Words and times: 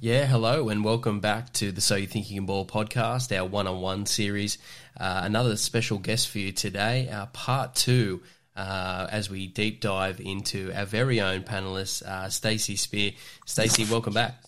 Yeah, 0.00 0.26
hello 0.26 0.68
and 0.68 0.84
welcome 0.84 1.18
back 1.18 1.52
to 1.54 1.72
the 1.72 1.80
So 1.80 1.96
You 1.96 2.06
Think 2.06 2.30
You 2.30 2.36
Can 2.36 2.46
Ball 2.46 2.64
podcast, 2.64 3.36
our 3.36 3.44
one 3.44 3.66
on 3.66 3.80
one 3.80 4.06
series. 4.06 4.56
Uh, 4.96 5.22
another 5.24 5.56
special 5.56 5.98
guest 5.98 6.28
for 6.28 6.38
you 6.38 6.52
today, 6.52 7.08
our 7.10 7.26
part 7.26 7.74
two, 7.74 8.22
uh, 8.54 9.08
as 9.10 9.28
we 9.28 9.48
deep 9.48 9.80
dive 9.80 10.20
into 10.20 10.72
our 10.72 10.84
very 10.84 11.20
own 11.20 11.42
panelist, 11.42 12.04
uh, 12.04 12.28
Stacey 12.28 12.76
Speer. 12.76 13.10
Stacey, 13.44 13.86
welcome 13.86 14.14
back. 14.14 14.40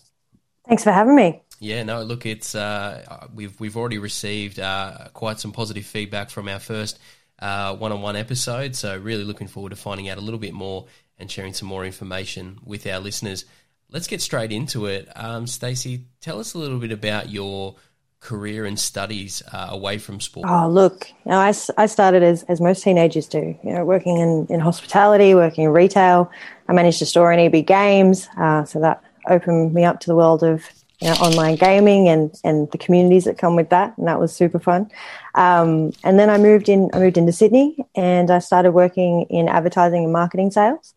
Thanks 0.69 0.85
for 0.85 0.93
having 0.93 1.15
me. 1.15 1.41
Yeah, 1.59 1.83
no, 1.83 2.03
look, 2.03 2.25
it's 2.25 2.55
uh, 2.55 3.27
we've 3.35 3.59
we've 3.59 3.75
already 3.75 3.97
received 3.97 4.57
uh, 4.57 5.09
quite 5.11 5.41
some 5.41 5.51
positive 5.51 5.85
feedback 5.85 6.29
from 6.29 6.47
our 6.47 6.59
first 6.59 6.97
one 7.37 7.91
on 7.91 8.01
one 8.01 8.15
episode, 8.15 8.77
so 8.77 8.97
really 8.97 9.25
looking 9.25 9.49
forward 9.49 9.71
to 9.71 9.75
finding 9.75 10.07
out 10.07 10.17
a 10.17 10.21
little 10.21 10.39
bit 10.39 10.53
more 10.53 10.85
and 11.19 11.29
sharing 11.29 11.53
some 11.53 11.67
more 11.67 11.85
information 11.85 12.57
with 12.63 12.87
our 12.87 12.99
listeners. 12.99 13.43
Let's 13.91 14.07
get 14.07 14.21
straight 14.21 14.51
into 14.51 14.85
it. 14.85 15.09
Um, 15.15 15.47
Stacey, 15.47 16.05
tell 16.21 16.39
us 16.39 16.53
a 16.53 16.57
little 16.57 16.79
bit 16.79 16.91
about 16.91 17.29
your 17.29 17.75
career 18.21 18.65
and 18.65 18.79
studies 18.79 19.43
uh, 19.51 19.67
away 19.71 19.97
from 19.97 20.21
sport. 20.21 20.47
Oh, 20.49 20.69
look, 20.69 21.09
you 21.25 21.31
know, 21.31 21.39
I, 21.39 21.53
I 21.77 21.87
started 21.87 22.23
as, 22.23 22.43
as 22.43 22.61
most 22.61 22.83
teenagers 22.83 23.27
do, 23.27 23.57
you 23.63 23.73
know, 23.73 23.83
working 23.83 24.17
in, 24.17 24.47
in 24.49 24.59
hospitality, 24.59 25.35
working 25.35 25.65
in 25.65 25.71
retail. 25.71 26.31
I 26.69 26.73
managed 26.73 26.99
to 26.99 27.05
store 27.05 27.33
in 27.33 27.39
EB 27.39 27.65
Games, 27.65 28.29
uh, 28.37 28.63
so 28.63 28.79
that 28.79 29.03
opened 29.27 29.73
me 29.73 29.83
up 29.83 29.99
to 30.01 30.07
the 30.07 30.15
world 30.15 30.43
of 30.43 30.63
you 31.01 31.09
know, 31.09 31.15
online 31.15 31.55
gaming 31.55 32.07
and, 32.07 32.33
and 32.43 32.71
the 32.71 32.77
communities 32.77 33.25
that 33.25 33.37
come 33.39 33.55
with 33.55 33.69
that, 33.69 33.97
and 33.97 34.07
that 34.07 34.19
was 34.19 34.33
super 34.33 34.59
fun. 34.59 34.89
Um, 35.33 35.91
and 36.03 36.19
then 36.19 36.29
I 36.29 36.37
moved 36.37 36.69
in. 36.69 36.91
I 36.93 36.99
moved 36.99 37.17
into 37.17 37.31
Sydney, 37.31 37.75
and 37.95 38.29
I 38.29 38.37
started 38.39 38.71
working 38.71 39.25
in 39.29 39.49
advertising 39.49 40.03
and 40.03 40.13
marketing 40.13 40.51
sales. 40.51 40.93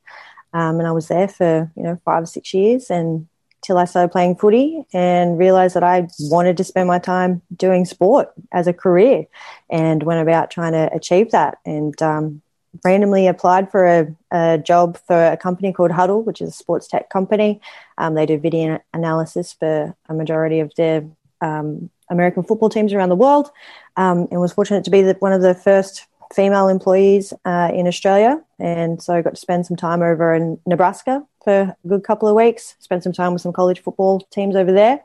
Um, 0.55 0.79
and 0.79 0.89
I 0.89 0.93
was 0.93 1.09
there 1.09 1.29
for 1.29 1.71
you 1.77 1.83
know 1.83 2.01
five 2.05 2.23
or 2.23 2.27
six 2.27 2.55
years, 2.55 2.91
and 2.91 3.27
till 3.61 3.77
I 3.77 3.85
started 3.85 4.13
playing 4.13 4.37
footy 4.37 4.85
and 4.93 5.39
realized 5.39 5.75
that 5.75 5.83
I 5.83 6.09
wanted 6.21 6.57
to 6.59 6.65
spend 6.65 6.87
my 6.87 6.99
time 6.99 7.43
doing 7.55 7.85
sport 7.85 8.33
as 8.53 8.67
a 8.67 8.73
career, 8.73 9.27
and 9.69 10.03
went 10.03 10.23
about 10.23 10.51
trying 10.51 10.73
to 10.73 10.89
achieve 10.95 11.33
that. 11.33 11.59
And 11.67 12.01
um, 12.01 12.43
randomly 12.85 13.27
applied 13.27 13.71
for 13.71 13.87
a, 13.87 14.17
a, 14.33 14.59
job 14.59 14.99
for 15.07 15.27
a 15.27 15.37
company 15.37 15.73
called 15.73 15.93
Hudl, 15.93 16.25
which 16.25 16.41
is 16.41 16.49
a 16.49 16.53
sports 16.53 16.89
tech 16.89 17.11
company. 17.11 17.61
Um, 17.99 18.15
they 18.15 18.27
do 18.27 18.39
video 18.39 18.81
analysis 18.93 19.53
for 19.53 19.95
a 20.09 20.15
majority 20.15 20.61
of 20.61 20.75
their 20.77 21.05
um, 21.41 21.91
American 22.11 22.43
football 22.43 22.69
teams 22.69 22.93
around 22.93 23.09
the 23.11 23.17
world, 23.17 23.51
um, 23.97 24.29
and 24.31 24.41
was 24.41 24.53
fortunate 24.53 24.85
to 24.85 24.91
be 24.91 25.03
the, 25.03 25.15
one 25.21 25.33
of 25.33 25.43
the 25.43 25.55
first 25.55 26.07
female 26.35 26.69
employees 26.69 27.33
uh, 27.45 27.71
in 27.73 27.87
Australia. 27.87 28.43
And 28.59 29.03
so 29.03 29.15
I 29.15 29.23
got 29.23 29.35
to 29.35 29.41
spend 29.41 29.67
some 29.67 29.77
time 29.77 30.03
over 30.03 30.35
in 30.35 30.59
Nebraska 30.67 31.25
for 31.43 31.53
a 31.53 31.77
good 31.89 32.05
couple 32.05 32.29
of 32.29 32.35
weeks, 32.35 32.75
spent 32.81 33.03
some 33.03 33.13
time 33.13 33.33
with 33.33 33.43
some 33.43 33.53
college 33.53 33.81
football 33.81 34.21
teams 34.31 34.57
over 34.57 34.73
there. 34.73 35.01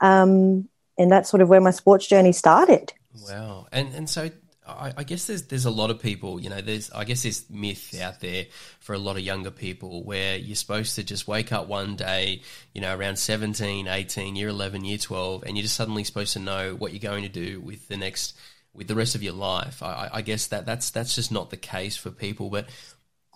Um, 0.00 0.68
and 0.98 1.10
that's 1.10 1.30
sort 1.30 1.40
of 1.40 1.48
where 1.48 1.60
my 1.60 1.70
sports 1.70 2.06
journey 2.06 2.32
started. 2.32 2.92
Wow. 3.26 3.66
And, 3.72 3.94
and 3.94 4.08
so 4.08 4.30
I, 4.66 4.92
I, 4.98 5.04
guess 5.04 5.26
there's 5.26 5.42
there's 5.44 5.64
a 5.64 5.70
lot 5.70 5.90
of 5.90 6.00
people, 6.00 6.40
you 6.40 6.48
know, 6.48 6.60
there's 6.60 6.90
I 6.90 7.04
guess 7.04 7.22
this 7.22 7.48
myth 7.50 7.98
out 8.00 8.20
there 8.20 8.46
for 8.78 8.94
a 8.94 8.98
lot 8.98 9.16
of 9.16 9.22
younger 9.22 9.50
people 9.50 10.04
where 10.04 10.36
you're 10.36 10.56
supposed 10.56 10.94
to 10.96 11.02
just 11.02 11.26
wake 11.26 11.52
up 11.52 11.66
one 11.66 11.96
day, 11.96 12.42
you 12.74 12.80
know, 12.80 12.96
around 12.96 13.16
17, 13.16 13.88
18, 13.88 14.36
year 14.36 14.48
11, 14.48 14.84
year 14.84 14.98
12, 14.98 15.44
and 15.44 15.56
you're 15.56 15.62
just 15.62 15.76
suddenly 15.76 16.04
supposed 16.04 16.32
to 16.34 16.38
know 16.38 16.74
what 16.74 16.92
you're 16.92 17.00
going 17.00 17.22
to 17.22 17.28
do 17.28 17.60
with 17.60 17.88
the 17.88 17.96
next 17.96 18.36
with 18.74 18.88
the 18.88 18.94
rest 18.94 19.14
of 19.14 19.22
your 19.22 19.32
life. 19.32 19.82
I, 19.82 20.08
I 20.12 20.22
guess 20.22 20.46
that 20.48 20.66
that's 20.66 20.90
that's 20.90 21.14
just 21.14 21.32
not 21.32 21.50
the 21.50 21.56
case 21.56 21.96
for 21.96 22.10
people. 22.10 22.50
But 22.50 22.68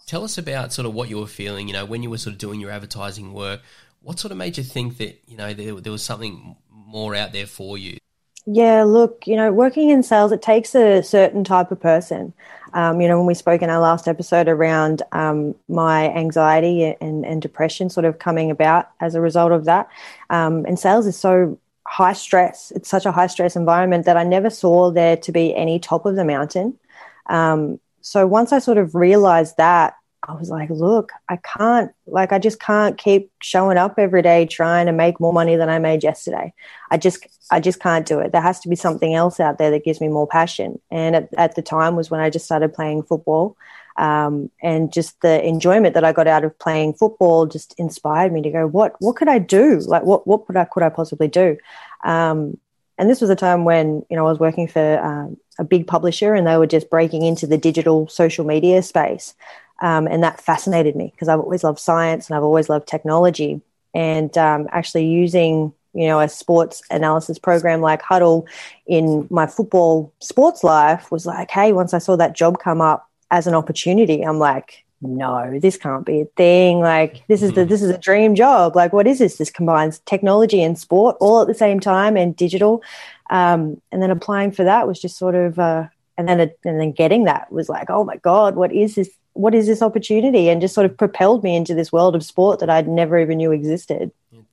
tell 0.06 0.25
us 0.25 0.39
about 0.39 0.72
sort 0.72 0.87
of 0.87 0.95
what 0.95 1.09
you 1.09 1.19
were 1.19 1.27
feeling. 1.27 1.69
You 1.69 1.75
know, 1.75 1.84
when 1.84 2.03
you 2.03 2.11
were 2.11 2.19
sort 2.19 2.34
of 2.34 2.39
doing 2.39 2.61
your 2.61 2.71
advertising 2.71 3.33
work, 3.33 3.61
what 4.00 4.19
sort 4.19 4.33
of 4.33 4.39
made 4.39 4.56
you 4.59 4.65
think 4.65 4.99
that 4.99 5.21
you 5.27 5.37
know 5.37 5.53
there, 5.55 5.75
there 5.81 5.93
was 5.93 6.03
something 6.03 6.56
more 6.71 7.15
out 7.15 7.33
there 7.33 7.47
for 7.47 7.77
you? 7.77 7.99
Yeah, 8.47 8.84
look, 8.84 9.27
you 9.27 9.37
know, 9.37 9.50
working 9.53 9.89
in 9.89 10.03
sales, 10.03 10.31
it 10.31 10.43
takes 10.43 10.75
a 10.75 11.03
certain 11.03 11.44
type 11.44 11.71
of 11.71 11.81
person. 11.81 12.34
Um, 12.75 13.00
you 13.00 13.09
know, 13.09 13.17
when 13.17 13.27
we 13.27 13.34
spoke 13.34 13.62
in 13.62 13.71
our 13.71 13.81
last 13.81 14.06
episode 14.06 14.49
around 14.49 15.03
um, 15.12 15.55
my 15.69 16.11
anxiety 16.11 16.94
and, 17.00 17.25
and, 17.25 17.41
depression 17.41 17.89
sort 17.89 18.05
of 18.05 18.19
coming 18.19 18.50
about 18.50 18.91
as 19.00 19.15
a 19.15 19.21
result 19.21 19.53
of 19.53 19.65
that, 19.65 19.89
um, 20.28 20.67
and 20.67 20.78
sales 20.78 21.06
is 21.06 21.17
so 21.17 21.59
high 21.87 22.12
stress. 22.15 22.72
It's 22.75 22.89
such 22.89 23.06
a 23.06 23.12
high 23.12 23.27
stress 23.27 23.56
environment 23.56 24.06
that 24.06 24.17
I 24.17 24.25
never 24.25 24.50
saw 24.50 24.91
there 24.91 25.17
to 25.19 25.33
be 25.33 25.55
any 25.55 25.78
top 25.78 26.06
of 26.06 26.17
the 26.17 26.25
mountain. 26.25 26.78
Um, 27.27 27.81
so 28.00 28.27
once 28.27 28.53
I 28.53 28.59
sort 28.59 28.78
of 28.78 28.95
realized 28.95 29.56
that, 29.56 29.94
I 30.27 30.33
was 30.34 30.49
like, 30.49 30.71
look, 30.71 31.12
I 31.28 31.37
can't, 31.37 31.93
like, 32.06 32.33
I 32.33 32.39
just 32.39 32.59
can't 32.59 32.97
keep 32.97 33.31
showing 33.43 33.77
up 33.77 33.99
every 33.99 34.23
day 34.23 34.47
trying 34.47 34.87
to 34.87 34.93
make 34.93 35.21
more 35.21 35.34
money 35.34 35.56
than 35.56 35.69
I 35.69 35.78
made 35.78 36.03
yesterday. 36.03 36.55
I 36.91 36.97
just, 36.97 37.27
I 37.50 37.61
just 37.61 37.78
can't 37.78 38.06
do 38.06 38.21
it. 38.21 38.33
There 38.33 38.41
has 38.41 38.61
to 38.61 38.71
be 38.71 38.77
something 38.77 39.15
else 39.15 39.39
out 39.39 39.59
there 39.59 39.71
that 39.71 39.84
gives 39.84 40.00
me 40.00 40.09
more 40.09 40.27
passion. 40.27 40.81
And 40.91 41.15
at, 41.15 41.28
at 41.37 41.55
the 41.56 41.62
time 41.62 41.94
was 41.94 42.11
when 42.11 42.21
I 42.21 42.31
just 42.31 42.47
started 42.47 42.73
playing 42.73 43.03
football. 43.03 43.56
Um, 43.97 44.50
and 44.60 44.93
just 44.93 45.21
the 45.21 45.47
enjoyment 45.47 45.94
that 45.94 46.05
I 46.05 46.12
got 46.12 46.27
out 46.27 46.44
of 46.44 46.59
playing 46.59 46.94
football 46.94 47.47
just 47.47 47.75
inspired 47.78 48.32
me 48.32 48.43
to 48.43 48.50
go, 48.50 48.66
what 48.66 48.97
what 49.00 49.16
could 49.16 49.28
I 49.28 49.38
do? 49.38 49.78
Like, 49.78 50.03
what 50.03 50.27
what 50.27 50.47
could 50.47 50.56
I 50.56 50.65
could 50.65 50.82
I 50.82 50.88
possibly 50.88 51.28
do? 51.28 51.56
Um, 52.05 52.59
and 52.99 53.10
this 53.10 53.21
was 53.21 53.31
a 53.31 53.37
time 53.37 53.65
when 53.65 54.05
you 54.10 54.16
know 54.16 54.27
I 54.27 54.31
was 54.31 54.38
working 54.38 54.69
for 54.69 54.99
um, 55.00 55.37
a 55.59 55.65
big 55.65 55.87
publisher, 55.87 56.34
and 56.34 56.47
they 56.47 56.56
were 56.56 56.66
just 56.66 56.91
breaking 56.91 57.22
into 57.22 57.47
the 57.47 57.59
digital 57.59 58.09
social 58.09 58.44
media 58.44 58.82
space, 58.82 59.34
um, 59.81 60.06
and 60.06 60.22
that 60.22 60.41
fascinated 60.41 60.97
me 60.97 61.11
because 61.15 61.28
I've 61.28 61.41
always 61.41 61.65
loved 61.65 61.78
science 61.78 62.28
and 62.28 62.37
I've 62.37 62.44
always 62.44 62.69
loved 62.69 62.88
technology, 62.88 63.61
and 63.94 64.37
um, 64.38 64.69
actually 64.72 65.06
using 65.06 65.72
you 65.93 66.06
know 66.09 66.21
a 66.21 66.28
sports 66.28 66.82
analysis 66.91 67.38
program 67.38 67.81
like 67.81 68.03
Hudl 68.03 68.47
in 68.87 69.26
my 69.31 69.47
football 69.47 70.12
sports 70.21 70.65
life 70.65 71.11
was 71.11 71.26
like, 71.26 71.50
hey, 71.50 71.72
once 71.72 71.94
I 71.94 71.99
saw 71.99 72.16
that 72.16 72.34
job 72.34 72.59
come 72.59 72.81
up 72.81 73.09
as 73.34 73.49
an 73.49 73.55
opportunity, 73.55 74.22
I'm 74.22 74.39
like, 74.39 74.84
no, 75.03 75.59
this 75.59 75.77
can't 75.77 76.06
be 76.06 76.21
a 76.21 76.25
thing. 76.37 76.78
Like 76.78 77.27
this 77.27 77.43
is 77.43 77.53
the 77.53 77.62
mm-hmm. 77.62 77.71
this 77.71 77.83
is 77.83 77.91
a 77.91 77.99
dream 77.99 78.34
job. 78.34 78.77
Like 78.77 78.93
what 78.93 79.06
is 79.06 79.19
this? 79.19 79.37
This 79.37 79.50
combines 79.50 79.99
technology 80.06 80.62
and 80.62 80.78
sport 80.78 81.17
all 81.21 81.43
at 81.43 81.49
the 81.49 81.55
same 81.55 81.81
time 81.81 82.17
and 82.17 82.34
digital. 82.37 82.83
Um, 83.31 83.81
and 83.91 84.00
then 84.00 84.11
applying 84.11 84.53
for 84.53 84.65
that 84.65 84.87
was 84.87 85.00
just 85.00 85.19
sort 85.19 85.34
of, 85.34 85.59
uh, 85.59 85.89
and 86.17 86.28
then 86.28 86.41
and 86.41 86.81
then 86.81 86.93
getting 86.93 87.25
that 87.25 87.50
was 87.53 87.69
like, 87.69 87.91
oh 87.91 88.05
my 88.05 88.17
god, 88.19 88.55
what 88.55 88.73
is 88.73 88.94
this? 88.94 89.11
What 89.33 89.55
is 89.55 89.67
this 89.67 89.83
opportunity? 89.83 90.49
And 90.49 90.61
just 90.61 90.75
sort 90.75 90.89
of 90.89 90.97
propelled 90.97 91.43
me 91.43 91.56
into 91.56 91.75
this 91.75 91.93
world 91.93 92.15
of 92.15 92.23
sport 92.23 92.61
that 92.61 92.71
I'd 92.71 92.87
never 92.87 93.19
even 93.19 93.39
knew 93.39 93.50
existed. 93.50 94.12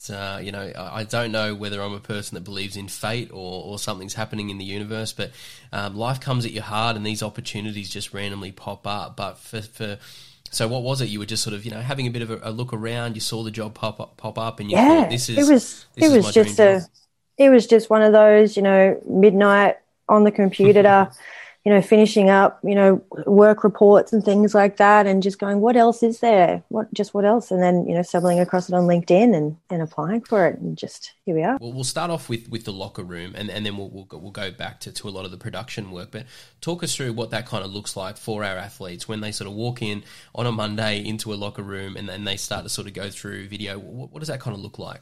Uh, 0.10 0.40
you 0.42 0.52
know, 0.52 0.72
I 0.76 1.04
don't 1.04 1.32
know 1.32 1.54
whether 1.54 1.82
I'm 1.82 1.94
a 1.94 2.00
person 2.00 2.36
that 2.36 2.42
believes 2.42 2.76
in 2.76 2.88
fate 2.88 3.30
or, 3.32 3.64
or 3.64 3.80
something's 3.80 4.14
happening 4.14 4.50
in 4.50 4.58
the 4.58 4.66
universe, 4.66 5.14
but 5.14 5.32
um, 5.72 5.96
life 5.96 6.20
comes 6.20 6.46
at 6.46 6.52
you 6.52 6.62
hard 6.62 6.96
and 6.96 7.06
these 7.06 7.22
opportunities 7.22 7.90
just 7.90 8.14
randomly 8.14 8.52
pop 8.52 8.88
up. 8.88 9.16
But 9.16 9.38
for, 9.38 9.62
for 9.62 9.98
so 10.50 10.68
what 10.68 10.84
was 10.84 11.02
it? 11.02 11.10
You 11.10 11.20
were 11.20 11.26
just 11.26 11.44
sort 11.44 11.54
of, 11.54 11.66
you 11.66 11.72
know, 11.72 11.80
having 11.80 12.08
a 12.08 12.10
bit 12.10 12.22
of 12.22 12.32
a, 12.32 12.40
a 12.44 12.52
look 12.52 12.74
around. 12.74 13.16
You 13.16 13.22
saw 13.22 13.44
the 13.44 13.52
job 13.52 13.74
pop 13.74 14.00
up, 14.00 14.18
pop 14.18 14.38
up, 14.38 14.60
and 14.60 14.70
you 14.70 14.78
yeah, 14.78 15.02
thought, 15.02 15.10
"This 15.10 15.30
is." 15.30 15.38
It 15.38 15.52
was. 15.52 15.86
it 15.96 16.10
was 16.12 16.34
just 16.34 16.60
a. 16.60 16.80
Job. 16.80 16.90
It 17.38 17.50
was 17.50 17.66
just 17.68 17.90
one 17.90 18.02
of 18.02 18.12
those, 18.12 18.56
you 18.58 18.62
know, 18.62 19.02
midnight 19.08 19.78
on 20.10 20.26
the 20.26 20.32
computer. 20.32 21.12
you 21.64 21.72
know, 21.72 21.82
finishing 21.82 22.30
up, 22.30 22.60
you 22.64 22.74
know, 22.74 23.04
work 23.28 23.64
reports 23.64 24.12
and 24.12 24.26
things 24.26 24.56
like 24.56 24.78
that, 24.78 25.06
and 25.06 25.22
just 25.22 25.38
going, 25.38 25.60
what 25.60 25.76
else 25.76 26.02
is 26.02 26.20
there? 26.20 26.64
What 26.70 26.92
just 26.94 27.14
what 27.14 27.24
else? 27.24 27.52
And 27.52 27.62
then 27.62 27.88
you 27.88 27.94
know, 27.94 28.02
stumbling 28.02 28.40
across 28.40 28.68
it 28.68 28.74
on 28.74 28.86
LinkedIn 28.86 29.36
and, 29.36 29.58
and 29.70 29.82
applying 29.82 30.22
for 30.22 30.48
it, 30.48 30.60
and 30.60 30.78
just 30.78 31.14
here 31.26 31.36
we 31.36 31.44
are. 31.44 31.58
Well, 31.62 31.74
we'll 31.74 31.84
start 31.84 32.10
off 32.10 32.30
with, 32.30 32.50
with 32.50 32.66
the 32.66 32.74
locker 32.74 33.04
room, 33.04 33.34
and, 33.36 33.50
and 33.52 33.66
then 33.66 33.78
we'll, 33.78 33.90
we'll 33.90 34.06
go, 34.06 34.18
we'll 34.18 34.32
go 34.32 34.52
back 34.52 34.80
to, 34.82 34.92
to 34.92 35.08
a 35.08 35.12
lot 35.12 35.26
of 35.26 35.32
the 35.32 35.38
production 35.38 35.92
work. 35.92 36.10
But 36.12 36.26
talk 36.62 36.84
us 36.84 36.96
through 36.96 37.14
what 37.14 37.30
that 37.32 37.46
kind 37.46 37.64
of 37.64 37.72
looks 37.72 37.96
like 37.96 38.18
for 38.18 38.44
our 38.44 38.58
athletes 38.58 39.08
when 39.08 39.22
they 39.22 39.32
sort 39.32 39.48
of 39.48 39.54
walk 39.54 39.82
in 39.82 40.04
on 40.34 40.48
a 40.48 40.52
Monday 40.52 41.06
into 41.06 41.34
a 41.34 41.36
locker 41.36 41.64
room, 41.64 41.96
and 41.96 42.10
then 42.10 42.24
they 42.24 42.38
start 42.38 42.64
to 42.64 42.70
sort 42.70 42.88
of 42.88 42.94
go 42.94 43.10
through 43.10 43.48
video. 43.48 43.78
What, 43.78 44.12
what 44.12 44.20
does 44.20 44.30
that 44.30 44.40
kind 44.40 44.56
of 44.56 44.62
look 44.62 44.80
like? 44.80 45.02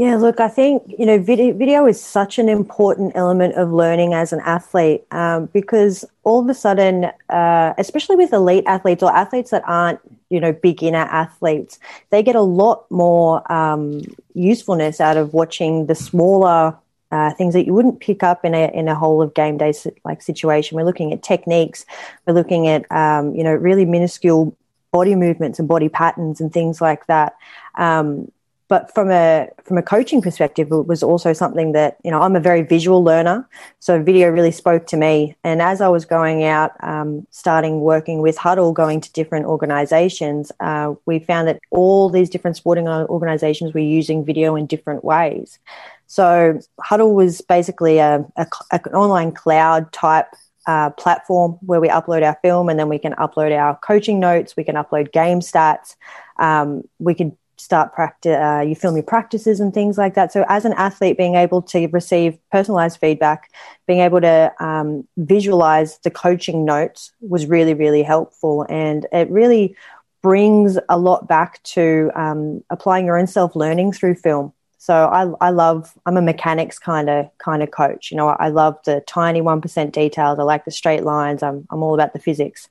Yeah, 0.00 0.16
look, 0.16 0.40
I 0.40 0.48
think 0.48 0.82
you 0.98 1.04
know 1.04 1.18
video, 1.18 1.52
video 1.52 1.84
is 1.84 2.02
such 2.02 2.38
an 2.38 2.48
important 2.48 3.12
element 3.14 3.56
of 3.56 3.70
learning 3.70 4.14
as 4.14 4.32
an 4.32 4.40
athlete 4.46 5.04
um, 5.10 5.44
because 5.52 6.06
all 6.22 6.40
of 6.40 6.48
a 6.48 6.54
sudden, 6.54 7.10
uh, 7.28 7.74
especially 7.76 8.16
with 8.16 8.32
elite 8.32 8.64
athletes 8.66 9.02
or 9.02 9.14
athletes 9.14 9.50
that 9.50 9.62
aren't 9.66 10.00
you 10.30 10.40
know 10.40 10.54
beginner 10.54 11.06
athletes, 11.10 11.78
they 12.08 12.22
get 12.22 12.34
a 12.34 12.40
lot 12.40 12.90
more 12.90 13.42
um, 13.52 14.00
usefulness 14.32 15.02
out 15.02 15.18
of 15.18 15.34
watching 15.34 15.84
the 15.84 15.94
smaller 15.94 16.74
uh, 17.12 17.34
things 17.34 17.52
that 17.52 17.66
you 17.66 17.74
wouldn't 17.74 18.00
pick 18.00 18.22
up 18.22 18.42
in 18.42 18.54
a 18.54 18.70
in 18.72 18.88
a 18.88 18.94
whole 18.94 19.20
of 19.20 19.34
game 19.34 19.58
day 19.58 19.74
like 20.06 20.22
situation. 20.22 20.76
We're 20.76 20.84
looking 20.84 21.12
at 21.12 21.22
techniques. 21.22 21.84
We're 22.26 22.32
looking 22.32 22.68
at 22.68 22.90
um, 22.90 23.34
you 23.34 23.44
know 23.44 23.52
really 23.52 23.84
minuscule 23.84 24.56
body 24.92 25.14
movements 25.14 25.58
and 25.58 25.68
body 25.68 25.90
patterns 25.90 26.40
and 26.40 26.50
things 26.50 26.80
like 26.80 27.04
that. 27.04 27.36
Um, 27.74 28.32
but 28.70 28.94
from 28.94 29.10
a 29.10 29.48
from 29.64 29.78
a 29.78 29.82
coaching 29.82 30.22
perspective, 30.22 30.68
it 30.70 30.86
was 30.86 31.02
also 31.02 31.32
something 31.32 31.72
that 31.72 31.96
you 32.04 32.10
know 32.10 32.20
I'm 32.20 32.36
a 32.36 32.40
very 32.40 32.62
visual 32.62 33.02
learner, 33.02 33.46
so 33.80 34.00
video 34.00 34.28
really 34.28 34.52
spoke 34.52 34.86
to 34.86 34.96
me. 34.96 35.34
And 35.42 35.60
as 35.60 35.80
I 35.80 35.88
was 35.88 36.04
going 36.04 36.44
out, 36.44 36.72
um, 36.84 37.26
starting 37.32 37.80
working 37.80 38.22
with 38.22 38.36
Hudl 38.36 38.72
going 38.72 39.00
to 39.00 39.12
different 39.12 39.46
organisations, 39.46 40.52
uh, 40.60 40.94
we 41.04 41.18
found 41.18 41.48
that 41.48 41.58
all 41.72 42.08
these 42.08 42.30
different 42.30 42.56
sporting 42.56 42.86
organisations 42.88 43.74
were 43.74 43.80
using 43.80 44.24
video 44.24 44.54
in 44.54 44.66
different 44.66 45.04
ways. 45.04 45.58
So 46.06 46.60
Hudl 46.80 47.12
was 47.12 47.40
basically 47.40 47.98
a, 47.98 48.24
a, 48.36 48.46
an 48.70 48.94
online 48.94 49.32
cloud 49.32 49.92
type 49.92 50.28
uh, 50.66 50.90
platform 50.90 51.58
where 51.62 51.80
we 51.80 51.88
upload 51.88 52.22
our 52.22 52.38
film 52.40 52.68
and 52.68 52.78
then 52.78 52.88
we 52.88 53.00
can 53.00 53.14
upload 53.14 53.50
our 53.56 53.76
coaching 53.78 54.20
notes, 54.20 54.56
we 54.56 54.62
can 54.62 54.76
upload 54.76 55.10
game 55.10 55.40
stats, 55.40 55.96
um, 56.38 56.84
we 57.00 57.14
could 57.16 57.36
start 57.60 57.92
practice, 57.92 58.36
uh, 58.36 58.64
you 58.66 58.74
film 58.74 58.96
your 58.96 59.04
practices 59.04 59.60
and 59.60 59.72
things 59.72 59.98
like 59.98 60.14
that. 60.14 60.32
So, 60.32 60.44
as 60.48 60.64
an 60.64 60.72
athlete, 60.74 61.16
being 61.16 61.34
able 61.34 61.62
to 61.62 61.86
receive 61.88 62.38
personalized 62.50 62.98
feedback, 62.98 63.50
being 63.86 64.00
able 64.00 64.20
to 64.20 64.52
um, 64.60 65.06
visualize 65.16 65.98
the 65.98 66.10
coaching 66.10 66.64
notes 66.64 67.12
was 67.20 67.46
really, 67.46 67.74
really 67.74 68.02
helpful. 68.02 68.66
And 68.68 69.06
it 69.12 69.30
really 69.30 69.76
brings 70.22 70.78
a 70.88 70.98
lot 70.98 71.26
back 71.28 71.62
to 71.62 72.10
um, 72.14 72.62
applying 72.70 73.06
your 73.06 73.18
own 73.18 73.26
self 73.26 73.56
learning 73.56 73.92
through 73.92 74.16
film. 74.16 74.52
So 74.78 74.94
I, 74.94 75.46
I 75.46 75.50
love 75.50 75.92
I'm 76.06 76.16
a 76.16 76.22
mechanics 76.22 76.78
kind 76.78 77.10
of 77.10 77.30
kind 77.38 77.62
of 77.62 77.70
coach. 77.70 78.10
You 78.10 78.16
know, 78.16 78.28
I 78.28 78.48
love 78.48 78.78
the 78.86 79.02
tiny 79.06 79.42
one 79.42 79.60
percent 79.60 79.92
details. 79.92 80.38
I 80.38 80.42
like 80.42 80.64
the 80.64 80.70
straight 80.70 81.04
lines. 81.04 81.42
I'm 81.42 81.66
I'm 81.70 81.82
all 81.82 81.94
about 81.94 82.14
the 82.14 82.18
physics. 82.18 82.68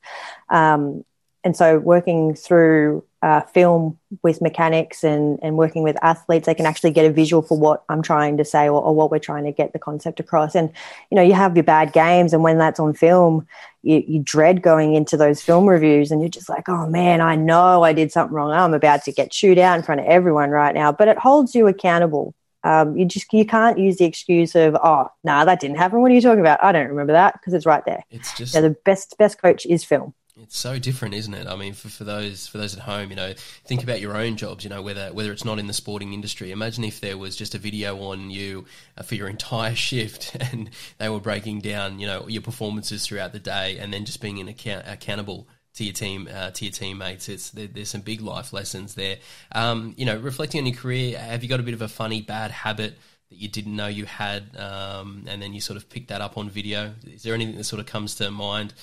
Um, 0.48 1.04
and 1.44 1.56
so 1.56 1.78
working 1.78 2.34
through 2.34 3.04
uh, 3.22 3.42
film 3.42 3.98
with 4.22 4.40
mechanics 4.40 5.04
and, 5.04 5.38
and 5.42 5.56
working 5.56 5.82
with 5.82 5.96
athletes, 6.02 6.46
they 6.46 6.54
can 6.54 6.64
actually 6.64 6.90
get 6.90 7.04
a 7.04 7.12
visual 7.12 7.42
for 7.42 7.58
what 7.58 7.84
I'm 7.90 8.00
trying 8.00 8.38
to 8.38 8.44
say 8.44 8.66
or, 8.68 8.80
or, 8.80 8.94
what 8.94 9.10
we're 9.10 9.18
trying 9.18 9.44
to 9.44 9.52
get 9.52 9.74
the 9.74 9.78
concept 9.78 10.20
across. 10.20 10.54
And, 10.54 10.72
you 11.10 11.16
know, 11.16 11.22
you 11.22 11.34
have 11.34 11.54
your 11.54 11.64
bad 11.64 11.92
games, 11.92 12.32
and 12.32 12.42
when 12.42 12.56
that's 12.56 12.80
on 12.80 12.94
film, 12.94 13.46
you, 13.82 14.02
you 14.06 14.20
dread 14.24 14.62
going 14.62 14.94
into 14.94 15.16
those 15.16 15.42
film 15.42 15.66
reviews 15.66 16.10
and 16.10 16.20
you're 16.20 16.30
just 16.30 16.48
like, 16.48 16.68
oh 16.68 16.86
man, 16.86 17.20
I 17.20 17.36
know 17.36 17.82
I 17.82 17.92
did 17.92 18.12
something 18.12 18.34
wrong. 18.34 18.52
I'm 18.52 18.74
about 18.74 19.04
to 19.04 19.12
get 19.12 19.30
chewed 19.30 19.58
out 19.58 19.78
in 19.78 19.84
front 19.84 20.00
of 20.00 20.06
everyone 20.06 20.50
right 20.50 20.74
now. 20.74 20.92
But 20.92 21.08
it 21.08 21.18
holds 21.18 21.54
you 21.54 21.66
accountable. 21.66 22.34
Um, 22.62 22.96
you 22.96 23.06
just 23.06 23.32
you 23.32 23.46
can't 23.46 23.78
use 23.78 23.96
the 23.96 24.04
excuse 24.04 24.54
of 24.54 24.74
oh 24.74 25.08
no 25.24 25.32
nah, 25.32 25.44
that 25.46 25.60
didn't 25.60 25.78
happen. 25.78 26.02
What 26.02 26.10
are 26.10 26.14
you 26.14 26.20
talking 26.20 26.40
about? 26.40 26.62
I 26.62 26.72
don't 26.72 26.88
remember 26.88 27.14
that 27.14 27.34
because 27.34 27.54
it's 27.54 27.64
right 27.64 27.84
there. 27.86 28.04
It's 28.10 28.34
just 28.34 28.54
yeah, 28.54 28.60
the 28.60 28.76
best 28.84 29.16
best 29.18 29.40
coach 29.40 29.64
is 29.64 29.82
film. 29.82 30.12
It's 30.42 30.58
so 30.58 30.78
different, 30.78 31.14
isn't 31.14 31.34
it? 31.34 31.46
I 31.46 31.56
mean, 31.56 31.74
for, 31.74 31.88
for 31.88 32.04
those 32.04 32.46
for 32.46 32.58
those 32.58 32.74
at 32.74 32.80
home, 32.80 33.10
you 33.10 33.16
know, 33.16 33.34
think 33.64 33.82
about 33.82 34.00
your 34.00 34.16
own 34.16 34.36
jobs. 34.36 34.64
You 34.64 34.70
know, 34.70 34.82
whether 34.82 35.12
whether 35.12 35.32
it's 35.32 35.44
not 35.44 35.58
in 35.58 35.66
the 35.66 35.72
sporting 35.72 36.12
industry. 36.12 36.50
Imagine 36.50 36.84
if 36.84 37.00
there 37.00 37.18
was 37.18 37.36
just 37.36 37.54
a 37.54 37.58
video 37.58 37.98
on 38.02 38.30
you 38.30 38.64
uh, 38.96 39.02
for 39.02 39.14
your 39.14 39.28
entire 39.28 39.74
shift, 39.88 40.36
and 40.52 40.70
they 40.98 41.08
were 41.08 41.20
breaking 41.20 41.60
down, 41.60 41.98
you 41.98 42.06
know, 42.06 42.26
your 42.28 42.42
performances 42.42 43.06
throughout 43.06 43.32
the 43.32 43.38
day, 43.38 43.78
and 43.78 43.92
then 43.92 44.04
just 44.04 44.20
being 44.20 44.38
in 44.38 44.48
account- 44.48 44.86
accountable 44.86 45.46
to 45.74 45.84
your 45.84 45.92
team, 45.92 46.28
uh, 46.32 46.50
to 46.50 46.64
your 46.64 46.72
teammates. 46.72 47.28
It's 47.28 47.50
there, 47.50 47.66
there's 47.66 47.90
some 47.90 48.00
big 48.00 48.20
life 48.20 48.52
lessons 48.52 48.94
there. 48.94 49.18
Um, 49.52 49.94
you 49.96 50.06
know, 50.06 50.18
reflecting 50.18 50.60
on 50.60 50.66
your 50.66 50.76
career, 50.76 51.18
have 51.18 51.42
you 51.42 51.48
got 51.48 51.60
a 51.60 51.64
bit 51.64 51.74
of 51.74 51.82
a 51.82 51.88
funny 51.88 52.22
bad 52.22 52.50
habit? 52.50 52.98
That 53.28 53.38
you 53.38 53.48
didn't 53.48 53.76
know 53.76 53.86
you 53.86 54.06
had, 54.06 54.56
um, 54.56 55.24
and 55.28 55.40
then 55.40 55.52
you 55.52 55.60
sort 55.60 55.76
of 55.76 55.88
picked 55.88 56.08
that 56.08 56.20
up 56.20 56.36
on 56.36 56.50
video. 56.50 56.94
Is 57.06 57.22
there 57.22 57.32
anything 57.32 57.56
that 57.56 57.64
sort 57.64 57.78
of 57.78 57.86
comes 57.86 58.16
to 58.16 58.28
mind 58.32 58.74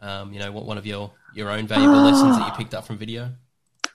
um, 0.00 0.32
you 0.32 0.38
know, 0.38 0.52
what 0.52 0.64
one 0.64 0.78
of 0.78 0.86
your 0.86 1.12
your 1.34 1.50
own 1.50 1.66
valuable 1.66 2.00
lessons 2.02 2.36
that 2.36 2.46
you 2.46 2.52
picked 2.56 2.74
up 2.74 2.86
from 2.86 2.98
video? 2.98 3.30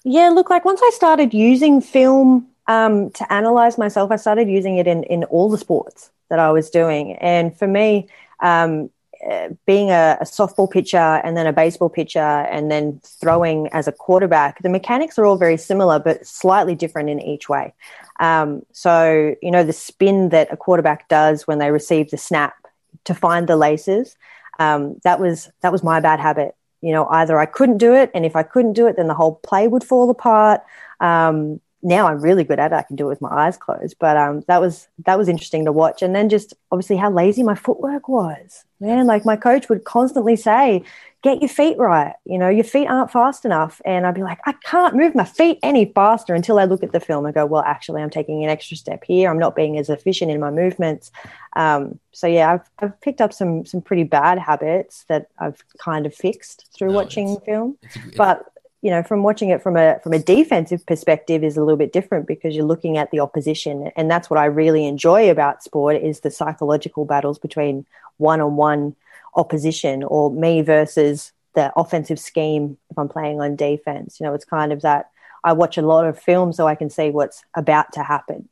Yeah, 0.04 0.30
look, 0.30 0.50
like 0.50 0.66
once 0.66 0.82
I 0.84 0.92
started 0.94 1.34
using 1.34 1.82
film 1.82 2.48
um, 2.68 3.12
to 3.12 3.34
analyze 3.34 3.78
myself, 3.78 4.12
I 4.12 4.18
started 4.18 4.50
using 4.50 4.78
it 4.78 4.88
in 4.88 5.04
in 5.04 5.24
all 5.26 5.50
the 5.50 5.58
sports 5.58 6.12
that 6.30 6.40
I 6.40 6.52
was 6.52 6.70
doing, 6.70 7.14
and 7.14 7.58
for 7.58 7.68
me. 7.68 8.08
Um, 8.40 8.90
uh, 9.30 9.48
being 9.66 9.90
a, 9.90 10.18
a, 10.20 10.26
softball 10.26 10.70
pitcher 10.70 10.98
and 10.98 11.38
then 11.38 11.48
a 11.48 11.54
baseball 11.54 11.88
pitcher 11.88 12.20
and 12.20 12.70
then 12.70 13.00
throwing 13.06 13.70
as 13.72 13.88
a 13.88 13.92
quarterback, 13.94 14.62
the 14.64 14.68
mechanics 14.68 15.18
are 15.18 15.24
all 15.24 15.38
very 15.38 15.56
similar 15.56 15.98
but 15.98 16.28
slightly 16.28 16.76
different 16.76 17.10
in 17.10 17.22
each 17.22 17.48
way. 17.48 17.74
Um, 18.20 18.64
so, 18.74 19.34
you 19.42 19.50
know, 19.50 19.64
the 19.64 19.72
spin 19.72 20.30
that 20.30 20.52
a 20.52 20.58
quarterback 20.58 21.08
does 21.08 21.48
when 21.48 21.60
they 21.60 21.72
receive 21.72 22.12
the 22.12 22.18
snap 22.18 22.54
to 23.06 23.14
find 23.14 23.48
the 23.48 23.56
laces, 23.56 24.18
um, 24.60 25.00
that 25.04 25.20
was 25.20 25.52
that 25.62 25.72
was 25.72 25.84
my 25.84 26.00
bad 26.00 26.20
habit. 26.20 26.56
You 26.82 26.92
know, 26.92 27.08
either 27.08 27.40
I 27.40 27.46
couldn't 27.46 27.78
do 27.78 27.94
it, 27.94 28.12
and 28.14 28.26
if 28.26 28.36
I 28.36 28.44
couldn't 28.44 28.74
do 28.74 28.88
it, 28.88 28.98
then 28.98 29.08
the 29.08 29.14
whole 29.14 29.36
play 29.36 29.68
would 29.68 29.84
fall 29.84 30.10
apart. 30.10 30.62
Um, 31.00 31.62
now 31.82 32.08
I'm 32.08 32.22
really 32.22 32.44
good 32.46 32.60
at 32.60 32.72
it. 32.72 32.76
I 32.76 32.84
can 32.84 32.96
do 32.96 33.06
it 33.06 33.10
with 33.10 33.22
my 33.22 33.30
eyes 33.30 33.58
closed. 33.58 33.98
But 34.00 34.18
um, 34.18 34.44
that 34.48 34.62
was 34.62 34.88
that 35.06 35.18
was 35.18 35.28
interesting 35.28 35.66
to 35.66 35.72
watch, 35.72 36.02
and 36.02 36.16
then 36.16 36.30
just 36.30 36.54
obviously 36.72 36.98
how 36.98 37.12
lazy 37.12 37.44
my 37.44 37.56
footwork 37.56 38.08
was. 38.08 38.64
Man, 38.80 39.06
like 39.06 39.26
my 39.26 39.36
coach 39.36 39.70
would 39.70 39.84
constantly 39.84 40.36
say, 40.36 40.84
get 41.24 41.42
your 41.42 41.50
feet 41.50 41.78
right. 41.78 42.14
You 42.26 42.38
know, 42.38 42.50
your 42.50 42.66
feet 42.66 42.88
aren't 42.88 43.10
fast 43.10 43.46
enough. 43.46 43.82
And 43.86 44.06
I'd 44.06 44.14
be 44.14 44.24
like, 44.24 44.40
I 44.46 44.52
can't 44.52 44.96
move 44.96 45.16
my 45.16 45.24
feet 45.24 45.58
any 45.64 45.86
faster 45.86 46.36
until 46.36 46.60
I 46.60 46.66
look 46.66 46.84
at 46.84 46.92
the 46.92 47.00
film 47.00 47.26
and 47.26 47.34
go, 47.34 47.46
well, 47.46 47.64
actually, 47.66 48.02
I'm 48.02 48.10
taking 48.10 48.44
an 48.44 48.50
extra 48.50 48.76
step 48.76 49.04
here. 49.06 49.32
I'm 49.32 49.40
not 49.40 49.56
being 49.56 49.78
as 49.78 49.90
efficient 49.90 50.30
in 50.32 50.42
my 50.42 50.52
movements. 50.52 51.12
Um, 51.56 51.98
so 52.12 52.28
yeah, 52.28 52.52
I've, 52.52 52.70
I've 52.80 53.02
picked 53.02 53.22
up 53.22 53.32
some 53.34 53.66
some 53.66 53.82
pretty 53.82 54.04
bad 54.04 54.38
habits 54.38 55.06
that 55.08 55.28
I've 55.40 55.64
kind 55.80 56.06
of 56.06 56.14
fixed 56.14 56.68
through 56.78 56.90
no, 56.90 56.96
watching 56.96 57.30
it's, 57.30 57.46
film. 57.46 57.78
It's, 57.82 57.96
it's, 57.96 58.18
but 58.18 58.46
you 58.82 58.92
know, 58.92 59.02
from 59.02 59.24
watching 59.24 59.50
it 59.50 59.64
from 59.64 59.78
a 59.78 60.00
from 60.04 60.12
a 60.12 60.20
defensive 60.20 60.86
perspective 60.86 61.42
is 61.42 61.56
a 61.56 61.62
little 61.62 61.78
bit 61.78 61.94
different 61.94 62.28
because 62.28 62.54
you're 62.54 62.66
looking 62.66 62.98
at 62.98 63.12
the 63.12 63.22
opposition, 63.22 63.92
and 63.96 64.12
that's 64.12 64.30
what 64.30 64.40
I 64.40 64.46
really 64.46 64.86
enjoy 64.86 65.30
about 65.30 65.64
sport 65.64 65.96
is 65.96 66.20
the 66.20 66.32
psychological 66.32 67.06
battles 67.06 67.40
between 67.40 67.86
one 68.18 68.42
on 68.42 68.58
one 68.58 68.96
opposition 69.36 70.04
or 70.04 70.32
me 70.32 70.62
versus 70.62 71.32
the 71.56 71.72
offensive 71.76 72.20
scheme 72.20 72.78
if 72.90 72.98
I'm 72.98 73.10
playing 73.10 73.42
on 73.42 73.56
defense. 73.56 74.20
You 74.20 74.26
know, 74.26 74.34
it's 74.34 74.46
kind 74.46 74.72
of 74.72 74.82
that 74.82 75.12
I 75.44 75.54
watch 75.54 75.78
a 75.78 75.82
lot 75.82 76.06
of 76.06 76.20
film 76.20 76.54
so 76.54 76.68
I 76.68 76.76
can 76.76 76.90
see 76.90 77.10
what's 77.10 77.44
about 77.56 77.94
to 77.94 78.04
happen. 78.04 78.50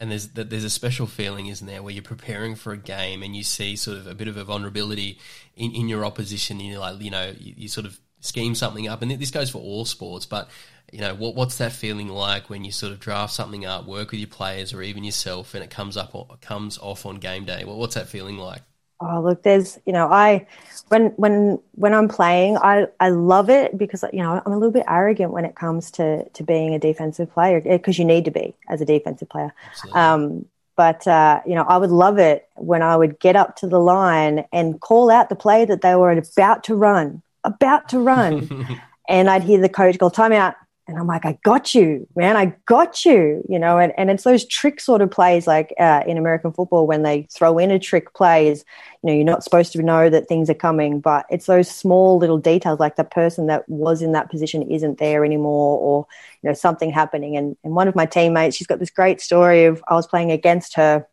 And 0.00 0.12
there's 0.12 0.28
there's 0.28 0.64
a 0.64 0.70
special 0.70 1.06
feeling, 1.06 1.46
isn't 1.46 1.66
there, 1.66 1.82
where 1.82 1.92
you're 1.92 2.02
preparing 2.02 2.54
for 2.54 2.72
a 2.72 2.76
game 2.76 3.22
and 3.22 3.34
you 3.34 3.42
see 3.42 3.74
sort 3.74 3.98
of 3.98 4.06
a 4.06 4.14
bit 4.14 4.28
of 4.28 4.36
a 4.36 4.44
vulnerability 4.44 5.18
in, 5.56 5.72
in 5.72 5.88
your 5.88 6.04
opposition. 6.04 6.60
And 6.60 6.68
you're 6.68 6.78
like, 6.78 7.00
you 7.00 7.10
know, 7.10 7.34
you, 7.36 7.54
you 7.56 7.68
sort 7.68 7.84
of 7.84 7.98
scheme 8.20 8.54
something 8.54 8.86
up, 8.86 9.02
and 9.02 9.10
this 9.10 9.32
goes 9.32 9.50
for 9.50 9.58
all 9.58 9.84
sports. 9.84 10.24
But 10.24 10.50
you 10.92 11.00
know, 11.00 11.14
what 11.14 11.34
what's 11.34 11.58
that 11.58 11.72
feeling 11.72 12.08
like 12.08 12.48
when 12.48 12.64
you 12.64 12.70
sort 12.70 12.92
of 12.92 13.00
draft 13.00 13.32
something 13.32 13.66
up, 13.66 13.86
work 13.86 14.12
with 14.12 14.20
your 14.20 14.28
players 14.28 14.72
or 14.72 14.82
even 14.82 15.02
yourself, 15.02 15.54
and 15.54 15.64
it 15.64 15.70
comes 15.70 15.96
up 15.96 16.14
or 16.14 16.28
comes 16.40 16.78
off 16.78 17.04
on 17.04 17.16
game 17.16 17.44
day? 17.44 17.64
Well, 17.64 17.76
what's 17.76 17.96
that 17.96 18.08
feeling 18.08 18.38
like? 18.38 18.62
Oh, 19.00 19.20
look, 19.22 19.42
there's, 19.42 19.78
you 19.86 19.92
know, 19.92 20.08
I, 20.10 20.46
when, 20.88 21.08
when, 21.16 21.60
when 21.72 21.94
I'm 21.94 22.08
playing, 22.08 22.56
I, 22.58 22.86
I 22.98 23.10
love 23.10 23.48
it 23.48 23.78
because, 23.78 24.04
you 24.12 24.22
know, 24.22 24.42
I'm 24.44 24.52
a 24.52 24.56
little 24.56 24.72
bit 24.72 24.84
arrogant 24.88 25.32
when 25.32 25.44
it 25.44 25.54
comes 25.54 25.90
to, 25.92 26.28
to 26.28 26.42
being 26.42 26.74
a 26.74 26.78
defensive 26.78 27.32
player 27.32 27.60
because 27.60 27.98
you 27.98 28.04
need 28.04 28.24
to 28.24 28.32
be 28.32 28.54
as 28.68 28.80
a 28.80 28.84
defensive 28.84 29.28
player. 29.28 29.54
Um, 29.92 30.46
but, 30.76 31.06
uh, 31.06 31.42
you 31.46 31.54
know, 31.54 31.62
I 31.62 31.76
would 31.76 31.90
love 31.90 32.18
it 32.18 32.48
when 32.54 32.82
I 32.82 32.96
would 32.96 33.18
get 33.20 33.36
up 33.36 33.56
to 33.56 33.66
the 33.66 33.80
line 33.80 34.44
and 34.52 34.80
call 34.80 35.10
out 35.10 35.28
the 35.28 35.36
play 35.36 35.64
that 35.64 35.80
they 35.80 35.94
were 35.94 36.10
about 36.12 36.64
to 36.64 36.74
run, 36.74 37.22
about 37.44 37.88
to 37.90 37.98
run. 37.98 38.80
and 39.08 39.28
I'd 39.30 39.42
hear 39.42 39.60
the 39.60 39.68
coach 39.68 39.98
go, 39.98 40.08
timeout, 40.08 40.54
and 40.88 40.96
I'm 40.96 41.06
like, 41.06 41.26
I 41.26 41.38
got 41.44 41.74
you, 41.74 42.08
man. 42.16 42.34
I 42.34 42.56
got 42.64 43.04
you, 43.04 43.44
you 43.46 43.58
know. 43.58 43.78
And, 43.78 43.92
and 43.98 44.10
it's 44.10 44.24
those 44.24 44.46
trick 44.46 44.80
sort 44.80 45.02
of 45.02 45.10
plays 45.10 45.46
like 45.46 45.74
uh, 45.78 46.02
in 46.06 46.16
American 46.16 46.50
football 46.50 46.86
when 46.86 47.02
they 47.02 47.28
throw 47.30 47.58
in 47.58 47.70
a 47.70 47.78
trick 47.78 48.14
plays, 48.14 48.64
you 49.02 49.08
know, 49.08 49.12
you're 49.14 49.24
not 49.24 49.44
supposed 49.44 49.72
to 49.72 49.82
know 49.82 50.08
that 50.08 50.28
things 50.28 50.48
are 50.48 50.54
coming, 50.54 50.98
but 50.98 51.26
it's 51.28 51.44
those 51.44 51.70
small 51.70 52.16
little 52.16 52.38
details 52.38 52.80
like 52.80 52.96
the 52.96 53.04
person 53.04 53.48
that 53.48 53.68
was 53.68 54.00
in 54.00 54.12
that 54.12 54.30
position 54.30 54.62
isn't 54.62 54.96
there 54.96 55.26
anymore 55.26 55.78
or, 55.78 56.06
you 56.42 56.48
know, 56.48 56.54
something 56.54 56.90
happening. 56.90 57.36
And, 57.36 57.54
and 57.62 57.74
one 57.74 57.86
of 57.86 57.94
my 57.94 58.06
teammates, 58.06 58.56
she's 58.56 58.66
got 58.66 58.78
this 58.78 58.90
great 58.90 59.20
story 59.20 59.66
of 59.66 59.84
I 59.88 59.94
was 59.94 60.06
playing 60.06 60.32
against 60.32 60.74
her 60.76 61.06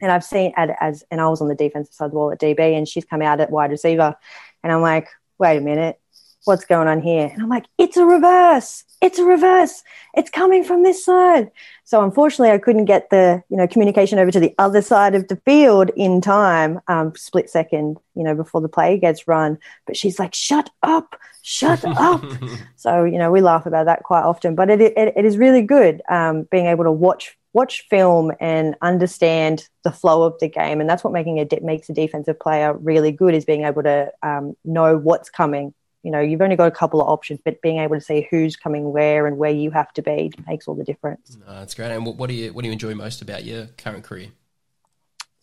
and 0.00 0.12
I've 0.12 0.24
seen 0.24 0.52
at, 0.56 0.76
as, 0.80 1.02
and 1.10 1.20
I 1.20 1.28
was 1.28 1.40
on 1.40 1.48
the 1.48 1.56
defensive 1.56 1.92
side 1.94 2.06
of 2.06 2.10
the 2.12 2.16
wall 2.16 2.30
at 2.30 2.40
DB 2.40 2.60
and 2.60 2.88
she's 2.88 3.04
come 3.04 3.22
out 3.22 3.40
at 3.40 3.50
wide 3.50 3.72
receiver. 3.72 4.14
And 4.62 4.72
I'm 4.72 4.82
like, 4.82 5.08
wait 5.36 5.56
a 5.56 5.60
minute 5.60 5.99
what's 6.44 6.64
going 6.64 6.88
on 6.88 7.00
here? 7.00 7.30
And 7.32 7.42
I'm 7.42 7.48
like, 7.48 7.66
it's 7.78 7.96
a 7.96 8.04
reverse. 8.04 8.84
It's 9.00 9.18
a 9.18 9.24
reverse. 9.24 9.82
It's 10.14 10.30
coming 10.30 10.64
from 10.64 10.82
this 10.82 11.04
side. 11.04 11.50
So 11.84 12.02
unfortunately, 12.04 12.50
I 12.50 12.58
couldn't 12.58 12.84
get 12.84 13.10
the 13.10 13.42
you 13.48 13.56
know 13.56 13.66
communication 13.66 14.18
over 14.18 14.30
to 14.30 14.40
the 14.40 14.54
other 14.58 14.82
side 14.82 15.14
of 15.14 15.28
the 15.28 15.36
field 15.36 15.90
in 15.96 16.20
time, 16.20 16.80
um, 16.88 17.14
split 17.16 17.48
second, 17.48 17.98
you 18.14 18.22
know, 18.22 18.34
before 18.34 18.60
the 18.60 18.68
play 18.68 18.98
gets 18.98 19.26
run. 19.26 19.58
But 19.86 19.96
she's 19.96 20.18
like, 20.18 20.34
shut 20.34 20.70
up, 20.82 21.18
shut 21.42 21.84
up. 21.84 22.24
so 22.76 23.04
you 23.04 23.18
know, 23.18 23.30
we 23.30 23.40
laugh 23.40 23.66
about 23.66 23.86
that 23.86 24.02
quite 24.02 24.22
often. 24.22 24.54
But 24.54 24.70
it 24.70 24.80
it, 24.80 25.14
it 25.16 25.24
is 25.24 25.38
really 25.38 25.62
good 25.62 26.02
um, 26.08 26.46
being 26.50 26.66
able 26.66 26.84
to 26.84 26.92
watch 26.92 27.36
watch 27.52 27.86
film 27.90 28.30
and 28.38 28.76
understand 28.82 29.68
the 29.82 29.90
flow 29.90 30.22
of 30.22 30.38
the 30.40 30.48
game, 30.48 30.80
and 30.80 30.88
that's 30.88 31.02
what 31.02 31.12
making 31.12 31.40
a 31.40 31.44
de- 31.44 31.60
makes 31.60 31.88
a 31.88 31.94
defensive 31.94 32.38
player 32.38 32.74
really 32.74 33.12
good 33.12 33.34
is 33.34 33.44
being 33.44 33.64
able 33.64 33.82
to 33.82 34.12
um, 34.22 34.56
know 34.64 34.96
what's 34.96 35.30
coming. 35.30 35.74
You 36.02 36.10
know, 36.10 36.20
you've 36.20 36.40
only 36.40 36.56
got 36.56 36.66
a 36.66 36.70
couple 36.70 37.00
of 37.00 37.08
options, 37.08 37.40
but 37.44 37.60
being 37.60 37.78
able 37.78 37.96
to 37.96 38.00
see 38.00 38.26
who's 38.30 38.56
coming 38.56 38.92
where 38.92 39.26
and 39.26 39.36
where 39.36 39.50
you 39.50 39.70
have 39.70 39.92
to 39.94 40.02
be 40.02 40.32
makes 40.46 40.66
all 40.66 40.74
the 40.74 40.84
difference. 40.84 41.36
Oh, 41.46 41.54
that's 41.54 41.74
great. 41.74 41.90
And 41.90 42.06
what 42.06 42.28
do 42.28 42.34
you 42.34 42.52
what 42.52 42.62
do 42.62 42.68
you 42.68 42.72
enjoy 42.72 42.94
most 42.94 43.22
about 43.22 43.44
your 43.44 43.66
current 43.78 44.04
career? 44.04 44.28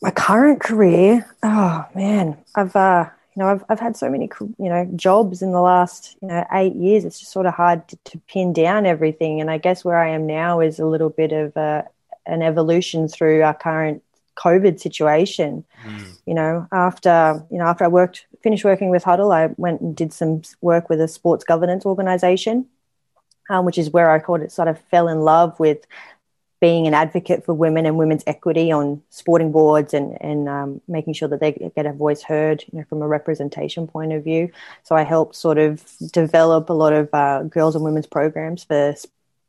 My 0.02 0.12
current 0.12 0.60
career, 0.60 1.28
oh 1.44 1.86
man, 1.96 2.38
I've 2.56 2.76
uh, 2.76 3.10
you 3.38 3.44
know, 3.44 3.50
I've, 3.50 3.64
I've 3.70 3.80
had 3.80 3.96
so 3.96 4.10
many, 4.10 4.28
you 4.58 4.68
know, 4.68 4.90
jobs 4.96 5.44
in 5.44 5.52
the 5.52 5.62
last, 5.62 6.18
you 6.24 6.28
know, 6.28 6.44
eight 6.54 6.76
years. 6.76 7.06
It's 7.06 7.20
just 7.20 7.32
sort 7.32 7.46
of 7.46 7.54
hard 7.54 7.88
to, 7.90 7.98
to 8.06 8.18
pin 8.28 8.52
down 8.52 8.88
everything. 8.88 9.42
And 9.42 9.52
I 9.52 9.60
guess 9.60 9.86
where 9.86 10.00
I 10.00 10.10
am 10.10 10.26
now 10.26 10.60
is 10.60 10.80
a 10.80 10.88
little 10.88 11.12
bit 11.12 11.32
of 11.32 11.56
a, 11.56 11.88
an 12.26 12.42
evolution 12.42 13.08
through 13.08 13.44
our 13.44 13.54
current 13.54 14.02
COVID 14.38 14.80
situation. 14.80 15.66
Mm. 15.84 16.18
You 16.26 16.34
know, 16.34 16.68
after, 16.72 17.44
you 17.52 17.58
know, 17.58 17.66
after 17.66 17.84
I 17.84 17.88
worked, 17.88 18.26
finished 18.42 18.64
working 18.64 18.90
with 18.90 19.04
Hudl, 19.04 19.34
I 19.34 19.54
went 19.58 19.82
and 19.82 19.96
did 19.96 20.14
some 20.14 20.42
work 20.62 20.90
with 20.90 21.02
a 21.02 21.08
sports 21.08 21.44
governance 21.44 21.86
organization. 21.86 22.68
Um, 23.50 23.64
which 23.64 23.78
is 23.78 23.90
where 23.90 24.12
I 24.12 24.20
called 24.20 24.42
it 24.42 24.52
sort 24.52 24.68
of 24.68 24.78
fell 24.92 25.08
in 25.08 25.22
love 25.22 25.58
with 25.58 25.88
being 26.60 26.88
an 26.88 26.94
advocate 26.94 27.46
for 27.46 27.54
women 27.54 27.86
and 27.86 27.98
women's 27.98 28.24
equity 28.26 28.72
on 28.72 29.02
sporting 29.10 29.52
boards 29.52 29.94
and, 29.94 30.18
and 30.22 30.50
um, 30.50 30.82
making 30.88 31.14
sure 31.14 31.28
that 31.28 31.40
they 31.40 31.52
get 31.76 31.86
a 31.86 31.94
voice 31.94 32.24
heard 32.24 32.64
you 32.72 32.80
know, 32.80 32.86
from 32.90 33.02
a 33.02 33.08
representation 33.08 33.88
point 33.88 34.12
of 34.12 34.24
view. 34.24 34.52
So 34.84 34.96
I 34.96 35.04
helped 35.04 35.36
sort 35.36 35.60
of 35.60 35.84
develop 36.12 36.70
a 36.70 36.74
lot 36.74 36.94
of 36.94 37.10
uh, 37.14 37.44
girls 37.44 37.76
and 37.76 37.84
women's 37.84 38.08
programs 38.08 38.64
for 38.64 38.96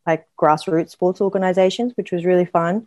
like 0.06 0.26
grassroots 0.38 0.90
sports 0.90 1.20
organisations, 1.20 1.92
which 1.96 2.12
was 2.12 2.24
really 2.24 2.44
fun. 2.44 2.86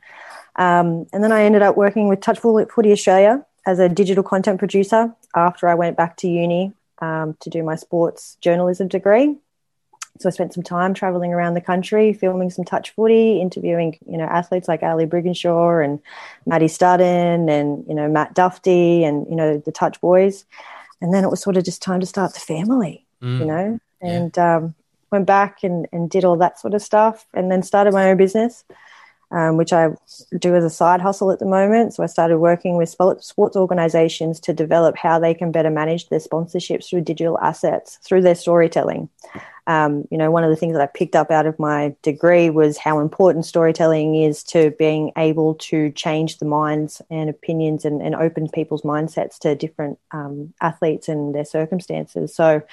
Um, 0.56 1.06
and 1.14 1.24
then 1.24 1.32
I 1.32 1.44
ended 1.44 1.62
up 1.62 1.78
working 1.78 2.08
with 2.08 2.22
Touch 2.22 2.40
Footy 2.40 2.92
Australia 2.92 3.46
as 3.66 3.80
a 3.80 3.90
digital 3.90 4.24
content 4.24 4.60
producer 4.60 5.14
after 5.36 5.68
I 5.68 5.76
went 5.76 5.98
back 5.98 6.18
to 6.18 6.28
uni 6.28 6.74
um, 7.00 7.38
to 7.42 7.50
do 7.50 7.64
my 7.64 7.76
sports 7.76 8.38
journalism 8.42 8.88
degree. 8.88 9.38
So 10.20 10.30
I 10.30 10.32
spent 10.32 10.54
some 10.54 10.64
time 10.64 10.94
traveling 10.94 11.34
around 11.34 11.54
the 11.54 11.62
country, 11.62 12.14
filming 12.14 12.50
some 12.50 12.66
touch 12.66 12.92
footy, 12.92 13.40
interviewing, 13.42 13.98
you 14.06 14.18
know, 14.18 14.26
athletes 14.26 14.68
like 14.68 14.84
Ali 14.84 15.06
Brigginshaw 15.06 15.84
and 15.84 16.00
Maddie 16.46 16.68
Studdon 16.68 17.50
and, 17.50 17.86
you 17.88 17.96
know, 17.96 18.10
Matt 18.10 18.36
Dufty 18.36 19.04
and, 19.04 19.26
you 19.30 19.36
know, 19.36 19.58
the 19.58 19.72
touch 19.72 20.00
boys. 20.02 20.46
And 21.00 21.14
then 21.14 21.24
it 21.24 21.30
was 21.30 21.42
sort 21.42 21.58
of 21.58 21.64
just 21.64 21.82
time 21.82 22.02
to 22.02 22.06
start 22.06 22.34
the 22.34 22.40
family, 22.40 23.06
mm. 23.22 23.40
you 23.40 23.46
know, 23.46 23.80
and 24.02 24.34
yeah. 24.36 24.58
um, 24.58 24.76
went 25.12 25.26
back 25.26 25.64
and, 25.64 25.88
and 25.92 26.10
did 26.10 26.26
all 26.26 26.38
that 26.38 26.60
sort 26.60 26.74
of 26.74 26.82
stuff 26.82 27.26
and 27.34 27.50
then 27.50 27.64
started 27.64 27.94
my 27.94 28.12
own 28.12 28.18
business. 28.18 28.64
Um, 29.32 29.56
which 29.56 29.72
I 29.72 29.92
do 30.38 30.56
as 30.58 30.66
a 30.66 30.70
side 30.70 31.00
hustle 31.00 31.32
at 31.32 31.40
the 31.40 31.46
moment. 31.46 31.94
So 31.94 32.04
I 32.04 32.08
started 32.08 32.40
working 32.40 32.76
with 32.76 32.90
sports 32.90 33.56
organizations 33.56 34.42
to 34.42 34.52
develop 34.52 34.98
how 34.98 35.20
they 35.20 35.34
can 35.34 35.54
better 35.54 35.70
manage 35.70 36.10
their 36.10 36.20
sponsorships 36.20 36.90
through 36.90 37.02
digital 37.02 37.40
assets, 37.40 37.98
through 38.04 38.24
their 38.24 38.36
storytelling. 38.36 39.08
Um, 39.68 40.08
you 40.10 40.18
know, 40.18 40.32
one 40.32 40.44
of 40.44 40.50
the 40.50 40.56
things 40.56 40.74
that 40.74 40.82
I 40.82 40.88
picked 40.88 41.16
up 41.16 41.30
out 41.30 41.46
of 41.46 41.60
my 41.60 41.96
degree 42.02 42.50
was 42.50 42.78
how 42.78 43.00
important 43.00 43.46
storytelling 43.46 44.16
is 44.16 44.44
to 44.46 44.72
being 44.72 45.12
able 45.16 45.56
to 45.56 45.92
change 45.92 46.40
the 46.40 46.46
minds 46.46 47.02
and 47.10 47.30
opinions 47.30 47.86
and, 47.86 48.02
and 48.02 48.16
open 48.16 48.50
people's 48.50 48.82
mindsets 48.82 49.38
to 49.40 49.56
different 49.56 50.00
um, 50.12 50.54
athletes 50.62 51.08
and 51.08 51.36
their 51.36 51.46
circumstances. 51.46 52.36
So, 52.36 52.64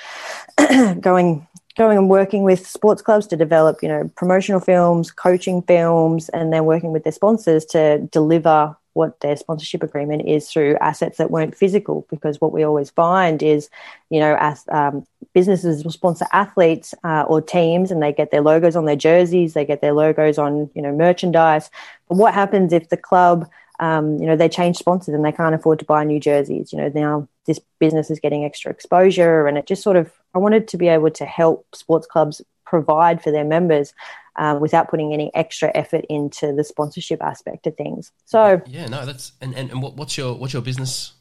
going 1.00 1.46
going 1.78 1.96
and 1.96 2.10
working 2.10 2.42
with 2.42 2.66
sports 2.66 3.00
clubs 3.00 3.26
to 3.28 3.36
develop, 3.36 3.82
you 3.82 3.88
know, 3.88 4.10
promotional 4.16 4.60
films, 4.60 5.12
coaching 5.12 5.62
films, 5.62 6.28
and 6.30 6.52
then 6.52 6.64
working 6.64 6.92
with 6.92 7.04
their 7.04 7.12
sponsors 7.12 7.64
to 7.64 7.98
deliver 8.10 8.76
what 8.94 9.20
their 9.20 9.36
sponsorship 9.36 9.80
agreement 9.84 10.26
is 10.26 10.50
through 10.50 10.76
assets 10.80 11.18
that 11.18 11.30
weren't 11.30 11.54
physical. 11.54 12.04
Because 12.10 12.40
what 12.40 12.52
we 12.52 12.64
always 12.64 12.90
find 12.90 13.42
is, 13.42 13.70
you 14.10 14.18
know, 14.18 14.36
as 14.40 14.64
um, 14.72 15.06
businesses 15.34 15.84
will 15.84 15.92
sponsor 15.92 16.26
athletes 16.32 16.94
uh, 17.04 17.22
or 17.28 17.40
teams, 17.40 17.92
and 17.92 18.02
they 18.02 18.12
get 18.12 18.32
their 18.32 18.42
logos 18.42 18.74
on 18.74 18.84
their 18.84 18.96
jerseys, 18.96 19.54
they 19.54 19.64
get 19.64 19.80
their 19.80 19.92
logos 19.92 20.36
on, 20.36 20.68
you 20.74 20.82
know, 20.82 20.92
merchandise. 20.92 21.70
But 22.08 22.16
what 22.16 22.34
happens 22.34 22.72
if 22.72 22.88
the 22.88 22.96
club 22.96 23.48
um, 23.80 24.18
you 24.18 24.26
know, 24.26 24.36
they 24.36 24.48
change 24.48 24.76
sponsors 24.76 25.14
and 25.14 25.24
they 25.24 25.32
can't 25.32 25.54
afford 25.54 25.78
to 25.78 25.84
buy 25.84 26.04
new 26.04 26.20
jerseys. 26.20 26.72
You 26.72 26.78
know, 26.78 26.90
now 26.94 27.28
this 27.46 27.60
business 27.78 28.10
is 28.10 28.20
getting 28.20 28.44
extra 28.44 28.70
exposure, 28.70 29.46
and 29.46 29.56
it 29.56 29.66
just 29.66 29.82
sort 29.82 29.96
of, 29.96 30.10
I 30.34 30.38
wanted 30.38 30.68
to 30.68 30.76
be 30.76 30.88
able 30.88 31.10
to 31.10 31.24
help 31.24 31.66
sports 31.74 32.06
clubs 32.06 32.42
provide 32.64 33.22
for 33.22 33.30
their 33.30 33.44
members 33.44 33.94
um, 34.36 34.60
without 34.60 34.88
putting 34.88 35.12
any 35.12 35.34
extra 35.34 35.70
effort 35.74 36.04
into 36.08 36.52
the 36.52 36.64
sponsorship 36.64 37.22
aspect 37.22 37.66
of 37.66 37.76
things. 37.76 38.12
So 38.24 38.62
yeah, 38.66 38.86
no, 38.86 39.04
that's 39.04 39.32
and 39.40 39.54
and, 39.54 39.70
and 39.70 39.82
what, 39.82 39.96
what's 39.96 40.16
your 40.16 40.34
what's 40.34 40.52
your 40.52 40.62
business? 40.62 41.12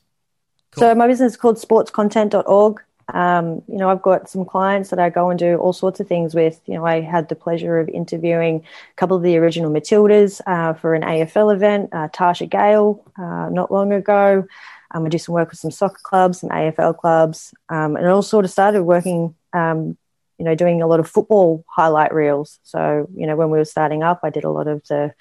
Called? 0.71 0.81
So 0.81 0.95
my 0.95 1.07
business 1.07 1.33
is 1.33 1.37
called 1.37 1.57
sportscontent.org. 1.57 2.83
Um, 3.13 3.61
you 3.67 3.77
know, 3.77 3.89
I've 3.89 4.01
got 4.01 4.29
some 4.29 4.45
clients 4.45 4.89
that 4.89 4.99
I 4.99 5.09
go 5.09 5.29
and 5.29 5.39
do 5.39 5.57
all 5.57 5.73
sorts 5.73 5.99
of 5.99 6.07
things 6.07 6.35
with. 6.35 6.59
You 6.65 6.75
know, 6.75 6.85
I 6.85 7.01
had 7.01 7.29
the 7.29 7.35
pleasure 7.35 7.79
of 7.79 7.89
interviewing 7.89 8.57
a 8.57 8.95
couple 8.95 9.17
of 9.17 9.23
the 9.23 9.37
original 9.37 9.71
Matildas 9.71 10.41
uh, 10.45 10.73
for 10.73 10.93
an 10.93 11.03
AFL 11.03 11.53
event, 11.53 11.89
uh, 11.93 12.09
Tarsha 12.09 12.49
Gale, 12.49 13.03
uh, 13.17 13.49
not 13.49 13.71
long 13.71 13.93
ago. 13.93 14.45
Um, 14.91 15.05
I 15.05 15.09
do 15.09 15.17
some 15.17 15.35
work 15.35 15.49
with 15.49 15.59
some 15.59 15.71
soccer 15.71 15.99
clubs, 16.03 16.39
some 16.39 16.49
AFL 16.49 16.97
clubs, 16.97 17.53
um, 17.69 17.95
and 17.95 18.05
it 18.05 18.09
all 18.09 18.21
sort 18.21 18.45
of 18.45 18.51
started 18.51 18.83
working 18.83 19.35
um, 19.53 19.97
you 20.37 20.45
know, 20.45 20.55
doing 20.55 20.81
a 20.81 20.87
lot 20.87 20.99
of 20.99 21.09
football 21.09 21.65
highlight 21.67 22.13
reels. 22.13 22.59
So, 22.63 23.09
you 23.15 23.25
know, 23.25 23.35
when 23.35 23.49
we 23.49 23.57
were 23.57 23.65
starting 23.65 24.03
up, 24.03 24.19
I 24.23 24.29
did 24.29 24.43
a 24.43 24.51
lot 24.51 24.67
of 24.67 24.85
the 24.87 25.13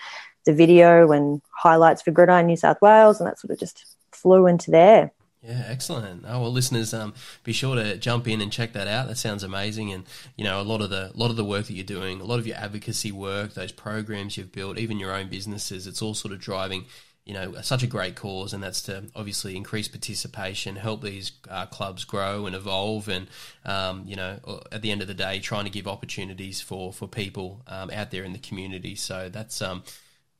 the 0.44 0.52
video 0.52 1.10
and 1.10 1.42
highlights 1.50 2.02
for 2.02 2.12
Gridiron 2.12 2.46
New 2.46 2.56
South 2.56 2.80
Wales, 2.80 3.18
and 3.18 3.26
that 3.26 3.38
sort 3.38 3.50
of 3.50 3.58
just 3.58 3.96
flew 4.12 4.46
into 4.46 4.70
there. 4.70 5.10
Yeah, 5.46 5.62
excellent. 5.68 6.24
Oh 6.26 6.40
well, 6.40 6.52
listeners, 6.52 6.92
um, 6.92 7.14
be 7.44 7.52
sure 7.52 7.76
to 7.76 7.96
jump 7.98 8.26
in 8.26 8.40
and 8.40 8.50
check 8.50 8.72
that 8.72 8.88
out. 8.88 9.06
That 9.06 9.16
sounds 9.16 9.44
amazing, 9.44 9.92
and 9.92 10.04
you 10.36 10.42
know 10.42 10.60
a 10.60 10.64
lot 10.64 10.80
of 10.80 10.90
the 10.90 11.12
lot 11.14 11.30
of 11.30 11.36
the 11.36 11.44
work 11.44 11.66
that 11.66 11.74
you're 11.74 11.84
doing, 11.84 12.20
a 12.20 12.24
lot 12.24 12.40
of 12.40 12.48
your 12.48 12.56
advocacy 12.56 13.12
work, 13.12 13.54
those 13.54 13.70
programs 13.70 14.36
you've 14.36 14.50
built, 14.50 14.76
even 14.76 14.98
your 14.98 15.12
own 15.12 15.28
businesses. 15.28 15.86
It's 15.86 16.02
all 16.02 16.14
sort 16.14 16.34
of 16.34 16.40
driving 16.40 16.86
you 17.26 17.34
know, 17.34 17.54
such 17.60 17.82
a 17.82 17.88
great 17.88 18.14
cause, 18.14 18.52
and 18.54 18.62
that's 18.62 18.82
to 18.82 19.02
obviously 19.16 19.56
increase 19.56 19.88
participation, 19.88 20.76
help 20.76 21.02
these 21.02 21.32
uh, 21.50 21.66
clubs 21.66 22.04
grow 22.04 22.46
and 22.46 22.54
evolve, 22.54 23.08
and 23.08 23.26
um, 23.64 24.04
you 24.06 24.14
know, 24.14 24.38
at 24.70 24.80
the 24.80 24.92
end 24.92 25.02
of 25.02 25.08
the 25.08 25.14
day, 25.14 25.40
trying 25.40 25.64
to 25.64 25.70
give 25.70 25.88
opportunities 25.88 26.60
for 26.60 26.92
for 26.92 27.08
people 27.08 27.62
um, 27.66 27.90
out 27.90 28.12
there 28.12 28.22
in 28.22 28.32
the 28.32 28.38
community. 28.38 28.94
So 28.94 29.28
that's 29.28 29.60
um, 29.60 29.82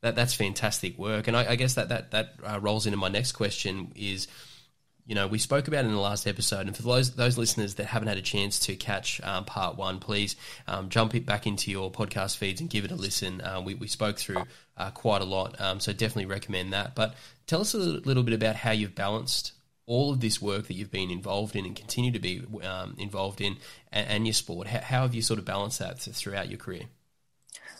that 0.01 0.15
that's 0.15 0.33
fantastic 0.33 0.97
work, 0.97 1.27
and 1.27 1.35
I, 1.35 1.51
I 1.51 1.55
guess 1.57 1.73
that 1.73 1.89
that 1.89 2.11
that 2.11 2.35
uh, 2.41 2.59
rolls 2.61 2.85
into 2.85 2.97
my 2.97 3.09
next 3.09 3.33
question 3.33 3.91
is 3.93 4.29
you 5.07 5.15
know, 5.15 5.25
we 5.25 5.39
spoke 5.39 5.69
about 5.69 5.85
in 5.85 5.91
the 5.91 5.99
last 5.99 6.27
episode, 6.27 6.67
and 6.67 6.75
for 6.75 6.83
those 6.83 7.11
those 7.11 7.37
listeners 7.37 7.75
that 7.75 7.85
haven't 7.85 8.09
had 8.09 8.17
a 8.17 8.21
chance 8.21 8.59
to 8.59 8.75
catch 8.75 9.21
um, 9.23 9.45
part 9.45 9.77
one, 9.77 9.99
please 9.99 10.35
um, 10.67 10.89
jump 10.89 11.15
it 11.15 11.25
back 11.25 11.47
into 11.47 11.71
your 11.71 11.89
podcast 11.89 12.35
feeds 12.35 12.59
and 12.59 12.69
give 12.69 12.83
it 12.83 12.91
a 12.91 12.95
listen. 12.95 13.39
Uh, 13.39 13.61
we, 13.65 13.73
we 13.73 13.87
spoke 13.87 14.17
through 14.17 14.43
uh, 14.75 14.91
quite 14.91 15.21
a 15.21 15.25
lot, 15.25 15.59
um, 15.61 15.79
so 15.79 15.93
definitely 15.93 16.25
recommend 16.25 16.73
that. 16.73 16.93
But 16.93 17.15
tell 17.47 17.61
us 17.61 17.73
a 17.73 17.77
little 17.77 18.23
bit 18.23 18.33
about 18.33 18.57
how 18.57 18.71
you've 18.71 18.95
balanced 18.95 19.53
all 19.85 20.11
of 20.11 20.19
this 20.19 20.41
work 20.41 20.67
that 20.67 20.73
you've 20.73 20.91
been 20.91 21.09
involved 21.09 21.55
in 21.55 21.65
and 21.65 21.73
continue 21.73 22.11
to 22.11 22.19
be 22.19 22.43
um, 22.61 22.93
involved 22.99 23.39
in, 23.39 23.55
and, 23.93 24.07
and, 24.09 24.27
your 24.27 24.33
sport. 24.33 24.67
How, 24.67 24.79
how 24.79 25.01
have 25.03 25.15
you 25.15 25.21
sort 25.21 25.39
of 25.39 25.45
balanced 25.45 25.79
that 25.79 25.99
throughout 25.99 26.49
your 26.49 26.57
career? 26.57 26.83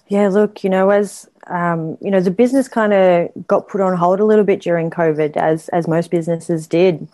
Yeah, 0.08 0.30
look, 0.30 0.64
you 0.64 0.70
know, 0.70 0.90
as 0.92 1.30
um, 1.48 1.98
you 2.00 2.10
know, 2.10 2.22
the 2.22 2.32
business 2.32 2.70
kind 2.70 2.94
of 2.94 3.30
got 3.46 3.68
put 3.68 3.82
on 3.82 3.98
hold 3.98 4.22
a 4.22 4.26
little 4.26 4.46
bit 4.46 4.62
during 4.62 4.90
COVID, 4.90 5.36
as 5.36 5.68
as 5.70 5.90
most 5.90 6.10
businesses 6.10 6.68
did 6.68 7.10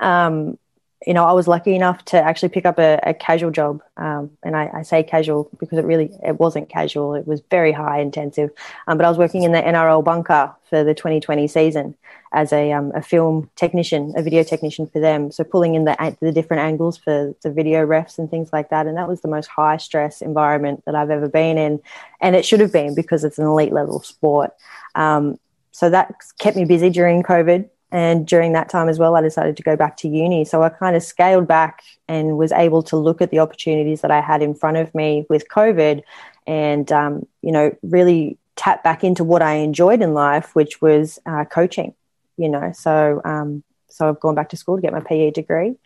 um, 0.00 0.58
you 1.06 1.14
know, 1.14 1.24
I 1.24 1.32
was 1.32 1.46
lucky 1.46 1.74
enough 1.74 2.04
to 2.06 2.20
actually 2.20 2.48
pick 2.48 2.66
up 2.66 2.78
a, 2.78 2.98
a 3.04 3.14
casual 3.14 3.52
job, 3.52 3.82
um, 3.96 4.30
and 4.42 4.56
I, 4.56 4.68
I, 4.74 4.82
say 4.82 5.04
casual 5.04 5.48
because 5.60 5.78
it 5.78 5.84
really 5.84 6.10
it 6.24 6.40
wasn't 6.40 6.68
casual. 6.68 7.14
It 7.14 7.26
was 7.26 7.40
very 7.50 7.70
high 7.70 8.00
intensive. 8.00 8.50
Um, 8.88 8.98
but 8.98 9.04
I 9.04 9.08
was 9.08 9.16
working 9.16 9.44
in 9.44 9.52
the 9.52 9.62
NRL 9.62 10.02
bunker 10.02 10.52
for 10.68 10.82
the 10.82 10.94
2020 10.94 11.46
season 11.46 11.94
as 12.32 12.52
a, 12.52 12.72
um, 12.72 12.90
a 12.96 13.00
film 13.00 13.48
technician, 13.54 14.12
a 14.16 14.22
video 14.22 14.42
technician 14.42 14.88
for 14.88 14.98
them. 14.98 15.30
So 15.30 15.44
pulling 15.44 15.76
in 15.76 15.84
the 15.84 16.16
the 16.20 16.32
different 16.32 16.62
angles 16.62 16.98
for 16.98 17.32
the 17.42 17.50
video 17.50 17.86
refs 17.86 18.18
and 18.18 18.28
things 18.28 18.52
like 18.52 18.70
that. 18.70 18.88
And 18.88 18.96
that 18.96 19.08
was 19.08 19.20
the 19.20 19.28
most 19.28 19.46
high 19.46 19.76
stress 19.76 20.20
environment 20.20 20.82
that 20.84 20.96
I've 20.96 21.10
ever 21.10 21.28
been 21.28 21.58
in, 21.58 21.80
and 22.20 22.34
it 22.34 22.44
should 22.44 22.60
have 22.60 22.72
been 22.72 22.96
because 22.96 23.22
it's 23.22 23.38
an 23.38 23.46
elite 23.46 23.72
level 23.72 24.02
sport. 24.02 24.50
Um, 24.96 25.38
so 25.70 25.90
that 25.90 26.12
kept 26.40 26.56
me 26.56 26.64
busy 26.64 26.90
during 26.90 27.22
COVID. 27.22 27.70
And 27.90 28.26
during 28.26 28.52
that 28.52 28.68
time 28.68 28.88
as 28.88 28.98
well, 28.98 29.16
I 29.16 29.22
decided 29.22 29.56
to 29.56 29.62
go 29.62 29.76
back 29.76 29.96
to 29.98 30.08
uni. 30.08 30.44
So 30.44 30.62
I 30.62 30.68
kind 30.68 30.94
of 30.94 31.02
scaled 31.02 31.46
back 31.46 31.82
and 32.06 32.36
was 32.36 32.52
able 32.52 32.82
to 32.84 32.96
look 32.96 33.22
at 33.22 33.30
the 33.30 33.38
opportunities 33.38 34.02
that 34.02 34.10
I 34.10 34.20
had 34.20 34.42
in 34.42 34.54
front 34.54 34.76
of 34.76 34.94
me 34.94 35.24
with 35.30 35.48
COVID 35.48 36.02
and, 36.46 36.92
um, 36.92 37.26
you 37.42 37.52
know, 37.52 37.74
really 37.82 38.36
tap 38.56 38.82
back 38.82 39.04
into 39.04 39.24
what 39.24 39.40
I 39.40 39.54
enjoyed 39.54 40.02
in 40.02 40.12
life, 40.12 40.54
which 40.54 40.82
was 40.82 41.18
uh, 41.24 41.44
coaching, 41.46 41.94
you 42.36 42.48
know. 42.48 42.72
So, 42.74 43.22
um, 43.24 43.62
so 43.88 44.08
I've 44.08 44.20
gone 44.20 44.34
back 44.34 44.50
to 44.50 44.56
school 44.56 44.76
to 44.76 44.82
get 44.82 44.92
my 44.92 45.00
PE 45.00 45.30
degree 45.30 45.76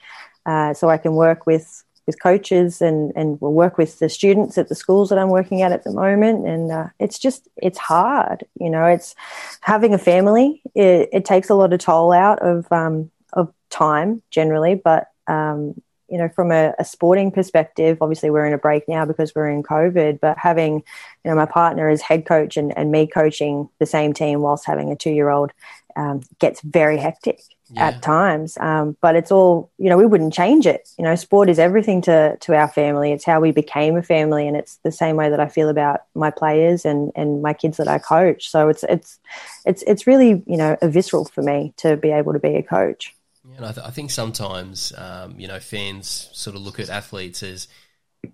uh, 0.44 0.74
so 0.74 0.88
I 0.90 0.98
can 0.98 1.14
work 1.14 1.46
with 1.46 1.84
with 2.06 2.20
coaches 2.20 2.80
and 2.80 3.12
and 3.14 3.40
we'll 3.40 3.52
work 3.52 3.78
with 3.78 3.98
the 3.98 4.08
students 4.08 4.58
at 4.58 4.68
the 4.68 4.74
schools 4.74 5.08
that 5.08 5.18
I'm 5.18 5.30
working 5.30 5.62
at 5.62 5.72
at 5.72 5.84
the 5.84 5.92
moment. 5.92 6.46
And 6.46 6.72
uh, 6.72 6.88
it's 6.98 7.18
just 7.18 7.48
it's 7.56 7.78
hard, 7.78 8.44
you 8.58 8.70
know. 8.70 8.86
It's 8.86 9.14
having 9.60 9.94
a 9.94 9.98
family. 9.98 10.62
It, 10.74 11.08
it 11.12 11.24
takes 11.24 11.50
a 11.50 11.54
lot 11.54 11.72
of 11.72 11.80
toll 11.80 12.12
out 12.12 12.40
of 12.40 12.70
um, 12.72 13.10
of 13.32 13.52
time 13.70 14.22
generally, 14.30 14.74
but 14.74 15.08
um, 15.26 15.74
you 16.12 16.18
know, 16.18 16.28
from 16.28 16.52
a, 16.52 16.74
a, 16.78 16.84
sporting 16.84 17.30
perspective, 17.30 17.96
obviously 18.02 18.28
we're 18.28 18.44
in 18.44 18.52
a 18.52 18.58
break 18.58 18.86
now 18.86 19.06
because 19.06 19.34
we're 19.34 19.48
in 19.48 19.62
COVID, 19.62 20.20
but 20.20 20.36
having, 20.36 20.74
you 20.74 21.30
know, 21.30 21.34
my 21.34 21.46
partner 21.46 21.88
as 21.88 22.02
head 22.02 22.26
coach 22.26 22.58
and, 22.58 22.76
and 22.76 22.92
me 22.92 23.06
coaching 23.06 23.70
the 23.78 23.86
same 23.86 24.12
team 24.12 24.42
whilst 24.42 24.66
having 24.66 24.92
a 24.92 24.96
two 24.96 25.10
year 25.10 25.30
old 25.30 25.52
um, 25.96 26.20
gets 26.38 26.60
very 26.60 26.98
hectic 26.98 27.40
yeah. 27.72 27.88
at 27.88 28.02
times. 28.02 28.56
Um, 28.58 28.96
but 29.00 29.16
it's 29.16 29.32
all, 29.32 29.70
you 29.78 29.88
know, 29.88 29.96
we 29.96 30.06
wouldn't 30.06 30.32
change 30.32 30.66
it. 30.66 30.88
You 30.98 31.04
know, 31.04 31.14
sport 31.14 31.48
is 31.48 31.58
everything 31.58 32.02
to, 32.02 32.36
to 32.36 32.54
our 32.54 32.68
family. 32.68 33.12
It's 33.12 33.24
how 33.24 33.40
we 33.40 33.50
became 33.50 33.96
a 33.96 34.02
family. 34.02 34.46
And 34.46 34.56
it's 34.56 34.76
the 34.84 34.92
same 34.92 35.16
way 35.16 35.30
that 35.30 35.40
I 35.40 35.48
feel 35.48 35.68
about 35.68 36.02
my 36.14 36.30
players 36.30 36.84
and, 36.84 37.10
and 37.14 37.42
my 37.42 37.52
kids 37.52 37.78
that 37.78 37.88
I 37.88 37.98
coach. 37.98 38.50
So 38.50 38.68
it's, 38.68 38.84
it's, 38.84 39.18
it's, 39.64 39.82
it's 39.86 40.06
really, 40.06 40.42
you 40.46 40.56
know, 40.56 40.76
a 40.82 40.88
visceral 40.88 41.24
for 41.24 41.42
me 41.42 41.72
to 41.78 41.96
be 41.96 42.10
able 42.10 42.32
to 42.32 42.38
be 42.38 42.56
a 42.56 42.62
coach. 42.62 43.14
And 43.56 43.66
I, 43.66 43.72
th- 43.72 43.86
I 43.86 43.90
think 43.90 44.10
sometimes, 44.10 44.92
um, 44.96 45.38
you 45.38 45.48
know, 45.48 45.58
fans 45.58 46.30
sort 46.32 46.54
of 46.54 46.62
look 46.62 46.78
at 46.78 46.88
athletes 46.88 47.42
as 47.42 47.68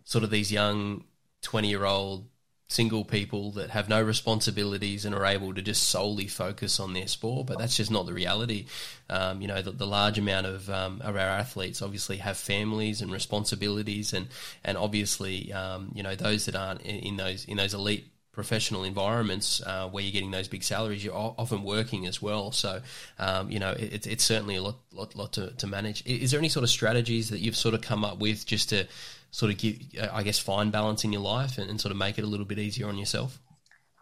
sort 0.05 0.25
of 0.25 0.31
these 0.31 0.53
young 0.53 1.05
20 1.43 1.69
year 1.69 1.85
old 1.85 2.27
single 2.71 3.03
people 3.03 3.51
that 3.53 3.71
have 3.71 3.89
no 3.89 4.03
responsibilities 4.03 5.07
and 5.07 5.15
are 5.15 5.25
able 5.25 5.55
to 5.55 5.63
just 5.63 5.89
solely 5.89 6.27
focus 6.27 6.79
on 6.79 6.93
their 6.93 7.07
sport, 7.07 7.47
but 7.47 7.59
that's 7.59 7.77
just 7.77 7.91
not 7.91 8.05
the 8.05 8.13
reality. 8.13 8.67
Um, 9.09 9.41
you 9.41 9.49
know, 9.49 9.63
the, 9.63 9.71
the, 9.71 9.87
large 9.87 10.19
amount 10.19 10.47
of, 10.47 10.69
um, 10.69 11.01
of 11.03 11.17
our 11.17 11.21
athletes 11.21 11.81
obviously 11.81 12.19
have 12.19 12.37
families 12.37 13.01
and 13.01 13.11
responsibilities, 13.11 14.13
and 14.13 14.29
and 14.65 14.77
obviously, 14.77 15.51
um, 15.53 15.93
you 15.95 16.03
know, 16.03 16.15
those 16.15 16.45
that 16.45 16.55
aren't 16.55 16.83
in, 16.83 16.97
in, 16.97 17.17
those 17.17 17.47
in 17.47 17.57
those 17.57 17.73
elite 17.73 18.07
professional 18.33 18.85
environments 18.85 19.61
uh, 19.63 19.89
where 19.89 20.05
you're 20.05 20.13
getting 20.13 20.31
those 20.31 20.47
big 20.47 20.63
salaries, 20.63 21.05
you're 21.05 21.13
often 21.13 21.65
working 21.65 22.07
as 22.07 22.23
well. 22.23 22.53
So, 22.53 22.81
um, 23.19 23.51
you 23.51 23.59
know, 23.59 23.73
it, 23.73 24.07
it's 24.07 24.23
certainly 24.23 24.55
a 24.55 24.63
lot, 24.63 24.77
lot, 24.93 25.17
lot 25.17 25.33
to, 25.33 25.51
to, 25.51 25.67
manage. 25.67 26.07
Is 26.07 26.31
there 26.31 26.39
any 26.39 26.49
sort 26.49 26.63
of 26.63 26.71
strategies 26.71 27.31
that 27.31 27.41
you've 27.41 27.57
sort 27.57 27.75
of 27.75 27.81
come 27.81 28.05
up 28.05 28.21
with 28.21 28.47
just 28.47 28.69
to 28.69 28.87
sort 29.31 29.53
of 29.53 29.59
give, 29.59 29.77
uh, 30.01 30.09
I 30.13 30.23
guess, 30.23 30.39
find 30.39 30.73
balance 30.73 31.05
in 31.05 31.13
your 31.13 31.23
life 31.23 31.59
and, 31.59 31.71
and 31.71 31.81
sort 31.81 31.93
of 31.93 31.99
make 31.99 32.19
it 32.19 32.25
a 32.25 32.27
little 32.27 32.47
bit 32.47 32.59
easier 32.59 32.89
on 32.89 32.99
yourself? 32.99 33.41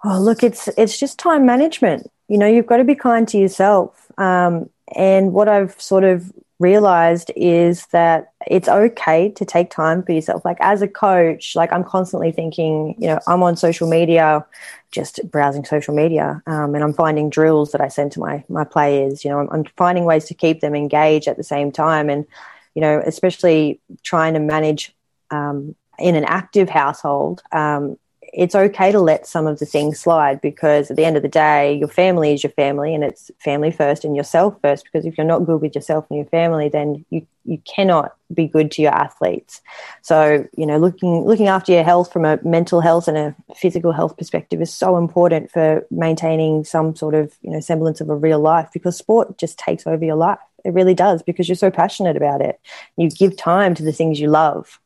Oh, 0.04 0.20
look, 0.20 0.42
it's 0.42 0.68
it's 0.76 0.98
just 0.98 1.18
time 1.18 1.46
management. 1.46 2.10
You 2.28 2.38
know, 2.38 2.46
you've 2.46 2.66
got 2.66 2.78
to 2.78 2.84
be 2.84 2.94
kind 2.94 3.26
to 3.28 3.38
yourself. 3.38 4.10
Um, 4.18 4.70
and 4.94 5.32
what 5.32 5.48
I've 5.48 5.80
sort 5.80 6.04
of 6.04 6.32
realized 6.58 7.30
is 7.36 7.86
that 7.86 8.32
it's 8.46 8.68
okay 8.68 9.30
to 9.30 9.44
take 9.44 9.70
time 9.70 10.02
for 10.02 10.12
yourself. 10.12 10.44
Like 10.44 10.56
as 10.60 10.80
a 10.80 10.88
coach, 10.88 11.54
like 11.54 11.72
I'm 11.72 11.84
constantly 11.84 12.32
thinking, 12.32 12.94
you 12.98 13.08
know, 13.08 13.20
I'm 13.26 13.42
on 13.42 13.56
social 13.56 13.88
media, 13.88 14.44
just 14.90 15.20
browsing 15.30 15.64
social 15.64 15.94
media, 15.94 16.42
um, 16.46 16.74
and 16.74 16.82
I'm 16.82 16.94
finding 16.94 17.28
drills 17.28 17.72
that 17.72 17.80
I 17.80 17.88
send 17.88 18.12
to 18.12 18.20
my 18.20 18.44
my 18.48 18.64
players. 18.64 19.24
You 19.24 19.30
know, 19.30 19.40
I'm, 19.40 19.48
I'm 19.50 19.64
finding 19.76 20.04
ways 20.04 20.24
to 20.26 20.34
keep 20.34 20.60
them 20.60 20.74
engaged 20.74 21.28
at 21.28 21.36
the 21.36 21.44
same 21.44 21.72
time, 21.72 22.08
and 22.08 22.26
you 22.74 22.80
know, 22.80 23.02
especially 23.04 23.80
trying 24.02 24.34
to 24.34 24.40
manage 24.40 24.94
um, 25.30 25.74
in 25.98 26.14
an 26.14 26.24
active 26.24 26.68
household. 26.68 27.42
Um, 27.52 27.98
it's 28.32 28.54
okay 28.54 28.92
to 28.92 29.00
let 29.00 29.26
some 29.26 29.46
of 29.46 29.58
the 29.58 29.66
things 29.66 29.98
slide 29.98 30.40
because 30.40 30.90
at 30.90 30.96
the 30.96 31.04
end 31.04 31.16
of 31.16 31.22
the 31.22 31.28
day, 31.28 31.74
your 31.74 31.88
family 31.88 32.34
is 32.34 32.42
your 32.42 32.52
family 32.52 32.94
and 32.94 33.02
it's 33.02 33.30
family 33.38 33.70
first 33.70 34.04
and 34.04 34.14
yourself 34.14 34.54
first. 34.60 34.84
Because 34.84 35.06
if 35.06 35.16
you're 35.16 35.26
not 35.26 35.46
good 35.46 35.62
with 35.62 35.74
yourself 35.74 36.06
and 36.10 36.18
your 36.18 36.26
family, 36.26 36.68
then 36.68 37.04
you, 37.08 37.26
you 37.44 37.58
cannot 37.64 38.14
be 38.34 38.46
good 38.46 38.70
to 38.72 38.82
your 38.82 38.92
athletes. 38.92 39.62
So, 40.02 40.46
you 40.56 40.66
know, 40.66 40.76
looking 40.76 41.24
looking 41.24 41.48
after 41.48 41.72
your 41.72 41.84
health 41.84 42.12
from 42.12 42.24
a 42.24 42.38
mental 42.42 42.80
health 42.80 43.08
and 43.08 43.16
a 43.16 43.34
physical 43.54 43.92
health 43.92 44.18
perspective 44.18 44.60
is 44.60 44.72
so 44.72 44.98
important 44.98 45.50
for 45.50 45.86
maintaining 45.90 46.64
some 46.64 46.94
sort 46.94 47.14
of, 47.14 47.34
you 47.42 47.50
know, 47.50 47.60
semblance 47.60 48.00
of 48.00 48.10
a 48.10 48.16
real 48.16 48.40
life 48.40 48.68
because 48.72 48.96
sport 48.96 49.38
just 49.38 49.58
takes 49.58 49.86
over 49.86 50.04
your 50.04 50.16
life. 50.16 50.38
It 50.64 50.74
really 50.74 50.94
does 50.94 51.22
because 51.22 51.48
you're 51.48 51.56
so 51.56 51.70
passionate 51.70 52.16
about 52.16 52.42
it. 52.42 52.60
You 52.96 53.08
give 53.08 53.36
time 53.36 53.74
to 53.76 53.82
the 53.84 53.92
things 53.92 54.20
you 54.20 54.28
love. 54.28 54.80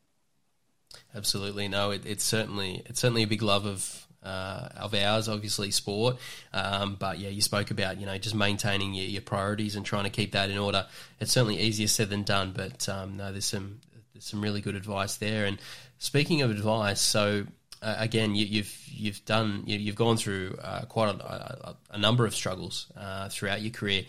Absolutely, 1.14 1.68
no. 1.68 1.90
It, 1.90 2.06
it's 2.06 2.24
certainly 2.24 2.82
it's 2.86 3.00
certainly 3.00 3.22
a 3.22 3.26
big 3.26 3.42
love 3.42 3.66
of 3.66 4.06
uh, 4.22 4.68
of 4.76 4.94
ours, 4.94 5.28
obviously 5.28 5.70
sport. 5.70 6.16
Um, 6.52 6.96
but 6.98 7.18
yeah, 7.18 7.30
you 7.30 7.40
spoke 7.40 7.70
about 7.70 7.98
you 7.98 8.06
know 8.06 8.18
just 8.18 8.34
maintaining 8.34 8.94
your, 8.94 9.06
your, 9.06 9.22
priorities 9.22 9.76
and 9.76 9.84
trying 9.84 10.04
to 10.04 10.10
keep 10.10 10.32
that 10.32 10.50
in 10.50 10.58
order. 10.58 10.86
It's 11.20 11.32
certainly 11.32 11.58
easier 11.58 11.88
said 11.88 12.10
than 12.10 12.22
done, 12.22 12.52
but 12.54 12.88
um, 12.88 13.16
no, 13.16 13.32
there's 13.32 13.46
some 13.46 13.80
there's 14.12 14.24
some 14.24 14.40
really 14.40 14.60
good 14.60 14.76
advice 14.76 15.16
there. 15.16 15.46
And 15.46 15.58
speaking 15.98 16.42
of 16.42 16.50
advice, 16.50 17.00
so 17.00 17.46
uh, 17.82 17.96
again, 17.98 18.34
you, 18.34 18.44
have 18.44 18.54
you've, 18.54 18.88
you've 18.88 19.24
done 19.24 19.64
you, 19.66 19.86
have 19.86 19.96
gone 19.96 20.16
through 20.16 20.58
uh, 20.62 20.82
quite 20.82 21.14
a, 21.14 21.24
a, 21.24 21.76
a, 21.92 21.98
number 21.98 22.26
of 22.26 22.34
struggles 22.34 22.86
uh, 22.96 23.28
throughout 23.28 23.62
your 23.62 23.72
career. 23.72 24.04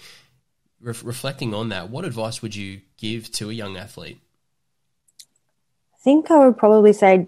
Re- 0.81 0.93
reflecting 1.03 1.53
on 1.53 1.69
that, 1.69 1.89
what 1.89 2.05
advice 2.05 2.41
would 2.41 2.55
you 2.55 2.81
give 2.97 3.31
to 3.33 3.49
a 3.49 3.53
young 3.53 3.77
athlete? 3.77 4.19
Think 6.03 6.31
I 6.31 6.45
would 6.45 6.57
probably 6.57 6.93
say 6.93 7.27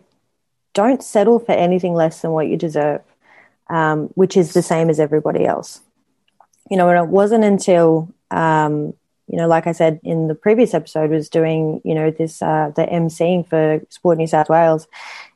don't 0.73 1.03
settle 1.03 1.39
for 1.39 1.51
anything 1.51 1.93
less 1.93 2.21
than 2.21 2.31
what 2.31 2.47
you 2.47 2.57
deserve, 2.57 3.01
um, 3.69 4.07
which 4.15 4.35
is 4.35 4.53
the 4.53 4.63
same 4.63 4.89
as 4.89 4.99
everybody 4.99 5.45
else. 5.45 5.81
You 6.69 6.77
know, 6.77 6.89
and 6.89 6.97
it 6.97 7.09
wasn't 7.09 7.43
until, 7.43 8.09
um, 8.31 8.93
you 9.27 9.37
know, 9.37 9.47
like 9.47 9.67
I 9.67 9.71
said 9.71 9.99
in 10.03 10.27
the 10.27 10.35
previous 10.35 10.73
episode, 10.73 11.11
was 11.11 11.29
doing, 11.29 11.81
you 11.83 11.93
know, 11.93 12.09
this, 12.09 12.41
uh, 12.41 12.71
the 12.75 12.85
emceeing 12.85 13.47
for 13.47 13.81
Sport 13.89 14.17
New 14.17 14.27
South 14.27 14.49
Wales 14.49 14.87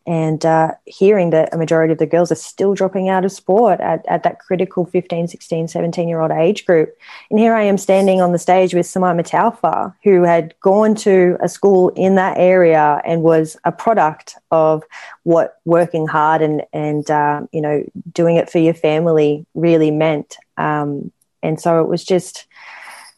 and 0.08 0.46
uh, 0.46 0.72
hearing 0.86 1.32
that 1.32 1.54
a 1.54 1.58
majority 1.58 1.92
of 1.92 2.00
the 2.00 2.06
girls 2.06 2.32
are 2.32 2.36
still 2.36 2.74
dropping 2.74 3.10
out 3.10 3.26
of 3.26 3.32
sport 3.32 3.82
at, 3.82 4.06
at 4.08 4.24
that 4.24 4.40
critical 4.40 4.86
15, 4.86 5.28
16, 5.28 5.68
17 5.68 6.08
year 6.08 6.22
old 6.22 6.32
age 6.32 6.66
group. 6.66 6.98
And 7.30 7.38
here 7.38 7.54
I 7.54 7.64
am 7.64 7.78
standing 7.78 8.22
on 8.22 8.32
the 8.32 8.40
stage 8.40 8.74
with 8.74 8.86
Simaima 8.86 9.28
Taufa, 9.28 9.94
who 10.06 10.24
had 10.24 10.56
gone 10.62 10.96
to 10.96 11.38
a 11.42 11.50
school 11.50 11.90
in 11.90 12.16
that 12.16 12.38
area 12.38 13.02
and 13.06 13.22
was 13.22 13.58
a 13.66 13.72
product 13.72 14.38
of 14.50 14.84
what 15.24 15.58
working 15.66 16.08
hard 16.08 16.42
and, 16.42 16.64
and 16.72 17.12
uh, 17.12 17.42
you 17.52 17.60
know, 17.60 17.84
doing 18.14 18.38
it 18.38 18.50
for 18.50 18.60
your 18.60 18.74
family 18.74 19.46
really 19.56 19.92
meant. 19.92 20.38
Um, 20.56 21.12
and 21.44 21.60
so 21.60 21.82
it 21.82 21.90
was 21.90 22.06
just, 22.06 22.48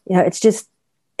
you 0.08 0.16
know, 0.16 0.22
it's 0.22 0.40
just 0.40 0.68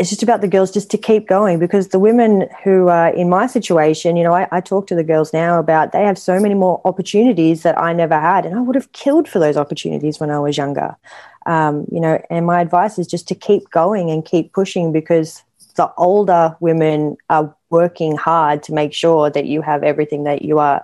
it's 0.00 0.08
just 0.08 0.22
about 0.22 0.40
the 0.40 0.48
girls 0.48 0.70
just 0.70 0.90
to 0.92 0.98
keep 0.98 1.28
going 1.28 1.58
because 1.58 1.88
the 1.88 1.98
women 1.98 2.48
who 2.64 2.88
are 2.88 3.10
in 3.10 3.28
my 3.28 3.46
situation, 3.46 4.16
you 4.16 4.24
know, 4.24 4.32
I, 4.32 4.48
I, 4.50 4.62
talk 4.62 4.86
to 4.86 4.94
the 4.94 5.04
girls 5.04 5.34
now 5.34 5.58
about 5.58 5.92
they 5.92 6.04
have 6.04 6.16
so 6.16 6.40
many 6.40 6.54
more 6.54 6.80
opportunities 6.86 7.64
that 7.64 7.76
I 7.78 7.92
never 7.92 8.18
had, 8.18 8.46
and 8.46 8.56
I 8.56 8.62
would 8.62 8.76
have 8.76 8.90
killed 8.92 9.28
for 9.28 9.38
those 9.38 9.58
opportunities 9.58 10.18
when 10.18 10.30
I 10.30 10.38
was 10.38 10.56
younger. 10.56 10.96
Um, 11.44 11.84
you 11.92 12.00
know, 12.00 12.18
and 12.30 12.46
my 12.46 12.62
advice 12.62 12.98
is 12.98 13.06
just 13.06 13.28
to 13.28 13.34
keep 13.34 13.68
going 13.70 14.10
and 14.10 14.24
keep 14.24 14.54
pushing 14.54 14.90
because 14.90 15.42
the 15.76 15.92
older 15.98 16.56
women 16.60 17.18
are 17.28 17.54
working 17.68 18.16
hard 18.16 18.62
to 18.64 18.72
make 18.72 18.94
sure 18.94 19.28
that 19.28 19.44
you 19.44 19.60
have 19.60 19.82
everything 19.82 20.24
that 20.24 20.40
you 20.40 20.60
are, 20.60 20.82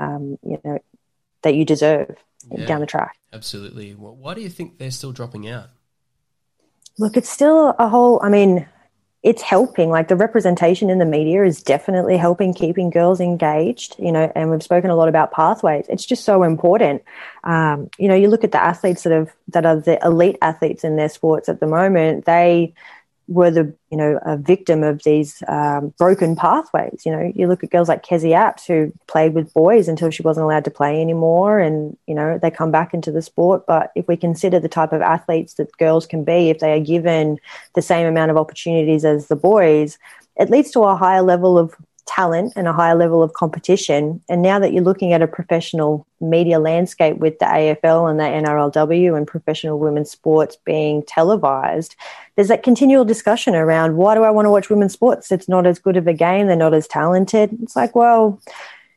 um, 0.00 0.36
you 0.42 0.60
know, 0.64 0.80
that 1.42 1.54
you 1.54 1.64
deserve 1.64 2.16
yeah, 2.50 2.66
down 2.66 2.80
the 2.80 2.86
track. 2.86 3.16
Absolutely. 3.32 3.92
Why 3.92 4.34
do 4.34 4.40
you 4.40 4.48
think 4.48 4.78
they're 4.78 4.90
still 4.90 5.12
dropping 5.12 5.48
out? 5.48 5.68
Look, 6.98 7.16
it's 7.16 7.30
still 7.30 7.74
a 7.78 7.88
whole, 7.88 8.20
I 8.22 8.28
mean, 8.28 8.66
it's 9.22 9.42
helping. 9.42 9.90
Like 9.90 10.08
the 10.08 10.16
representation 10.16 10.90
in 10.90 10.98
the 10.98 11.04
media 11.04 11.44
is 11.44 11.62
definitely 11.62 12.16
helping 12.16 12.54
keeping 12.54 12.90
girls 12.90 13.20
engaged, 13.20 13.96
you 13.98 14.12
know, 14.12 14.30
and 14.34 14.50
we've 14.50 14.62
spoken 14.62 14.90
a 14.90 14.96
lot 14.96 15.08
about 15.08 15.32
pathways. 15.32 15.86
It's 15.88 16.06
just 16.06 16.24
so 16.24 16.42
important. 16.44 17.02
Um, 17.44 17.90
you 17.98 18.08
know, 18.08 18.14
you 18.14 18.28
look 18.28 18.44
at 18.44 18.52
the 18.52 18.62
athletes 18.62 19.02
that 19.02 19.12
have, 19.12 19.32
that 19.48 19.66
are 19.66 19.76
the 19.76 19.98
elite 20.04 20.38
athletes 20.40 20.84
in 20.84 20.96
their 20.96 21.08
sports 21.08 21.48
at 21.48 21.60
the 21.60 21.66
moment, 21.66 22.26
they, 22.26 22.74
were 23.28 23.50
the 23.50 23.72
you 23.90 23.96
know 23.96 24.18
a 24.24 24.36
victim 24.36 24.82
of 24.82 25.02
these 25.04 25.42
um, 25.48 25.94
broken 25.98 26.34
pathways. 26.34 27.02
You 27.04 27.12
know, 27.12 27.32
you 27.34 27.46
look 27.46 27.62
at 27.62 27.70
girls 27.70 27.88
like 27.88 28.04
Kezie 28.04 28.30
Apps 28.30 28.66
who 28.66 28.92
played 29.06 29.34
with 29.34 29.52
boys 29.52 29.86
until 29.86 30.10
she 30.10 30.22
wasn't 30.22 30.44
allowed 30.44 30.64
to 30.64 30.70
play 30.70 31.00
anymore, 31.00 31.60
and 31.60 31.96
you 32.06 32.14
know 32.14 32.38
they 32.38 32.50
come 32.50 32.70
back 32.70 32.94
into 32.94 33.12
the 33.12 33.22
sport. 33.22 33.66
But 33.66 33.92
if 33.94 34.08
we 34.08 34.16
consider 34.16 34.58
the 34.58 34.68
type 34.68 34.92
of 34.92 35.02
athletes 35.02 35.54
that 35.54 35.76
girls 35.76 36.06
can 36.06 36.24
be, 36.24 36.48
if 36.48 36.58
they 36.58 36.72
are 36.72 36.84
given 36.84 37.38
the 37.74 37.82
same 37.82 38.06
amount 38.06 38.30
of 38.30 38.36
opportunities 38.36 39.04
as 39.04 39.28
the 39.28 39.36
boys, 39.36 39.98
it 40.36 40.50
leads 40.50 40.70
to 40.70 40.80
a 40.80 40.96
higher 40.96 41.22
level 41.22 41.58
of 41.58 41.74
talent 42.08 42.54
and 42.56 42.66
a 42.66 42.72
higher 42.72 42.94
level 42.94 43.22
of 43.22 43.34
competition. 43.34 44.20
And 44.28 44.42
now 44.42 44.58
that 44.58 44.72
you're 44.72 44.82
looking 44.82 45.12
at 45.12 45.22
a 45.22 45.28
professional 45.28 46.06
media 46.20 46.58
landscape 46.58 47.18
with 47.18 47.38
the 47.38 47.44
AFL 47.44 48.10
and 48.10 48.18
the 48.18 48.24
NRLW 48.24 49.16
and 49.16 49.26
professional 49.26 49.78
women's 49.78 50.10
sports 50.10 50.56
being 50.64 51.02
televised, 51.04 51.94
there's 52.34 52.48
that 52.48 52.62
continual 52.62 53.04
discussion 53.04 53.54
around 53.54 53.96
why 53.96 54.14
do 54.14 54.24
I 54.24 54.30
want 54.30 54.46
to 54.46 54.50
watch 54.50 54.70
women's 54.70 54.94
sports? 54.94 55.30
It's 55.30 55.48
not 55.48 55.66
as 55.66 55.78
good 55.78 55.96
of 55.96 56.06
a 56.06 56.14
game, 56.14 56.46
they're 56.46 56.56
not 56.56 56.74
as 56.74 56.88
talented. 56.88 57.56
It's 57.62 57.76
like, 57.76 57.94
well, 57.94 58.40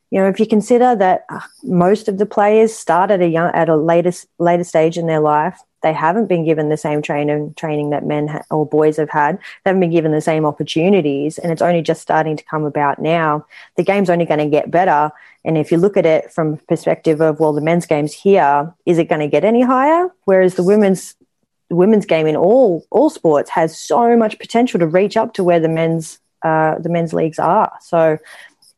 you 0.09 0.19
know, 0.19 0.27
if 0.27 0.39
you 0.39 0.47
consider 0.47 0.95
that 0.95 1.25
uh, 1.29 1.39
most 1.63 2.07
of 2.07 2.17
the 2.17 2.25
players 2.25 2.73
start 2.73 3.11
at 3.11 3.21
a 3.21 3.27
young, 3.27 3.51
at 3.53 3.69
a 3.69 3.75
later 3.75 4.11
later 4.39 4.63
stage 4.63 4.97
in 4.97 5.07
their 5.07 5.21
life, 5.21 5.59
they 5.81 5.93
haven't 5.93 6.27
been 6.27 6.45
given 6.45 6.69
the 6.69 6.77
same 6.77 7.01
training 7.01 7.53
training 7.55 7.89
that 7.89 8.05
men 8.05 8.27
ha- 8.27 8.43
or 8.49 8.65
boys 8.65 8.97
have 8.97 9.09
had. 9.09 9.37
They 9.37 9.69
haven't 9.69 9.81
been 9.81 9.91
given 9.91 10.11
the 10.11 10.21
same 10.21 10.45
opportunities, 10.45 11.37
and 11.37 11.51
it's 11.51 11.61
only 11.61 11.81
just 11.81 12.01
starting 12.01 12.37
to 12.37 12.43
come 12.43 12.63
about 12.65 12.99
now. 12.99 13.45
The 13.77 13.83
game's 13.83 14.09
only 14.09 14.25
going 14.25 14.39
to 14.39 14.47
get 14.47 14.71
better, 14.71 15.11
and 15.43 15.57
if 15.57 15.71
you 15.71 15.77
look 15.77 15.97
at 15.97 16.05
it 16.05 16.31
from 16.31 16.57
perspective 16.67 17.21
of 17.21 17.39
well, 17.39 17.53
the 17.53 17.61
men's 17.61 17.85
game's 17.85 18.13
here, 18.13 18.73
is 18.85 18.97
it 18.97 19.09
going 19.09 19.21
to 19.21 19.27
get 19.27 19.43
any 19.43 19.61
higher? 19.61 20.09
Whereas 20.25 20.55
the 20.55 20.63
women's 20.63 21.15
the 21.69 21.75
women's 21.75 22.05
game 22.05 22.27
in 22.27 22.35
all 22.35 22.85
all 22.91 23.09
sports 23.09 23.49
has 23.49 23.77
so 23.77 24.15
much 24.17 24.37
potential 24.39 24.79
to 24.79 24.87
reach 24.87 25.17
up 25.17 25.33
to 25.33 25.43
where 25.43 25.59
the 25.59 25.69
men's 25.69 26.19
uh, 26.43 26.77
the 26.79 26.89
men's 26.89 27.13
leagues 27.13 27.39
are. 27.39 27.71
So 27.81 28.17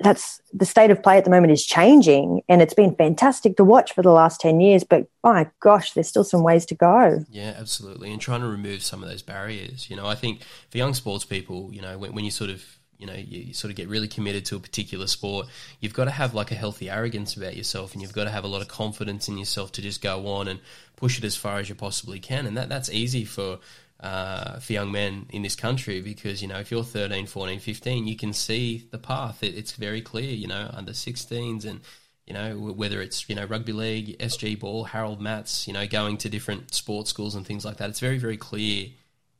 that's 0.03 0.41
the 0.53 0.65
state 0.65 0.91
of 0.91 1.01
play 1.01 1.17
at 1.17 1.23
the 1.23 1.29
moment 1.29 1.51
is 1.51 1.65
changing 1.65 2.41
and 2.49 2.61
it's 2.61 2.73
been 2.73 2.95
fantastic 2.95 3.57
to 3.57 3.63
watch 3.63 3.93
for 3.93 4.01
the 4.01 4.11
last 4.11 4.41
10 4.41 4.59
years 4.59 4.83
but 4.83 5.07
my 5.23 5.49
gosh 5.59 5.93
there's 5.93 6.07
still 6.07 6.23
some 6.23 6.43
ways 6.43 6.65
to 6.65 6.75
go. 6.75 7.23
Yeah 7.31 7.55
absolutely. 7.57 8.11
And 8.11 8.21
trying 8.21 8.41
to 8.41 8.47
remove 8.47 8.83
some 8.83 9.01
of 9.03 9.09
those 9.09 9.21
barriers 9.21 9.89
you 9.89 9.95
know 9.95 10.05
i 10.05 10.15
think 10.15 10.41
for 10.69 10.77
young 10.77 10.93
sports 10.93 11.25
people 11.25 11.69
you 11.71 11.81
know 11.81 11.97
when, 11.97 12.13
when 12.13 12.25
you 12.25 12.31
sort 12.31 12.49
of 12.49 12.63
you 12.97 13.07
know 13.07 13.13
you, 13.13 13.41
you, 13.41 13.53
sort 13.53 13.69
of 13.69 13.75
get 13.75 13.87
really 13.87 14.07
committed 14.07 14.45
to 14.45 14.55
a 14.55 14.59
particular 14.59 15.07
sport 15.07 15.47
you've 15.79 15.93
got 15.93 16.05
to 16.05 16.11
have 16.11 16.33
like 16.33 16.51
a 16.51 16.55
healthy 16.55 16.89
arrogance 16.89 17.35
about 17.35 17.55
yourself 17.55 17.93
and 17.93 18.01
you've 18.01 18.13
got 18.13 18.25
to 18.25 18.29
have 18.29 18.43
a 18.43 18.47
lot 18.47 18.61
of 18.61 18.67
confidence 18.67 19.27
in 19.27 19.37
yourself 19.37 19.71
to 19.71 19.81
just 19.81 20.01
go 20.01 20.27
on 20.27 20.47
and 20.47 20.59
push 21.03 21.17
it 21.17 21.25
as 21.25 21.35
far 21.35 21.59
as 21.59 21.67
you 21.67 21.75
possibly 21.75 22.17
can. 22.17 22.45
And 22.45 22.55
that 22.55 22.69
that's 22.69 22.89
easy 22.89 23.25
for 23.25 23.59
uh, 24.03 24.59
for 24.59 24.73
young 24.73 24.91
men 24.91 25.25
in 25.29 25.41
this 25.41 25.55
country 25.55 26.01
because 26.01 26.41
you 26.41 26.47
know 26.47 26.59
if 26.59 26.69
you're 26.69 26.83
13 26.83 27.25
14 27.25 27.59
15 27.59 28.05
you 28.05 28.17
can 28.17 28.33
see 28.33 28.85
the 28.91 28.97
path. 28.97 29.41
It, 29.41 29.55
it's 29.55 29.71
very 29.71 30.01
clear 30.01 30.29
you 30.29 30.47
know 30.47 30.69
under 30.73 30.91
16s 30.91 31.65
and 31.65 31.79
you 32.27 32.33
know 32.33 32.57
whether 32.57 33.01
it's 33.01 33.27
you 33.29 33.35
know 33.35 33.45
rugby 33.45 33.73
league 33.73 34.17
sg 34.19 34.59
ball 34.59 34.85
harold 34.85 35.21
matts 35.21 35.67
you 35.67 35.73
know 35.73 35.85
going 35.87 36.17
to 36.17 36.29
different 36.29 36.73
sports 36.73 37.09
schools 37.09 37.35
and 37.35 37.45
things 37.45 37.65
like 37.65 37.77
that 37.77 37.89
it's 37.89 37.99
very 37.99 38.17
very 38.17 38.37
clear 38.37 38.87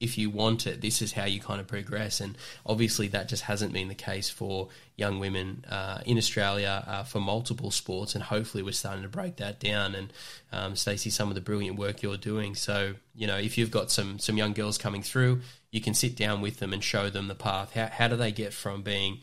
if 0.03 0.17
you 0.17 0.29
want 0.29 0.67
it, 0.67 0.81
this 0.81 1.01
is 1.01 1.13
how 1.13 1.23
you 1.23 1.39
kind 1.39 1.61
of 1.61 1.67
progress. 1.67 2.19
And 2.19 2.37
obviously, 2.65 3.07
that 3.09 3.29
just 3.29 3.43
hasn't 3.43 3.71
been 3.71 3.87
the 3.87 3.95
case 3.95 4.29
for 4.29 4.67
young 4.97 5.19
women 5.19 5.63
uh, 5.69 6.01
in 6.05 6.17
Australia 6.17 6.83
uh, 6.85 7.03
for 7.03 7.19
multiple 7.19 7.71
sports. 7.71 8.13
And 8.13 8.23
hopefully, 8.23 8.63
we're 8.63 8.73
starting 8.73 9.03
to 9.03 9.09
break 9.09 9.37
that 9.37 9.59
down. 9.59 9.95
And 9.95 10.13
um, 10.51 10.75
Stacey, 10.75 11.09
some 11.09 11.29
of 11.29 11.35
the 11.35 11.41
brilliant 11.41 11.77
work 11.77 12.03
you're 12.03 12.17
doing. 12.17 12.53
So, 12.53 12.95
you 13.15 13.27
know, 13.27 13.37
if 13.37 13.57
you've 13.57 13.71
got 13.71 13.91
some 13.91 14.19
some 14.19 14.37
young 14.37 14.53
girls 14.53 14.77
coming 14.77 15.01
through, 15.01 15.41
you 15.71 15.79
can 15.79 15.93
sit 15.93 16.15
down 16.17 16.41
with 16.41 16.59
them 16.59 16.73
and 16.73 16.83
show 16.83 17.09
them 17.09 17.27
the 17.27 17.35
path. 17.35 17.73
How 17.73 17.87
how 17.87 18.07
do 18.09 18.17
they 18.17 18.33
get 18.33 18.53
from 18.53 18.81
being 18.83 19.19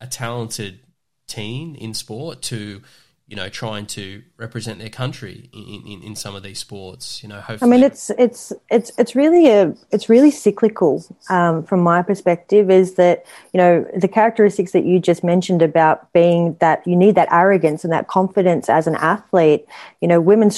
a 0.00 0.06
talented 0.06 0.80
teen 1.26 1.76
in 1.76 1.94
sport 1.94 2.42
to 2.42 2.82
you 3.30 3.36
know, 3.36 3.48
trying 3.48 3.86
to 3.86 4.24
represent 4.38 4.80
their 4.80 4.88
country 4.88 5.48
in, 5.52 5.86
in, 5.86 6.02
in 6.02 6.16
some 6.16 6.34
of 6.34 6.42
these 6.42 6.58
sports. 6.58 7.22
You 7.22 7.28
know, 7.28 7.40
hopefully. 7.40 7.70
I 7.70 7.76
mean, 7.76 7.84
it's 7.84 8.10
it's 8.18 8.52
it's 8.72 8.90
it's 8.98 9.14
really 9.14 9.48
a 9.48 9.72
it's 9.92 10.08
really 10.08 10.32
cyclical 10.32 11.04
um, 11.28 11.62
from 11.62 11.80
my 11.80 12.02
perspective. 12.02 12.72
Is 12.72 12.94
that 12.94 13.24
you 13.52 13.58
know 13.58 13.86
the 13.96 14.08
characteristics 14.08 14.72
that 14.72 14.84
you 14.84 14.98
just 14.98 15.22
mentioned 15.22 15.62
about 15.62 16.12
being 16.12 16.56
that 16.58 16.84
you 16.84 16.96
need 16.96 17.14
that 17.14 17.28
arrogance 17.30 17.84
and 17.84 17.92
that 17.92 18.08
confidence 18.08 18.68
as 18.68 18.88
an 18.88 18.96
athlete. 18.96 19.64
You 20.00 20.08
know, 20.08 20.20
women 20.20 20.50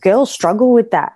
girls 0.00 0.30
struggle 0.30 0.72
with 0.72 0.92
that. 0.92 1.14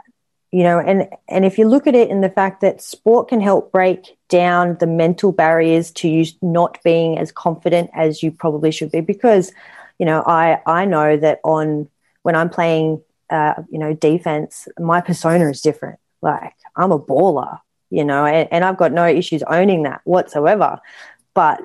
You 0.51 0.65
know, 0.65 0.81
and 0.81 1.09
and 1.29 1.45
if 1.45 1.57
you 1.57 1.69
look 1.69 1.87
at 1.87 1.95
it 1.95 2.11
in 2.11 2.21
the 2.21 2.31
fact 2.31 2.63
that 2.63 2.83
sport 2.83 3.29
can 3.29 3.41
help 3.41 3.71
break 3.71 4.17
down 4.29 4.77
the 4.81 4.89
mental 4.89 5.31
barriers 5.31 5.93
to 5.93 6.09
you 6.09 6.27
not 6.43 6.83
being 6.83 7.17
as 7.17 7.31
confident 7.31 7.91
as 7.95 8.25
you 8.25 8.33
probably 8.33 8.73
should 8.73 8.91
be, 8.91 9.01
because 9.01 9.53
you 9.99 10.07
know, 10.07 10.23
I 10.27 10.61
I 10.67 10.85
know 10.85 11.17
that 11.17 11.41
on 11.45 11.89
when 12.23 12.35
I'm 12.35 12.51
playing, 12.51 13.03
uh, 13.31 13.55
you 13.71 13.79
know, 13.79 13.95
defense, 13.95 14.69
my 14.79 15.01
persona 15.01 15.49
is 15.49 15.61
different. 15.61 15.99
Like 16.23 16.55
I'm 16.75 16.93
a 16.93 16.99
baller, 16.99 17.61
you 17.91 18.05
know, 18.05 18.25
and, 18.25 18.49
and 18.51 18.65
I've 18.65 18.77
got 18.77 18.93
no 18.93 19.07
issues 19.07 19.43
owning 19.45 19.85
that 19.85 20.01
whatsoever. 20.05 20.81
But 21.35 21.61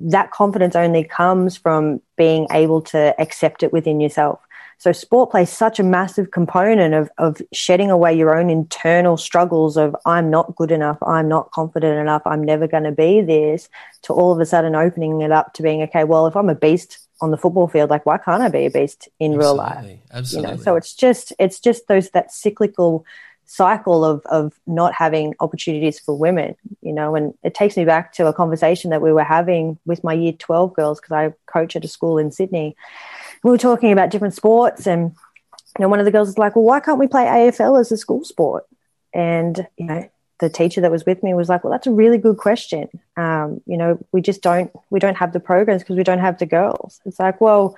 that 0.00 0.30
confidence 0.30 0.76
only 0.76 1.04
comes 1.04 1.56
from 1.56 2.00
being 2.16 2.46
able 2.50 2.82
to 2.82 3.14
accept 3.20 3.62
it 3.62 3.72
within 3.72 4.00
yourself. 4.00 4.40
So 4.78 4.92
sport 4.92 5.30
plays 5.30 5.48
such 5.48 5.78
a 5.78 5.82
massive 5.82 6.30
component 6.32 6.92
of, 6.92 7.10
of 7.16 7.40
shedding 7.52 7.90
away 7.90 8.14
your 8.14 8.36
own 8.38 8.50
internal 8.50 9.16
struggles 9.16 9.78
of 9.78 9.96
I'm 10.04 10.30
not 10.30 10.54
good 10.54 10.70
enough, 10.70 10.98
I'm 11.02 11.28
not 11.28 11.50
confident 11.50 11.98
enough, 11.98 12.22
I'm 12.26 12.44
never 12.44 12.68
going 12.68 12.84
to 12.84 12.92
be 12.92 13.22
this, 13.22 13.70
to 14.02 14.12
all 14.12 14.32
of 14.32 14.40
a 14.40 14.44
sudden 14.44 14.74
opening 14.74 15.22
it 15.22 15.32
up 15.32 15.54
to 15.54 15.62
being 15.62 15.82
okay. 15.84 16.04
Well, 16.04 16.26
if 16.26 16.36
I'm 16.36 16.50
a 16.50 16.54
beast 16.54 17.05
on 17.20 17.30
the 17.30 17.36
football 17.36 17.68
field, 17.68 17.90
like 17.90 18.06
why 18.06 18.18
can't 18.18 18.42
I 18.42 18.48
be 18.48 18.66
a 18.66 18.70
beast 18.70 19.08
in 19.18 19.34
Absolutely. 19.34 19.38
real 19.38 19.56
life? 19.56 19.98
Absolutely. 20.12 20.50
You 20.50 20.56
know, 20.56 20.62
so 20.62 20.76
it's 20.76 20.94
just 20.94 21.32
it's 21.38 21.60
just 21.60 21.88
those 21.88 22.10
that 22.10 22.32
cyclical 22.32 23.04
cycle 23.48 24.04
of 24.04 24.22
of 24.26 24.52
not 24.66 24.92
having 24.92 25.34
opportunities 25.40 25.98
for 26.00 26.16
women, 26.16 26.56
you 26.82 26.92
know, 26.92 27.14
and 27.14 27.34
it 27.42 27.54
takes 27.54 27.76
me 27.76 27.84
back 27.84 28.12
to 28.14 28.26
a 28.26 28.32
conversation 28.32 28.90
that 28.90 29.02
we 29.02 29.12
were 29.12 29.24
having 29.24 29.78
with 29.86 30.02
my 30.02 30.12
year 30.12 30.32
12 30.32 30.74
girls 30.74 31.00
because 31.00 31.12
I 31.12 31.32
coach 31.46 31.76
at 31.76 31.84
a 31.84 31.88
school 31.88 32.18
in 32.18 32.32
Sydney 32.32 32.76
we 33.42 33.50
were 33.50 33.58
talking 33.58 33.92
about 33.92 34.10
different 34.10 34.34
sports, 34.34 34.86
and 34.86 35.12
you 35.78 35.82
know, 35.82 35.88
one 35.88 36.00
of 36.00 36.04
the 36.04 36.10
girls 36.10 36.28
was 36.28 36.38
like, 36.38 36.56
"Well, 36.56 36.64
why 36.64 36.80
can't 36.80 36.98
we 36.98 37.06
play 37.06 37.24
AFL 37.24 37.78
as 37.78 37.92
a 37.92 37.96
school 37.96 38.24
sport?" 38.24 38.66
And 39.14 39.66
you 39.76 39.86
know, 39.86 40.08
the 40.38 40.50
teacher 40.50 40.80
that 40.80 40.90
was 40.90 41.06
with 41.06 41.22
me 41.22 41.34
was 41.34 41.48
like, 41.48 41.64
"Well, 41.64 41.70
that's 41.70 41.86
a 41.86 41.92
really 41.92 42.18
good 42.18 42.36
question. 42.36 42.88
Um, 43.16 43.60
you 43.66 43.76
know, 43.76 43.98
we 44.12 44.20
just 44.20 44.42
don't 44.42 44.70
we 44.90 45.00
don't 45.00 45.16
have 45.16 45.32
the 45.32 45.40
programs 45.40 45.82
because 45.82 45.96
we 45.96 46.04
don't 46.04 46.18
have 46.18 46.38
the 46.38 46.46
girls." 46.46 47.00
It's 47.04 47.18
like, 47.18 47.40
well, 47.40 47.76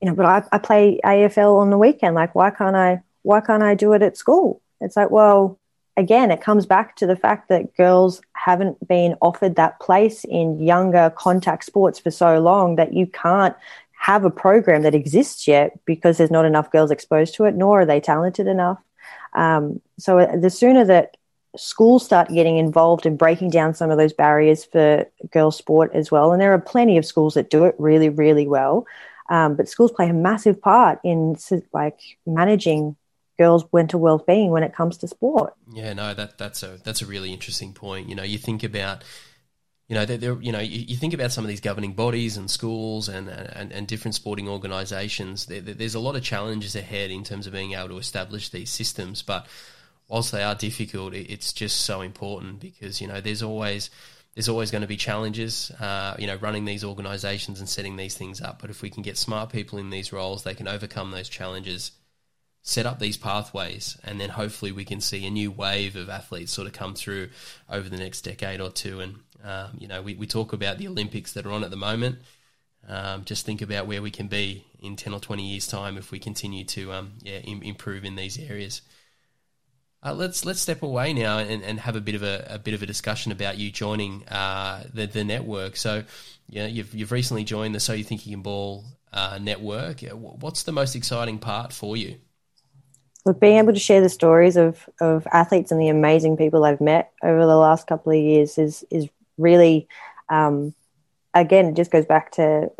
you 0.00 0.08
know, 0.08 0.14
but 0.14 0.26
I, 0.26 0.42
I 0.52 0.58
play 0.58 1.00
AFL 1.04 1.60
on 1.60 1.70
the 1.70 1.78
weekend. 1.78 2.14
Like, 2.14 2.34
why 2.34 2.50
can't 2.50 2.76
I? 2.76 3.02
Why 3.22 3.40
can't 3.40 3.62
I 3.62 3.74
do 3.74 3.92
it 3.92 4.02
at 4.02 4.16
school? 4.16 4.60
It's 4.80 4.96
like, 4.96 5.10
well, 5.10 5.60
again, 5.96 6.30
it 6.30 6.40
comes 6.40 6.66
back 6.66 6.96
to 6.96 7.06
the 7.06 7.16
fact 7.16 7.48
that 7.48 7.76
girls 7.76 8.20
haven't 8.32 8.86
been 8.86 9.14
offered 9.22 9.56
that 9.56 9.78
place 9.80 10.24
in 10.24 10.60
younger 10.60 11.12
contact 11.16 11.64
sports 11.64 11.98
for 11.98 12.10
so 12.10 12.40
long 12.40 12.76
that 12.76 12.92
you 12.92 13.06
can't 13.06 13.54
have 13.92 14.24
a 14.24 14.30
program 14.30 14.82
that 14.82 14.96
exists 14.96 15.46
yet 15.46 15.78
because 15.84 16.18
there's 16.18 16.30
not 16.30 16.44
enough 16.44 16.72
girls 16.72 16.90
exposed 16.90 17.34
to 17.34 17.44
it, 17.44 17.54
nor 17.54 17.82
are 17.82 17.86
they 17.86 18.00
talented 18.00 18.48
enough. 18.48 18.78
Um, 19.34 19.80
so 19.98 20.18
uh, 20.18 20.36
the 20.36 20.50
sooner 20.50 20.84
that 20.84 21.16
schools 21.56 22.04
start 22.04 22.28
getting 22.28 22.56
involved 22.58 23.06
in 23.06 23.16
breaking 23.16 23.50
down 23.50 23.74
some 23.74 23.90
of 23.90 23.98
those 23.98 24.12
barriers 24.12 24.64
for 24.64 25.06
girls' 25.30 25.56
sport 25.56 25.90
as 25.94 26.10
well, 26.10 26.32
and 26.32 26.40
there 26.40 26.52
are 26.52 26.58
plenty 26.58 26.96
of 26.98 27.04
schools 27.04 27.34
that 27.34 27.50
do 27.50 27.64
it 27.64 27.74
really, 27.78 28.08
really 28.08 28.46
well. 28.46 28.86
Um, 29.28 29.56
but 29.56 29.68
schools 29.68 29.92
play 29.92 30.08
a 30.08 30.14
massive 30.14 30.60
part 30.60 31.00
in 31.04 31.36
like 31.72 32.00
managing 32.26 32.96
girls' 33.38 33.64
mental 33.72 34.00
well-being 34.00 34.50
when 34.50 34.62
it 34.62 34.74
comes 34.74 34.98
to 34.98 35.08
sport. 35.08 35.54
Yeah, 35.72 35.92
no, 35.92 36.14
that 36.14 36.38
that's 36.38 36.62
a 36.62 36.78
that's 36.84 37.02
a 37.02 37.06
really 37.06 37.32
interesting 37.32 37.72
point. 37.72 38.08
You 38.08 38.14
know, 38.14 38.22
you 38.22 38.38
think 38.38 38.62
about 38.62 39.04
you 39.88 39.98
know, 39.98 40.06
they're, 40.06 40.40
you 40.40 40.52
know, 40.52 40.60
you, 40.60 40.96
think 40.96 41.12
about 41.12 41.32
some 41.32 41.44
of 41.44 41.48
these 41.48 41.60
governing 41.60 41.92
bodies 41.92 42.38
and 42.38 42.50
schools 42.50 43.10
and, 43.10 43.28
and, 43.28 43.72
and 43.72 43.86
different 43.86 44.14
sporting 44.14 44.48
organisations. 44.48 45.44
There, 45.44 45.60
there's 45.60 45.94
a 45.94 46.00
lot 46.00 46.16
of 46.16 46.22
challenges 46.22 46.74
ahead 46.74 47.10
in 47.10 47.24
terms 47.24 47.46
of 47.46 47.52
being 47.52 47.72
able 47.74 47.88
to 47.88 47.98
establish 47.98 48.48
these 48.48 48.70
systems. 48.70 49.20
But 49.20 49.46
whilst 50.12 50.30
they 50.30 50.42
are 50.42 50.54
difficult, 50.54 51.14
it's 51.14 51.54
just 51.54 51.80
so 51.80 52.02
important 52.02 52.60
because 52.60 53.00
you 53.00 53.08
know 53.08 53.22
there's 53.22 53.42
always 53.42 53.88
there's 54.34 54.48
always 54.48 54.70
going 54.70 54.82
to 54.82 54.88
be 54.88 54.96
challenges. 54.96 55.70
Uh, 55.80 56.14
you 56.18 56.26
know, 56.26 56.36
running 56.36 56.66
these 56.66 56.84
organisations 56.84 57.58
and 57.60 57.68
setting 57.68 57.96
these 57.96 58.14
things 58.14 58.40
up. 58.40 58.60
But 58.60 58.68
if 58.68 58.82
we 58.82 58.90
can 58.90 59.02
get 59.02 59.16
smart 59.16 59.50
people 59.50 59.78
in 59.78 59.88
these 59.88 60.12
roles, 60.12 60.44
they 60.44 60.54
can 60.54 60.68
overcome 60.68 61.10
those 61.10 61.28
challenges 61.30 61.92
set 62.64 62.86
up 62.86 63.00
these 63.00 63.16
pathways, 63.16 63.98
and 64.04 64.20
then 64.20 64.28
hopefully 64.28 64.70
we 64.70 64.84
can 64.84 65.00
see 65.00 65.26
a 65.26 65.30
new 65.30 65.50
wave 65.50 65.96
of 65.96 66.08
athletes 66.08 66.52
sort 66.52 66.68
of 66.68 66.72
come 66.72 66.94
through 66.94 67.28
over 67.68 67.88
the 67.88 67.96
next 67.96 68.20
decade 68.20 68.60
or 68.60 68.70
two. 68.70 69.00
And 69.00 69.16
um, 69.42 69.70
you 69.78 69.88
know, 69.88 70.02
we, 70.02 70.14
we 70.14 70.26
talk 70.26 70.52
about 70.52 70.78
the 70.78 70.88
Olympics 70.88 71.32
that 71.32 71.46
are 71.46 71.52
on 71.52 71.64
at 71.64 71.70
the 71.70 71.76
moment. 71.76 72.18
Um, 72.86 73.24
just 73.24 73.46
think 73.46 73.62
about 73.62 73.86
where 73.86 74.02
we 74.02 74.10
can 74.10 74.28
be 74.28 74.64
in 74.78 74.94
ten 74.94 75.14
or 75.14 75.20
twenty 75.20 75.48
years' 75.50 75.66
time 75.66 75.96
if 75.96 76.10
we 76.12 76.18
continue 76.18 76.64
to 76.66 76.92
um, 76.92 77.12
yeah 77.22 77.38
Im- 77.38 77.62
improve 77.62 78.04
in 78.04 78.14
these 78.14 78.38
areas. 78.38 78.82
Uh, 80.04 80.12
let's 80.12 80.44
let's 80.44 80.60
step 80.60 80.82
away 80.82 81.12
now 81.12 81.38
and, 81.38 81.62
and 81.62 81.78
have 81.78 81.94
a 81.94 82.00
bit 82.00 82.16
of 82.16 82.24
a, 82.24 82.44
a 82.50 82.58
bit 82.58 82.74
of 82.74 82.82
a 82.82 82.86
discussion 82.86 83.30
about 83.30 83.56
you 83.56 83.70
joining 83.70 84.26
uh, 84.28 84.82
the 84.92 85.06
the 85.06 85.22
network. 85.22 85.76
So, 85.76 86.02
yeah, 86.48 86.66
you've 86.66 86.92
you've 86.92 87.12
recently 87.12 87.44
joined 87.44 87.74
the 87.74 87.80
So 87.80 87.92
You 87.92 88.02
Think 88.02 88.26
You 88.26 88.34
Can 88.34 88.42
Ball 88.42 88.84
uh, 89.12 89.38
network. 89.40 90.00
What's 90.00 90.64
the 90.64 90.72
most 90.72 90.96
exciting 90.96 91.38
part 91.38 91.72
for 91.72 91.96
you? 91.96 92.16
Look, 93.24 93.38
being 93.38 93.58
able 93.58 93.72
to 93.72 93.78
share 93.78 94.00
the 94.00 94.08
stories 94.08 94.56
of, 94.56 94.88
of 95.00 95.28
athletes 95.32 95.70
and 95.70 95.80
the 95.80 95.88
amazing 95.88 96.36
people 96.36 96.64
I've 96.64 96.80
met 96.80 97.12
over 97.22 97.46
the 97.46 97.56
last 97.56 97.86
couple 97.86 98.10
of 98.10 98.18
years 98.18 98.58
is 98.58 98.84
is 98.90 99.08
really, 99.38 99.86
um, 100.28 100.74
again, 101.32 101.66
it 101.66 101.74
just 101.74 101.92
goes 101.92 102.06
back 102.06 102.32
to 102.32 102.72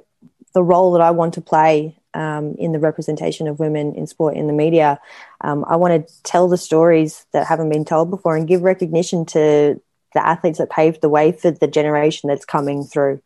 the 0.55 0.63
role 0.63 0.93
that 0.93 1.01
I 1.01 1.13
want 1.13 1.35
to 1.35 1.41
play 1.41 1.97
um, 2.15 2.55
in 2.59 2.73
the 2.73 2.79
representation 2.79 3.49
of 3.49 3.59
women 3.59 3.95
in 3.95 4.07
sport 4.07 4.37
in 4.37 4.47
the 4.47 4.53
media. 4.53 5.01
Um, 5.41 5.65
I 5.69 5.77
want 5.77 6.07
to 6.07 6.23
tell 6.23 6.49
the 6.49 6.59
stories 6.59 7.27
that 7.33 7.47
haven't 7.47 7.71
been 7.71 7.85
told 7.85 8.11
before 8.11 8.37
and 8.37 8.49
give 8.49 8.63
recognition 8.63 9.25
to 9.27 9.81
the 10.15 10.27
athletes 10.27 10.59
that 10.59 10.71
paved 10.71 11.01
the 11.01 11.09
way 11.09 11.33
for 11.33 11.51
the 11.51 11.67
generation 11.67 12.29
that's 12.29 12.45
coming 12.45 12.85
through. 12.85 13.23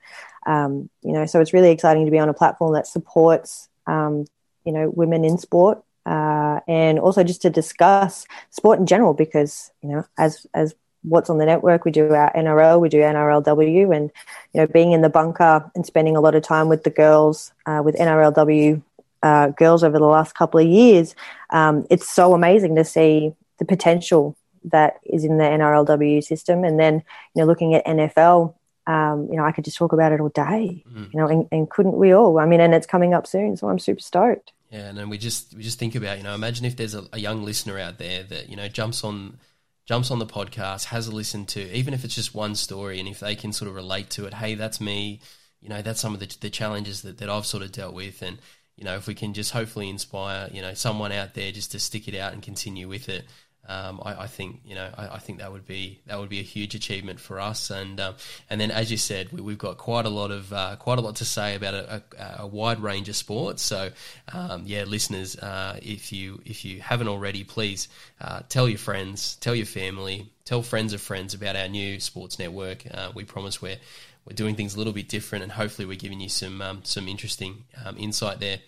Um, 0.47 0.89
you 1.03 1.13
know, 1.13 1.27
so 1.27 1.41
it's 1.41 1.53
really 1.53 1.71
exciting 1.71 2.05
to 2.05 2.11
be 2.11 2.19
on 2.19 2.29
a 2.29 2.35
platform 2.35 2.75
that 2.75 2.87
supports, 2.87 3.69
um, 3.87 4.27
you 4.65 4.73
know, 4.73 4.91
women 4.91 5.25
in 5.25 5.39
sport 5.39 5.83
uh, 6.07 6.61
and 6.69 6.99
also 6.99 7.25
just 7.25 7.43
to 7.43 7.51
discuss 7.51 8.27
sport 8.51 8.79
in 8.79 8.87
general 8.87 9.13
because 9.13 9.73
you 9.83 9.89
know 9.89 10.05
as 10.17 10.47
as 10.55 10.75
what's 11.07 11.31
on 11.31 11.39
the 11.39 11.47
network 11.47 11.85
we 11.85 11.91
do 11.91 12.13
our 12.13 12.33
NRL 12.33 12.81
we 12.81 12.89
do 12.89 12.99
NRLW 12.99 13.97
and 13.97 14.11
you 14.53 14.61
know 14.61 14.67
being 14.67 14.93
in 14.93 15.03
the 15.03 15.09
bunker 15.09 15.71
and 15.75 15.87
spending 15.87 16.17
a 16.17 16.21
lot 16.21 16.35
of 16.35 16.43
time 16.43 16.69
with 16.69 16.85
the 16.85 16.91
girls 16.91 17.53
uh, 17.67 17.81
with 17.85 17.97
NRLW 17.97 18.83
uh, 19.23 19.49
girls 19.49 19.83
over 19.83 19.99
the 19.99 20.07
last 20.07 20.35
couple 20.35 20.61
of 20.61 20.67
years 20.67 21.15
um, 21.51 21.87
it's 21.91 22.09
so 22.09 22.35
amazing 22.35 22.75
to 22.77 22.85
see 22.85 23.33
the 23.59 23.65
potential 23.65 24.37
that 24.65 24.99
is 25.05 25.25
in 25.25 25.39
the 25.39 25.45
NRLW 25.45 26.23
system 26.23 26.65
and 26.65 26.79
then 26.79 26.97
you 27.35 27.43
know 27.43 27.47
looking 27.47 27.75
at 27.75 27.87
NFL 27.87 28.55
um, 28.87 29.29
you 29.31 29.37
know, 29.37 29.45
I 29.45 29.51
could 29.51 29.65
just 29.65 29.77
talk 29.77 29.93
about 29.93 30.13
it 30.13 30.21
all 30.21 30.29
day, 30.29 30.85
mm. 30.89 31.13
you 31.13 31.19
know, 31.19 31.27
and, 31.27 31.49
and, 31.51 31.69
couldn't 31.69 31.97
we 31.97 32.13
all? 32.13 32.39
I 32.39 32.47
mean, 32.47 32.61
and 32.61 32.73
it's 32.73 32.87
coming 32.87 33.15
up 33.15 33.27
soon, 33.27 33.57
so 33.57 33.69
I'm 33.69 33.81
super 33.81 34.01
stoked. 34.01 34.53
Yeah, 34.71 34.89
and 34.89 34.99
then 34.99 35.09
we 35.09 35.19
just 35.19 35.55
we 35.55 35.63
just 35.63 35.79
think 35.79 35.95
about, 35.95 36.19
you 36.19 36.25
know, 36.25 36.35
imagine 36.35 36.65
if 36.65 36.77
there's 36.77 36.95
a, 36.95 37.05
a 37.13 37.19
young 37.19 37.45
listener 37.45 37.79
out 37.79 37.99
there 37.99 38.23
that 38.25 38.49
you 38.49 38.57
know 38.57 38.69
jumps 38.69 39.03
on 39.05 39.39
jumps 39.87 40.11
on 40.11 40.19
the 40.19 40.27
podcast, 40.27 40.87
has 40.87 41.07
a 41.07 41.13
listen 41.15 41.47
to, 41.47 41.73
even 41.75 41.95
if 41.95 42.05
it's 42.05 42.15
just 42.15 42.35
one 42.35 42.55
story, 42.55 42.99
and 42.99 43.09
if 43.09 43.21
they 43.21 43.35
can 43.35 43.53
sort 43.53 43.69
of 43.69 43.75
relate 43.75 44.11
to 44.11 44.27
it, 44.27 44.35
hey, 44.35 44.55
that's 44.55 44.81
me, 44.81 45.21
you 45.61 45.69
know, 45.69 45.81
that's 45.81 46.01
some 46.01 46.13
of 46.13 46.21
the, 46.21 46.37
the 46.41 46.51
challenges 46.51 47.03
that, 47.03 47.19
that 47.19 47.31
I've 47.31 47.47
sort 47.47 47.63
of 47.63 47.73
dealt 47.73 47.95
with, 47.95 48.21
and 48.23 48.39
you 48.77 48.85
know, 48.85 48.97
if 48.97 49.07
we 49.07 49.15
can 49.15 49.33
just 49.33 49.53
hopefully 49.53 49.89
inspire, 49.89 50.51
you 50.53 50.61
know, 50.61 50.75
someone 50.75 51.11
out 51.11 51.33
there 51.33 51.51
just 51.51 51.73
to 51.73 51.79
stick 51.79 52.09
it 52.09 52.15
out 52.15 52.35
and 52.35 52.43
continue 52.43 52.89
with 52.89 53.09
it, 53.09 53.25
um, 53.69 54.01
I, 54.05 54.23
I, 54.23 54.27
think 54.27 54.61
you 54.65 54.75
know 54.75 54.89
I, 54.97 55.09
I, 55.09 55.19
think 55.19 55.39
that 55.39 55.53
would 55.53 55.67
be 55.67 56.01
that 56.07 56.19
would 56.19 56.29
be 56.29 56.41
a 56.41 56.45
huge 56.45 56.75
achievement 56.75 57.21
for 57.21 57.41
us. 57.41 57.71
And 57.71 57.99
um, 58.01 58.15
and 58.49 58.61
then 58.61 58.71
as 58.71 58.91
you 58.91 58.97
said 58.97 59.33
we, 59.33 59.53
have 59.53 59.59
got 59.59 59.79
quite 59.79 60.07
a 60.07 60.11
lot 60.11 60.31
of 60.31 60.53
uh, 60.53 60.77
quite 60.77 60.99
a 60.99 61.01
lot 61.01 61.17
to 61.17 61.25
say 61.25 61.55
about 61.55 61.75
a, 61.75 62.03
a, 62.19 62.35
a 62.41 62.47
wide 62.47 62.81
range 62.81 63.09
of 63.09 63.17
sports. 63.17 63.63
So 63.63 63.91
um, 64.33 64.63
yeah 64.67 64.85
listeners 64.85 65.37
uh, 65.37 65.79
if 65.83 66.13
you 66.13 66.41
if 66.45 66.65
you 66.65 66.81
haven't 66.81 67.09
already 67.09 67.45
please 67.45 67.89
uh, 68.21 68.41
tell 68.49 68.69
your 68.69 68.79
friends 68.79 69.37
tell 69.37 69.55
your 69.55 69.67
family 69.67 70.31
tell 70.45 70.63
friends 70.63 70.93
of 70.93 71.01
friends 71.01 71.35
about 71.35 71.57
our 71.57 71.69
new 71.69 72.01
sports 72.01 72.39
network. 72.39 72.85
Uh, 72.91 73.11
we 73.15 73.25
promise 73.25 73.61
we're 73.61 73.79
we're 74.27 74.35
doing 74.35 74.57
things 74.57 74.75
a 74.75 74.79
little 74.79 74.93
bit 74.93 75.09
different 75.09 75.45
and 75.45 75.53
hopefully 75.53 75.87
we're 75.87 75.97
giving 75.97 76.21
you 76.21 76.29
some 76.29 76.63
um, 76.63 76.81
some 76.85 77.09
interesting 77.09 77.65
um, 77.85 77.97
insight 77.99 78.41
there. 78.41 78.59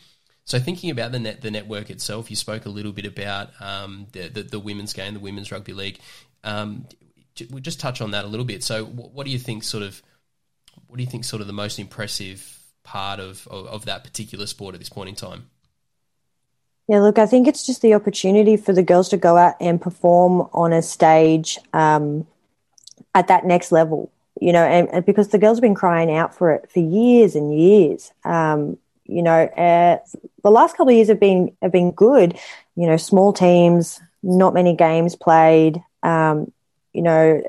So 0.48 0.58
thinking 0.58 0.88
about 0.88 1.12
the 1.12 1.18
net, 1.18 1.42
the 1.42 1.50
network 1.50 1.90
itself, 1.90 2.30
you 2.30 2.36
spoke 2.36 2.64
a 2.64 2.70
little 2.70 2.90
bit 2.90 3.04
about 3.04 3.50
um, 3.60 4.06
the, 4.12 4.28
the, 4.28 4.42
the 4.44 4.58
women's 4.58 4.94
game, 4.94 5.12
the 5.12 5.20
women's 5.20 5.52
rugby 5.52 5.74
league. 5.74 5.98
Um, 6.42 6.86
we'll 7.50 7.60
just 7.60 7.78
touch 7.78 8.00
on 8.00 8.12
that 8.12 8.24
a 8.24 8.28
little 8.28 8.46
bit. 8.46 8.64
So 8.64 8.86
what 8.86 9.26
do 9.26 9.30
you 9.30 9.38
think, 9.38 9.62
sort 9.62 9.82
of, 9.82 10.02
what 10.86 10.96
do 10.96 11.02
you 11.02 11.10
think, 11.10 11.26
sort 11.26 11.42
of 11.42 11.48
the 11.48 11.52
most 11.52 11.78
impressive 11.78 12.62
part 12.82 13.20
of, 13.20 13.46
of, 13.48 13.66
of 13.66 13.84
that 13.84 14.04
particular 14.04 14.46
sport 14.46 14.74
at 14.74 14.80
this 14.80 14.88
point 14.88 15.10
in 15.10 15.14
time? 15.14 15.50
Yeah, 16.88 17.00
look, 17.00 17.18
I 17.18 17.26
think 17.26 17.46
it's 17.46 17.66
just 17.66 17.82
the 17.82 17.92
opportunity 17.92 18.56
for 18.56 18.72
the 18.72 18.82
girls 18.82 19.10
to 19.10 19.18
go 19.18 19.36
out 19.36 19.56
and 19.60 19.78
perform 19.78 20.48
on 20.54 20.72
a 20.72 20.80
stage 20.80 21.58
um, 21.74 22.26
at 23.14 23.28
that 23.28 23.44
next 23.44 23.70
level, 23.70 24.10
you 24.40 24.54
know, 24.54 24.64
and, 24.64 24.88
and, 24.94 25.04
because 25.04 25.28
the 25.28 25.38
girls 25.38 25.58
have 25.58 25.62
been 25.62 25.74
crying 25.74 26.10
out 26.10 26.34
for 26.34 26.52
it 26.52 26.70
for 26.70 26.80
years 26.80 27.36
and 27.36 27.54
years. 27.54 28.12
Um, 28.24 28.78
you 29.08 29.22
know, 29.22 29.44
uh, 29.44 29.98
the 30.42 30.50
last 30.50 30.76
couple 30.76 30.90
of 30.90 30.94
years 30.94 31.08
have 31.08 31.18
been 31.18 31.56
have 31.62 31.72
been 31.72 31.90
good. 31.90 32.38
You 32.76 32.86
know, 32.86 32.96
small 32.96 33.32
teams, 33.32 34.00
not 34.22 34.54
many 34.54 34.76
games 34.76 35.16
played. 35.16 35.82
Um, 36.02 36.52
you 36.92 37.02
know, 37.02 37.42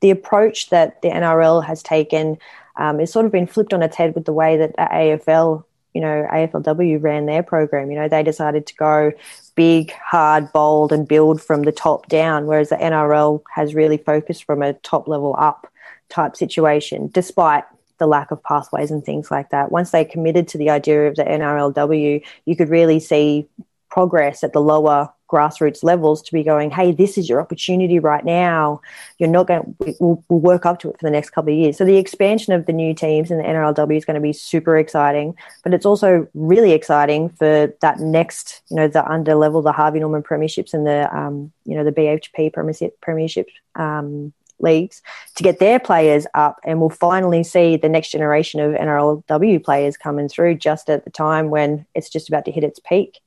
the 0.00 0.10
approach 0.10 0.70
that 0.70 1.00
the 1.02 1.08
NRL 1.08 1.64
has 1.64 1.82
taken 1.82 2.38
um, 2.76 3.00
is 3.00 3.12
sort 3.12 3.26
of 3.26 3.32
been 3.32 3.46
flipped 3.46 3.72
on 3.72 3.82
its 3.82 3.96
head 3.96 4.14
with 4.14 4.24
the 4.24 4.32
way 4.32 4.56
that 4.56 4.76
AFL, 4.76 5.64
you 5.92 6.00
know, 6.00 6.26
AFLW 6.30 7.02
ran 7.02 7.26
their 7.26 7.42
program. 7.42 7.90
You 7.90 7.98
know, 7.98 8.08
they 8.08 8.22
decided 8.22 8.66
to 8.66 8.74
go 8.74 9.12
big, 9.54 9.92
hard, 9.92 10.52
bold, 10.52 10.92
and 10.92 11.06
build 11.06 11.40
from 11.40 11.62
the 11.62 11.72
top 11.72 12.08
down, 12.08 12.46
whereas 12.46 12.70
the 12.70 12.76
NRL 12.76 13.42
has 13.54 13.74
really 13.74 13.98
focused 13.98 14.44
from 14.44 14.62
a 14.62 14.72
top 14.74 15.06
level 15.06 15.36
up 15.38 15.70
type 16.08 16.36
situation, 16.36 17.08
despite 17.12 17.64
the 17.98 18.06
lack 18.06 18.30
of 18.30 18.42
pathways 18.42 18.90
and 18.90 19.04
things 19.04 19.30
like 19.30 19.50
that. 19.50 19.70
Once 19.70 19.90
they 19.90 20.04
committed 20.04 20.48
to 20.48 20.58
the 20.58 20.70
idea 20.70 21.06
of 21.06 21.16
the 21.16 21.24
NRLW, 21.24 22.24
you 22.44 22.56
could 22.56 22.68
really 22.68 23.00
see 23.00 23.46
progress 23.88 24.42
at 24.42 24.52
the 24.52 24.60
lower 24.60 25.08
grassroots 25.30 25.82
levels 25.82 26.22
to 26.22 26.32
be 26.32 26.42
going, 26.42 26.70
hey, 26.70 26.92
this 26.92 27.16
is 27.16 27.28
your 27.28 27.40
opportunity 27.40 27.98
right 27.98 28.24
now. 28.24 28.80
You're 29.18 29.28
not 29.28 29.46
going 29.46 29.62
to, 29.62 29.96
we'll, 29.98 30.24
we'll, 30.28 30.40
work 30.40 30.66
up 30.66 30.78
to 30.80 30.90
it 30.90 30.98
for 30.98 31.06
the 31.06 31.10
next 31.10 31.30
couple 31.30 31.52
of 31.52 31.58
years. 31.58 31.76
So 31.76 31.84
the 31.84 31.96
expansion 31.96 32.52
of 32.52 32.66
the 32.66 32.72
new 32.72 32.94
teams 32.94 33.30
in 33.30 33.38
the 33.38 33.44
NRLW 33.44 33.96
is 33.96 34.04
going 34.04 34.16
to 34.16 34.20
be 34.20 34.32
super 34.32 34.76
exciting, 34.76 35.34
but 35.62 35.74
it's 35.74 35.86
also 35.86 36.28
really 36.34 36.72
exciting 36.72 37.30
for 37.30 37.74
that 37.80 38.00
next, 38.00 38.62
you 38.70 38.76
know, 38.76 38.88
the 38.88 39.08
under 39.10 39.34
level, 39.34 39.62
the 39.62 39.72
Harvey 39.72 40.00
Norman 40.00 40.22
premierships 40.22 40.74
and 40.74 40.86
the, 40.86 41.08
um, 41.16 41.52
you 41.64 41.74
know, 41.74 41.84
the 41.84 41.92
BHP 41.92 42.52
premiership, 42.52 43.00
premiership 43.00 43.48
um, 43.76 44.32
leagues 44.58 45.02
to 45.36 45.42
get 45.42 45.58
their 45.58 45.78
players 45.78 46.26
up, 46.34 46.60
and 46.64 46.80
we'll 46.80 46.90
finally 46.90 47.44
see 47.44 47.76
the 47.76 47.88
next 47.88 48.10
generation 48.10 48.60
of 48.60 48.72
NRLW 48.72 49.62
players 49.64 49.96
coming 49.96 50.28
through 50.28 50.56
just 50.56 50.88
at 50.90 51.04
the 51.04 51.10
time 51.10 51.50
when 51.50 51.86
it's 51.94 52.08
just 52.08 52.28
about 52.28 52.44
to 52.46 52.52
hit 52.52 52.64
its 52.64 52.78
peak. 52.80 53.20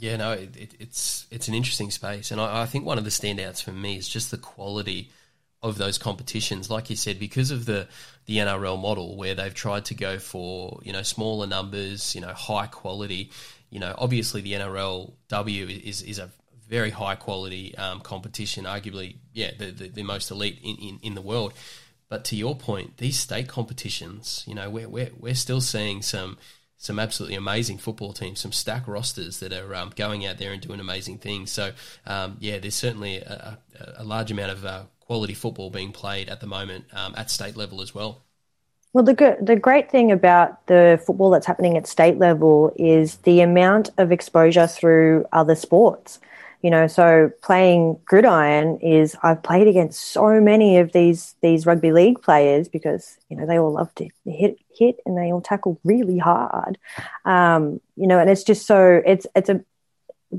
Yeah, 0.00 0.16
no, 0.16 0.32
it, 0.32 0.56
it, 0.56 0.74
it's 0.80 1.26
it's 1.30 1.48
an 1.48 1.54
interesting 1.54 1.90
space, 1.90 2.30
and 2.30 2.40
I, 2.40 2.62
I 2.62 2.66
think 2.66 2.84
one 2.84 2.98
of 2.98 3.04
the 3.04 3.10
standouts 3.10 3.62
for 3.62 3.72
me 3.72 3.96
is 3.96 4.08
just 4.08 4.30
the 4.30 4.38
quality 4.38 5.10
of 5.62 5.78
those 5.78 5.96
competitions. 5.96 6.68
Like 6.70 6.90
you 6.90 6.96
said, 6.96 7.18
because 7.18 7.50
of 7.50 7.66
the 7.66 7.86
the 8.26 8.38
NRL 8.38 8.80
model 8.80 9.16
where 9.16 9.34
they've 9.34 9.54
tried 9.54 9.84
to 9.86 9.94
go 9.94 10.18
for 10.18 10.80
you 10.82 10.92
know 10.92 11.02
smaller 11.02 11.46
numbers, 11.46 12.14
you 12.14 12.20
know 12.20 12.32
high 12.32 12.66
quality. 12.66 13.30
You 13.70 13.80
know, 13.80 13.94
obviously 13.96 14.40
the 14.40 14.54
NRLW 14.54 15.82
is 15.84 16.02
is 16.02 16.18
a 16.18 16.30
very 16.72 16.88
high 16.88 17.14
quality 17.14 17.76
um, 17.76 18.00
competition, 18.00 18.64
arguably, 18.64 19.16
yeah, 19.34 19.50
the, 19.58 19.66
the, 19.66 19.88
the 19.88 20.02
most 20.02 20.30
elite 20.30 20.58
in, 20.64 20.74
in, 20.76 20.98
in, 21.02 21.14
the 21.14 21.20
world. 21.20 21.52
But 22.08 22.24
to 22.26 22.36
your 22.36 22.56
point, 22.56 22.96
these 22.96 23.18
state 23.18 23.46
competitions, 23.46 24.42
you 24.46 24.54
know, 24.54 24.70
we're, 24.70 24.88
we're, 24.88 25.10
we're 25.20 25.34
still 25.34 25.60
seeing 25.60 26.00
some 26.00 26.38
some 26.78 26.98
absolutely 26.98 27.36
amazing 27.36 27.78
football 27.78 28.12
teams, 28.12 28.40
some 28.40 28.50
stack 28.50 28.88
rosters 28.88 29.38
that 29.38 29.52
are 29.52 29.72
um, 29.72 29.92
going 29.94 30.26
out 30.26 30.38
there 30.38 30.50
and 30.50 30.60
doing 30.60 30.80
amazing 30.80 31.18
things. 31.18 31.52
So, 31.52 31.70
um, 32.06 32.38
yeah, 32.40 32.58
there's 32.58 32.74
certainly 32.74 33.18
a, 33.18 33.56
a, 33.98 34.02
large 34.02 34.32
amount 34.32 34.50
of 34.50 34.64
uh, 34.64 34.82
quality 34.98 35.34
football 35.34 35.70
being 35.70 35.92
played 35.92 36.28
at 36.28 36.40
the 36.40 36.48
moment 36.48 36.86
um, 36.92 37.14
at 37.16 37.30
state 37.30 37.56
level 37.56 37.82
as 37.82 37.94
well. 37.94 38.22
Well, 38.92 39.04
the 39.04 39.14
good, 39.14 39.36
the 39.46 39.54
great 39.54 39.92
thing 39.92 40.10
about 40.10 40.66
the 40.66 41.00
football 41.06 41.30
that's 41.30 41.46
happening 41.46 41.76
at 41.76 41.86
state 41.86 42.18
level 42.18 42.72
is 42.74 43.16
the 43.18 43.42
amount 43.42 43.90
of 43.96 44.10
exposure 44.10 44.66
through 44.66 45.24
other 45.32 45.54
sports 45.54 46.18
you 46.62 46.70
know 46.70 46.86
so 46.86 47.30
playing 47.42 47.98
gridiron 48.04 48.78
is 48.78 49.16
i've 49.22 49.42
played 49.42 49.66
against 49.66 50.00
so 50.00 50.40
many 50.40 50.78
of 50.78 50.92
these 50.92 51.34
these 51.42 51.66
rugby 51.66 51.92
league 51.92 52.22
players 52.22 52.68
because 52.68 53.18
you 53.28 53.36
know 53.36 53.46
they 53.46 53.58
all 53.58 53.72
love 53.72 53.92
to 53.96 54.08
hit 54.24 54.58
hit 54.74 54.96
and 55.04 55.18
they 55.18 55.32
all 55.32 55.40
tackle 55.42 55.78
really 55.84 56.18
hard. 56.18 56.78
Um, 57.24 57.80
you 57.96 58.06
know 58.06 58.18
and 58.18 58.30
it's 58.30 58.44
just 58.44 58.66
so 58.66 59.02
it's 59.04 59.26
it's 59.34 59.48
a 59.48 59.62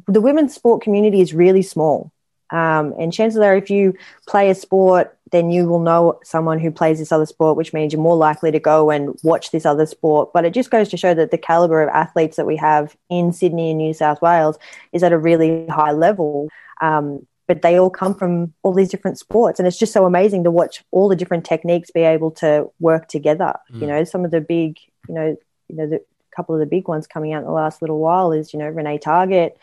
the 0.08 0.22
women's 0.22 0.56
sport 0.56 0.82
community 0.82 1.22
is 1.22 1.34
really 1.34 1.62
small 1.62 2.12
um, 2.54 2.94
and 2.98 3.12
chances 3.12 3.40
are 3.40 3.56
if 3.56 3.70
you 3.70 3.94
play 4.28 4.50
a 4.50 4.56
sport 4.56 5.18
then 5.34 5.50
you 5.50 5.66
will 5.66 5.80
know 5.80 6.20
someone 6.24 6.60
who 6.60 6.70
plays 6.70 7.00
this 7.00 7.12
other 7.12 7.26
sport, 7.26 7.58
which 7.58 7.74
means 7.74 7.92
you're 7.92 8.02
more 8.02 8.16
likely 8.16 8.52
to 8.52 8.60
go 8.60 8.92
and 8.92 9.18
watch 9.24 9.50
this 9.50 9.66
other 9.66 9.88
sport. 9.88 10.32
But 10.32 10.46
it 10.46 10.54
just 10.54 10.70
goes 10.70 10.90
to 10.90 10.98
show 10.98 11.16
that 11.16 11.32
the 11.32 11.40
caliber 11.40 11.82
of 11.82 11.90
athletes 11.90 12.38
that 12.38 12.46
we 12.46 12.56
have 12.58 12.96
in 13.10 13.34
Sydney 13.34 13.72
and 13.72 13.80
New 13.80 13.96
South 13.96 14.22
Wales 14.22 14.60
is 14.92 15.02
at 15.02 15.12
a 15.12 15.18
really 15.18 15.66
high 15.68 15.92
level. 15.92 16.50
Um, 16.82 17.26
but 17.48 17.64
they 17.64 17.80
all 17.80 17.90
come 17.90 18.14
from 18.14 18.54
all 18.62 18.74
these 18.74 18.90
different 18.90 19.18
sports, 19.18 19.60
and 19.60 19.68
it's 19.68 19.80
just 19.80 19.92
so 19.92 20.06
amazing 20.06 20.44
to 20.44 20.52
watch 20.52 20.84
all 20.92 21.10
the 21.10 21.16
different 21.16 21.46
techniques 21.46 21.90
be 21.90 22.02
able 22.02 22.30
to 22.32 22.70
work 22.80 23.08
together. 23.08 23.56
Mm. 23.72 23.82
You 23.82 23.88
know, 23.88 24.04
some 24.04 24.24
of 24.24 24.32
the 24.32 24.40
big, 24.40 24.78
you 25.10 25.16
know, 25.16 25.36
you 25.68 25.76
know, 25.76 25.88
the 25.88 26.02
couple 26.36 26.56
of 26.56 26.60
the 26.60 26.66
big 26.66 26.88
ones 26.88 27.08
coming 27.08 27.34
out 27.34 27.40
in 27.40 27.46
the 27.46 27.52
last 27.52 27.82
little 27.82 28.00
while 28.00 28.32
is, 28.32 28.54
you 28.54 28.60
know, 28.60 28.68
Renee 28.68 29.00
Targett, 29.00 29.54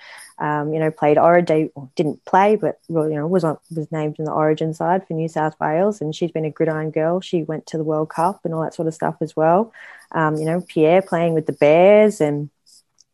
um, 0.40 0.72
you 0.72 0.80
know, 0.80 0.90
played 0.90 1.18
Origin, 1.18 1.70
didn't 1.96 2.24
play, 2.24 2.56
but 2.56 2.78
you 2.88 2.96
know, 2.96 3.26
was 3.26 3.44
on, 3.44 3.58
was 3.74 3.92
named 3.92 4.16
in 4.18 4.24
the 4.24 4.32
Origin 4.32 4.72
side 4.72 5.06
for 5.06 5.12
New 5.12 5.28
South 5.28 5.54
Wales, 5.60 6.00
and 6.00 6.14
she's 6.14 6.30
been 6.30 6.46
a 6.46 6.50
gridiron 6.50 6.90
girl. 6.90 7.20
She 7.20 7.42
went 7.42 7.66
to 7.66 7.76
the 7.76 7.84
World 7.84 8.08
Cup 8.08 8.40
and 8.44 8.54
all 8.54 8.62
that 8.62 8.74
sort 8.74 8.88
of 8.88 8.94
stuff 8.94 9.16
as 9.20 9.36
well. 9.36 9.72
Um, 10.12 10.36
you 10.36 10.46
know, 10.46 10.62
Pierre 10.62 11.02
playing 11.02 11.34
with 11.34 11.44
the 11.44 11.52
Bears, 11.52 12.22
and 12.22 12.48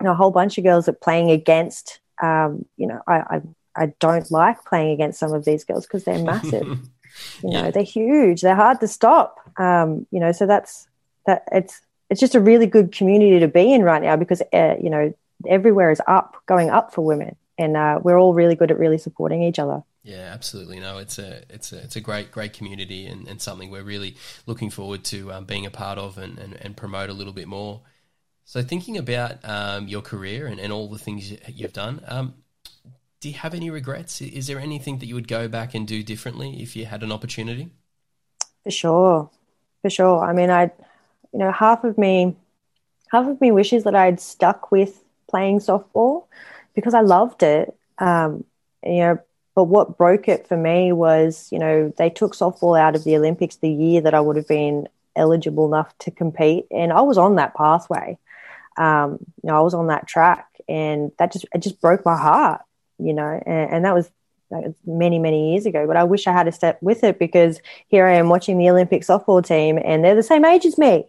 you 0.00 0.04
know, 0.04 0.12
a 0.12 0.14
whole 0.14 0.30
bunch 0.30 0.56
of 0.56 0.64
girls 0.64 0.86
that 0.86 1.00
playing 1.00 1.30
against. 1.30 1.98
Um, 2.22 2.64
you 2.76 2.86
know, 2.86 3.02
I, 3.08 3.16
I 3.18 3.42
I 3.76 3.86
don't 3.98 4.30
like 4.30 4.64
playing 4.64 4.92
against 4.92 5.18
some 5.18 5.34
of 5.34 5.44
these 5.44 5.64
girls 5.64 5.84
because 5.84 6.04
they're 6.04 6.22
massive. 6.22 6.66
you 7.42 7.50
know, 7.50 7.64
yeah. 7.64 7.70
they're 7.72 7.82
huge. 7.82 8.40
They're 8.40 8.54
hard 8.54 8.80
to 8.80 8.88
stop. 8.88 9.40
Um, 9.58 10.06
you 10.10 10.20
know, 10.20 10.30
so 10.30 10.46
that's 10.46 10.86
that. 11.26 11.42
It's 11.50 11.80
it's 12.10 12.20
just 12.20 12.34
a 12.34 12.40
really 12.40 12.66
good 12.66 12.92
community 12.92 13.40
to 13.40 13.48
be 13.48 13.72
in 13.72 13.82
right 13.82 14.02
now 14.02 14.16
because 14.16 14.42
uh, 14.52 14.76
you 14.80 14.90
know 14.90 15.12
everywhere 15.46 15.90
is 15.90 16.00
up, 16.06 16.36
going 16.46 16.70
up 16.70 16.94
for 16.94 17.04
women, 17.04 17.36
and 17.58 17.76
uh, 17.76 18.00
we're 18.02 18.18
all 18.18 18.34
really 18.34 18.54
good 18.54 18.70
at 18.70 18.78
really 18.78 18.98
supporting 18.98 19.42
each 19.42 19.58
other. 19.58 19.82
Yeah, 20.02 20.30
absolutely. 20.32 20.78
No, 20.78 20.98
it's 20.98 21.18
a 21.18 21.42
it's 21.50 21.72
a 21.72 21.78
it's 21.78 21.96
a 21.96 22.00
great 22.00 22.30
great 22.30 22.52
community 22.52 23.06
and, 23.06 23.26
and 23.26 23.42
something 23.42 23.70
we're 23.70 23.82
really 23.82 24.16
looking 24.46 24.70
forward 24.70 25.02
to 25.06 25.32
um, 25.32 25.44
being 25.44 25.66
a 25.66 25.70
part 25.70 25.98
of 25.98 26.16
and, 26.16 26.38
and, 26.38 26.54
and, 26.54 26.76
promote 26.76 27.10
a 27.10 27.12
little 27.12 27.32
bit 27.32 27.48
more. 27.48 27.80
So, 28.44 28.62
thinking 28.62 28.96
about 28.96 29.44
um, 29.44 29.88
your 29.88 30.02
career 30.02 30.46
and, 30.46 30.60
and 30.60 30.72
all 30.72 30.88
the 30.88 30.98
things 30.98 31.32
you've 31.48 31.72
done, 31.72 32.02
um, 32.06 32.34
do 33.20 33.28
you 33.28 33.34
have 33.34 33.52
any 33.52 33.68
regrets? 33.68 34.20
Is 34.20 34.46
there 34.46 34.60
anything 34.60 34.98
that 34.98 35.06
you 35.06 35.16
would 35.16 35.26
go 35.26 35.48
back 35.48 35.74
and 35.74 35.88
do 35.88 36.04
differently 36.04 36.62
if 36.62 36.76
you 36.76 36.86
had 36.86 37.02
an 37.02 37.10
opportunity? 37.10 37.70
For 38.62 38.70
sure, 38.70 39.30
for 39.82 39.90
sure. 39.90 40.24
I 40.24 40.32
mean, 40.32 40.50
I, 40.50 40.70
you 41.36 41.40
know, 41.40 41.52
half 41.52 41.84
of 41.84 41.98
me, 41.98 42.34
half 43.12 43.28
of 43.28 43.38
me 43.42 43.52
wishes 43.52 43.84
that 43.84 43.94
I'd 43.94 44.20
stuck 44.20 44.72
with 44.72 45.04
playing 45.28 45.58
softball 45.58 46.24
because 46.74 46.94
I 46.94 47.02
loved 47.02 47.42
it. 47.42 47.76
Um, 47.98 48.44
you 48.82 49.00
know, 49.00 49.18
but 49.54 49.64
what 49.64 49.98
broke 49.98 50.28
it 50.28 50.48
for 50.48 50.56
me 50.56 50.92
was, 50.92 51.50
you 51.52 51.58
know, 51.58 51.92
they 51.98 52.08
took 52.08 52.34
softball 52.34 52.80
out 52.80 52.96
of 52.96 53.04
the 53.04 53.18
Olympics 53.18 53.56
the 53.56 53.68
year 53.68 54.00
that 54.00 54.14
I 54.14 54.20
would 54.20 54.36
have 54.36 54.48
been 54.48 54.88
eligible 55.14 55.66
enough 55.66 55.96
to 55.98 56.10
compete, 56.10 56.64
and 56.70 56.90
I 56.90 57.02
was 57.02 57.18
on 57.18 57.34
that 57.34 57.54
pathway. 57.54 58.16
Um, 58.78 59.18
you 59.42 59.50
know, 59.50 59.58
I 59.58 59.60
was 59.60 59.74
on 59.74 59.88
that 59.88 60.06
track, 60.06 60.48
and 60.70 61.12
that 61.18 61.32
just 61.32 61.44
it 61.52 61.58
just 61.58 61.82
broke 61.82 62.06
my 62.06 62.16
heart. 62.16 62.62
You 62.98 63.12
know, 63.12 63.42
and, 63.44 63.72
and 63.72 63.84
that 63.84 63.94
was 63.94 64.10
many 64.86 65.18
many 65.18 65.50
years 65.50 65.66
ago 65.66 65.88
but 65.88 65.96
i 65.96 66.04
wish 66.04 66.28
i 66.28 66.32
had 66.32 66.46
a 66.46 66.52
step 66.52 66.78
with 66.80 67.02
it 67.02 67.18
because 67.18 67.60
here 67.88 68.06
i 68.06 68.14
am 68.14 68.28
watching 68.28 68.58
the 68.58 68.70
olympic 68.70 69.02
softball 69.02 69.44
team 69.44 69.76
and 69.84 70.04
they're 70.04 70.14
the 70.14 70.22
same 70.22 70.44
age 70.44 70.64
as 70.64 70.78
me 70.78 71.04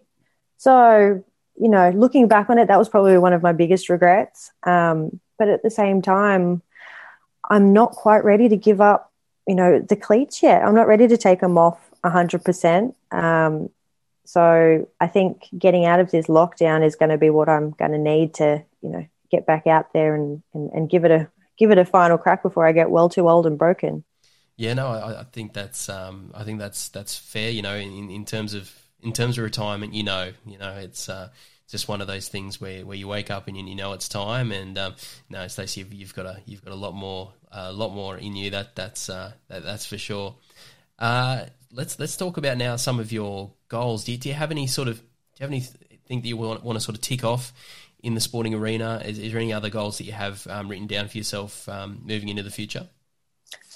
so 0.57 1.23
you 1.55 1.69
know 1.69 1.89
looking 1.91 2.27
back 2.27 2.49
on 2.49 2.57
it 2.57 2.67
that 2.67 2.77
was 2.77 2.89
probably 2.89 3.17
one 3.17 3.33
of 3.33 3.41
my 3.41 3.53
biggest 3.53 3.89
regrets 3.89 4.51
um, 4.63 5.19
but 5.37 5.47
at 5.47 5.63
the 5.63 5.71
same 5.71 6.01
time 6.01 6.61
i'm 7.49 7.73
not 7.73 7.91
quite 7.91 8.23
ready 8.23 8.49
to 8.49 8.57
give 8.57 8.81
up 8.81 9.11
you 9.47 9.55
know 9.55 9.79
the 9.79 9.95
cleats 9.95 10.43
yet 10.43 10.63
i'm 10.63 10.75
not 10.75 10.87
ready 10.87 11.07
to 11.07 11.17
take 11.17 11.39
them 11.39 11.57
off 11.57 11.89
100% 12.03 12.93
um, 13.11 13.69
so 14.25 14.87
i 14.99 15.07
think 15.07 15.47
getting 15.57 15.85
out 15.85 15.99
of 15.99 16.11
this 16.11 16.27
lockdown 16.27 16.85
is 16.85 16.95
going 16.95 17.09
to 17.09 17.17
be 17.17 17.29
what 17.29 17.49
i'm 17.49 17.71
going 17.71 17.91
to 17.91 17.97
need 17.97 18.33
to 18.33 18.63
you 18.81 18.89
know 18.89 19.07
get 19.29 19.45
back 19.45 19.67
out 19.67 19.91
there 19.93 20.15
and, 20.15 20.41
and, 20.53 20.71
and 20.71 20.89
give 20.89 21.03
it 21.05 21.11
a 21.11 21.29
give 21.57 21.71
it 21.71 21.77
a 21.77 21.85
final 21.85 22.17
crack 22.17 22.43
before 22.43 22.65
I 22.65 22.71
get 22.71 22.89
well 22.89 23.09
too 23.09 23.27
old 23.27 23.45
and 23.45 23.57
broken. 23.57 24.03
Yeah, 24.55 24.73
no, 24.73 24.87
I, 24.87 25.21
I 25.21 25.23
think 25.23 25.53
that's 25.53 25.89
um, 25.89 26.31
I 26.33 26.43
think 26.43 26.59
that's 26.59 26.89
that's 26.89 27.15
fair. 27.15 27.49
You 27.49 27.61
know, 27.61 27.75
in, 27.75 28.09
in 28.09 28.25
terms 28.25 28.53
of 28.53 28.73
in 29.01 29.13
terms 29.13 29.37
of 29.37 29.43
retirement, 29.43 29.93
you 29.93 30.03
know, 30.03 30.31
you 30.45 30.57
know, 30.57 30.73
it's 30.73 31.09
uh, 31.09 31.29
just 31.67 31.87
one 31.87 32.01
of 32.01 32.07
those 32.07 32.27
things 32.29 32.59
where, 32.61 32.85
where 32.85 32.95
you 32.95 33.07
wake 33.07 33.29
up 33.29 33.47
and 33.47 33.57
you, 33.57 33.75
know 33.75 33.93
it's 33.93 34.07
time. 34.07 34.51
And 34.51 34.77
um, 34.77 34.95
no, 35.29 35.47
Stacey, 35.47 35.81
you've, 35.81 35.93
you've, 35.93 36.15
got 36.15 36.25
a 36.25 36.39
you've 36.45 36.63
got 36.63 36.73
a 36.73 36.77
lot 36.77 36.93
more 36.93 37.33
a 37.51 37.65
uh, 37.65 37.73
lot 37.73 37.93
more 37.93 38.17
in 38.17 38.35
you. 38.35 38.51
That 38.51 38.75
that's 38.75 39.09
uh, 39.09 39.33
that, 39.49 39.63
that's 39.63 39.85
for 39.85 39.97
sure. 39.97 40.35
Uh, 40.97 41.45
let's 41.71 41.99
let's 41.99 42.17
talk 42.17 42.37
about 42.37 42.57
now 42.57 42.75
some 42.75 42.99
of 42.99 43.11
your 43.11 43.51
goals. 43.67 44.05
Do 44.05 44.13
you, 44.13 44.17
do 44.17 44.29
you 44.29 44.35
have 44.35 44.51
any 44.51 44.67
sort 44.67 44.87
of 44.87 44.97
do 44.99 45.03
you 45.39 45.43
have 45.43 45.51
anything 45.51 46.21
that 46.21 46.27
you 46.27 46.37
want, 46.37 46.63
want 46.63 46.77
to 46.77 46.83
sort 46.83 46.95
of 46.95 47.01
tick 47.01 47.23
off 47.23 47.53
in 47.99 48.15
the 48.15 48.21
sporting 48.21 48.53
arena? 48.53 49.01
Is, 49.05 49.19
is 49.19 49.31
there 49.31 49.41
any 49.41 49.53
other 49.53 49.69
goals 49.69 49.97
that 49.97 50.05
you 50.05 50.13
have 50.13 50.45
um, 50.47 50.69
written 50.69 50.87
down 50.87 51.07
for 51.09 51.17
yourself 51.17 51.67
um, 51.69 52.01
moving 52.05 52.29
into 52.29 52.43
the 52.43 52.51
future? 52.51 52.87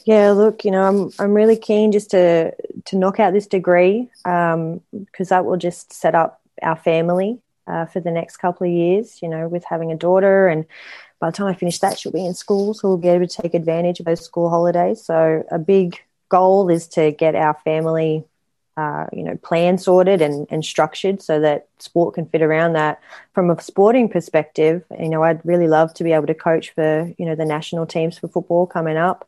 Yeah, 0.06 0.32
look, 0.32 0.66
you 0.66 0.72
know, 0.72 0.84
I'm 0.84 1.12
I'm 1.20 1.34
really 1.34 1.58
keen 1.58 1.92
just 1.92 2.12
to 2.12 2.54
to 2.86 2.98
knock 2.98 3.20
out 3.20 3.34
this 3.34 3.48
degree 3.48 4.10
because 4.24 4.54
um, 4.54 4.82
that 5.30 5.46
will 5.46 5.58
just 5.58 5.94
set 5.94 6.16
up 6.16 6.42
our 6.62 6.76
family 6.76 7.40
uh, 7.68 7.86
for 7.86 8.00
the 8.00 8.12
next 8.12 8.38
couple 8.38 8.68
of 8.68 8.74
years. 8.74 9.22
You 9.22 9.30
know, 9.30 9.48
with 9.48 9.64
having 9.64 9.92
a 9.92 9.96
daughter, 9.98 10.48
and 10.48 10.66
by 11.20 11.30
the 11.30 11.38
time 11.38 11.48
I 11.48 11.54
finish 11.54 11.80
that, 11.80 12.00
she'll 12.00 12.12
be 12.12 12.26
in 12.26 12.34
school, 12.34 12.74
so 12.74 12.88
we'll 12.88 12.98
be 12.98 13.10
able 13.10 13.28
to 13.28 13.42
take 13.42 13.54
advantage 13.54 14.00
of 14.00 14.06
those 14.06 14.22
school 14.26 14.50
holidays. 14.50 15.04
So 15.04 15.44
a 15.52 15.60
big 15.60 16.00
goal 16.30 16.70
is 16.70 16.88
to 16.90 17.12
get 17.12 17.36
our 17.36 17.54
family 17.64 18.26
uh, 18.78 19.06
you 19.12 19.24
know, 19.24 19.36
plan 19.38 19.78
sorted 19.78 20.22
and, 20.22 20.48
and 20.50 20.64
structured 20.64 21.22
so 21.22 21.40
that 21.40 21.68
sport 21.80 22.16
can 22.16 22.26
fit 22.26 22.42
around 22.42 22.74
that. 22.74 23.00
From 23.34 23.50
a 23.50 23.62
sporting 23.62 24.10
perspective, 24.10 24.84
you 25.00 25.10
know, 25.10 25.24
I'd 25.24 25.46
really 25.46 25.68
love 25.68 25.94
to 25.96 26.04
be 26.04 26.14
able 26.14 26.28
to 26.28 26.34
coach 26.34 26.74
for, 26.74 27.14
you 27.18 27.26
know, 27.26 27.36
the 27.36 27.46
national 27.46 27.86
teams 27.86 28.18
for 28.18 28.28
football 28.30 28.66
coming 28.66 28.98
up. 28.98 29.28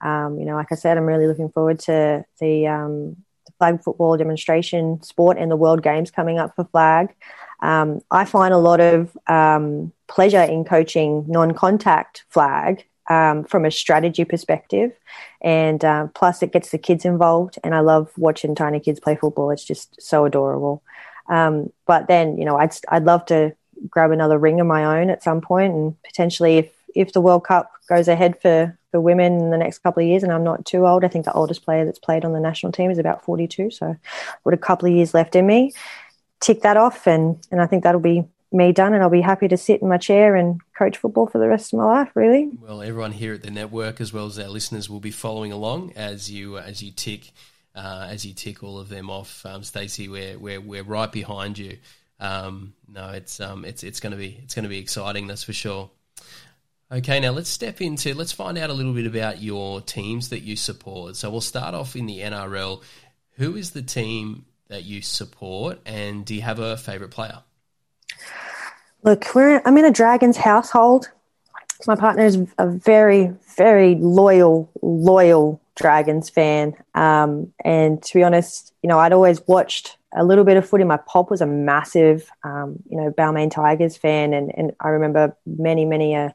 Um, 0.00 0.38
you 0.38 0.44
know, 0.44 0.54
like 0.54 0.72
I 0.72 0.74
said, 0.74 0.96
I'm 0.96 1.06
really 1.06 1.26
looking 1.26 1.50
forward 1.50 1.78
to 1.80 2.24
the, 2.40 2.66
um, 2.66 3.16
the 3.46 3.52
flag 3.58 3.82
football 3.82 4.16
demonstration 4.16 5.02
sport 5.02 5.38
and 5.38 5.50
the 5.50 5.56
World 5.56 5.82
Games 5.82 6.10
coming 6.10 6.38
up 6.38 6.54
for 6.56 6.64
flag. 6.64 7.14
Um, 7.60 8.00
I 8.10 8.24
find 8.24 8.52
a 8.52 8.58
lot 8.58 8.80
of 8.80 9.16
um, 9.26 9.92
pleasure 10.06 10.42
in 10.42 10.64
coaching 10.64 11.24
non-contact 11.28 12.24
flag 12.28 12.84
um, 13.08 13.44
from 13.44 13.64
a 13.64 13.70
strategy 13.70 14.24
perspective. 14.24 14.92
And 15.40 15.84
uh, 15.84 16.08
plus, 16.14 16.42
it 16.42 16.52
gets 16.52 16.70
the 16.70 16.78
kids 16.78 17.04
involved. 17.04 17.58
And 17.64 17.74
I 17.74 17.80
love 17.80 18.10
watching 18.16 18.54
tiny 18.54 18.80
kids 18.80 19.00
play 19.00 19.16
football. 19.16 19.50
It's 19.50 19.64
just 19.64 20.00
so 20.00 20.24
adorable. 20.24 20.82
Um, 21.28 21.72
but 21.86 22.06
then, 22.06 22.38
you 22.38 22.44
know, 22.44 22.56
I'd, 22.56 22.74
I'd 22.88 23.04
love 23.04 23.24
to 23.26 23.54
grab 23.88 24.10
another 24.10 24.38
ring 24.38 24.60
of 24.60 24.66
my 24.66 25.00
own 25.00 25.10
at 25.10 25.22
some 25.22 25.40
point 25.40 25.74
and 25.74 26.02
potentially 26.02 26.58
if, 26.58 26.72
if 26.94 27.12
the 27.12 27.20
World 27.20 27.44
Cup 27.44 27.72
goes 27.88 28.08
ahead 28.08 28.40
for, 28.40 28.78
for 28.94 29.00
women 29.00 29.40
in 29.40 29.50
the 29.50 29.58
next 29.58 29.78
couple 29.78 30.00
of 30.00 30.08
years 30.08 30.22
and 30.22 30.30
I'm 30.30 30.44
not 30.44 30.64
too 30.64 30.86
old, 30.86 31.02
I 31.04 31.08
think 31.08 31.24
the 31.24 31.32
oldest 31.32 31.64
player 31.64 31.84
that's 31.84 31.98
played 31.98 32.24
on 32.24 32.32
the 32.32 32.38
national 32.38 32.70
team 32.70 32.92
is 32.92 32.98
about 32.98 33.24
42. 33.24 33.72
So 33.72 33.96
got 34.44 34.54
a 34.54 34.56
couple 34.56 34.88
of 34.88 34.94
years 34.94 35.12
left 35.12 35.34
in 35.34 35.44
me. 35.48 35.72
Tick 36.38 36.62
that 36.62 36.76
off 36.76 37.08
and, 37.08 37.44
and 37.50 37.60
I 37.60 37.66
think 37.66 37.82
that'll 37.82 38.00
be 38.00 38.24
me 38.52 38.70
done, 38.70 38.94
and 38.94 39.02
I'll 39.02 39.10
be 39.10 39.20
happy 39.20 39.48
to 39.48 39.56
sit 39.56 39.82
in 39.82 39.88
my 39.88 39.96
chair 39.98 40.36
and 40.36 40.60
coach 40.78 40.98
football 40.98 41.26
for 41.26 41.38
the 41.38 41.48
rest 41.48 41.72
of 41.72 41.80
my 41.80 41.86
life. 41.86 42.12
Really. 42.14 42.52
Well, 42.60 42.82
everyone 42.82 43.10
here 43.10 43.34
at 43.34 43.42
the 43.42 43.50
network, 43.50 44.00
as 44.00 44.12
well 44.12 44.26
as 44.26 44.38
our 44.38 44.46
listeners, 44.46 44.88
will 44.88 45.00
be 45.00 45.10
following 45.10 45.50
along 45.50 45.94
as 45.96 46.30
you 46.30 46.58
as 46.58 46.80
you 46.80 46.92
tick 46.92 47.32
uh, 47.74 48.06
as 48.08 48.24
you 48.24 48.32
tick 48.32 48.62
all 48.62 48.78
of 48.78 48.88
them 48.88 49.10
off. 49.10 49.44
Um, 49.44 49.64
Stacey, 49.64 50.08
we're, 50.08 50.38
we're 50.38 50.60
we're 50.60 50.84
right 50.84 51.10
behind 51.10 51.58
you. 51.58 51.78
Um, 52.20 52.74
no, 52.88 53.08
it's 53.08 53.40
um, 53.40 53.64
it's 53.64 53.82
it's 53.82 53.98
going 53.98 54.12
to 54.12 54.16
be 54.16 54.38
it's 54.44 54.54
going 54.54 54.62
to 54.62 54.68
be 54.68 54.78
exciting. 54.78 55.26
That's 55.26 55.42
for 55.42 55.52
sure. 55.52 55.90
Okay, 56.92 57.18
now 57.18 57.30
let's 57.30 57.48
step 57.48 57.80
into 57.80 58.14
let's 58.14 58.32
find 58.32 58.58
out 58.58 58.68
a 58.70 58.74
little 58.74 58.92
bit 58.92 59.06
about 59.06 59.42
your 59.42 59.80
teams 59.80 60.28
that 60.28 60.42
you 60.42 60.54
support. 60.54 61.16
So 61.16 61.30
we'll 61.30 61.40
start 61.40 61.74
off 61.74 61.96
in 61.96 62.06
the 62.06 62.20
NRL. 62.20 62.82
Who 63.36 63.56
is 63.56 63.70
the 63.70 63.82
team 63.82 64.44
that 64.68 64.84
you 64.84 65.00
support, 65.00 65.80
and 65.86 66.24
do 66.24 66.34
you 66.34 66.42
have 66.42 66.58
a 66.58 66.76
favorite 66.76 67.10
player? 67.10 67.42
Look, 69.02 69.34
we're 69.34 69.62
I'm 69.64 69.76
in 69.78 69.86
a 69.86 69.90
Dragons 69.90 70.36
household. 70.36 71.10
My 71.86 71.96
partner 71.96 72.24
is 72.24 72.38
a 72.58 72.68
very, 72.68 73.32
very 73.56 73.96
loyal, 73.96 74.70
loyal 74.80 75.60
Dragons 75.76 76.30
fan. 76.30 76.74
Um, 76.94 77.52
and 77.64 78.02
to 78.02 78.14
be 78.14 78.22
honest, 78.22 78.72
you 78.82 78.88
know, 78.88 78.98
I'd 78.98 79.12
always 79.12 79.46
watched 79.46 79.98
a 80.14 80.24
little 80.24 80.44
bit 80.44 80.56
of 80.56 80.68
footy. 80.68 80.84
My 80.84 80.98
pop 80.98 81.30
was 81.30 81.40
a 81.40 81.46
massive, 81.46 82.30
um, 82.44 82.76
you 82.88 82.96
know, 82.96 83.10
Balmain 83.10 83.50
Tigers 83.50 83.96
fan, 83.96 84.32
and 84.34 84.52
and 84.56 84.72
I 84.80 84.88
remember 84.88 85.36
many, 85.46 85.84
many 85.84 86.14
uh, 86.14 86.30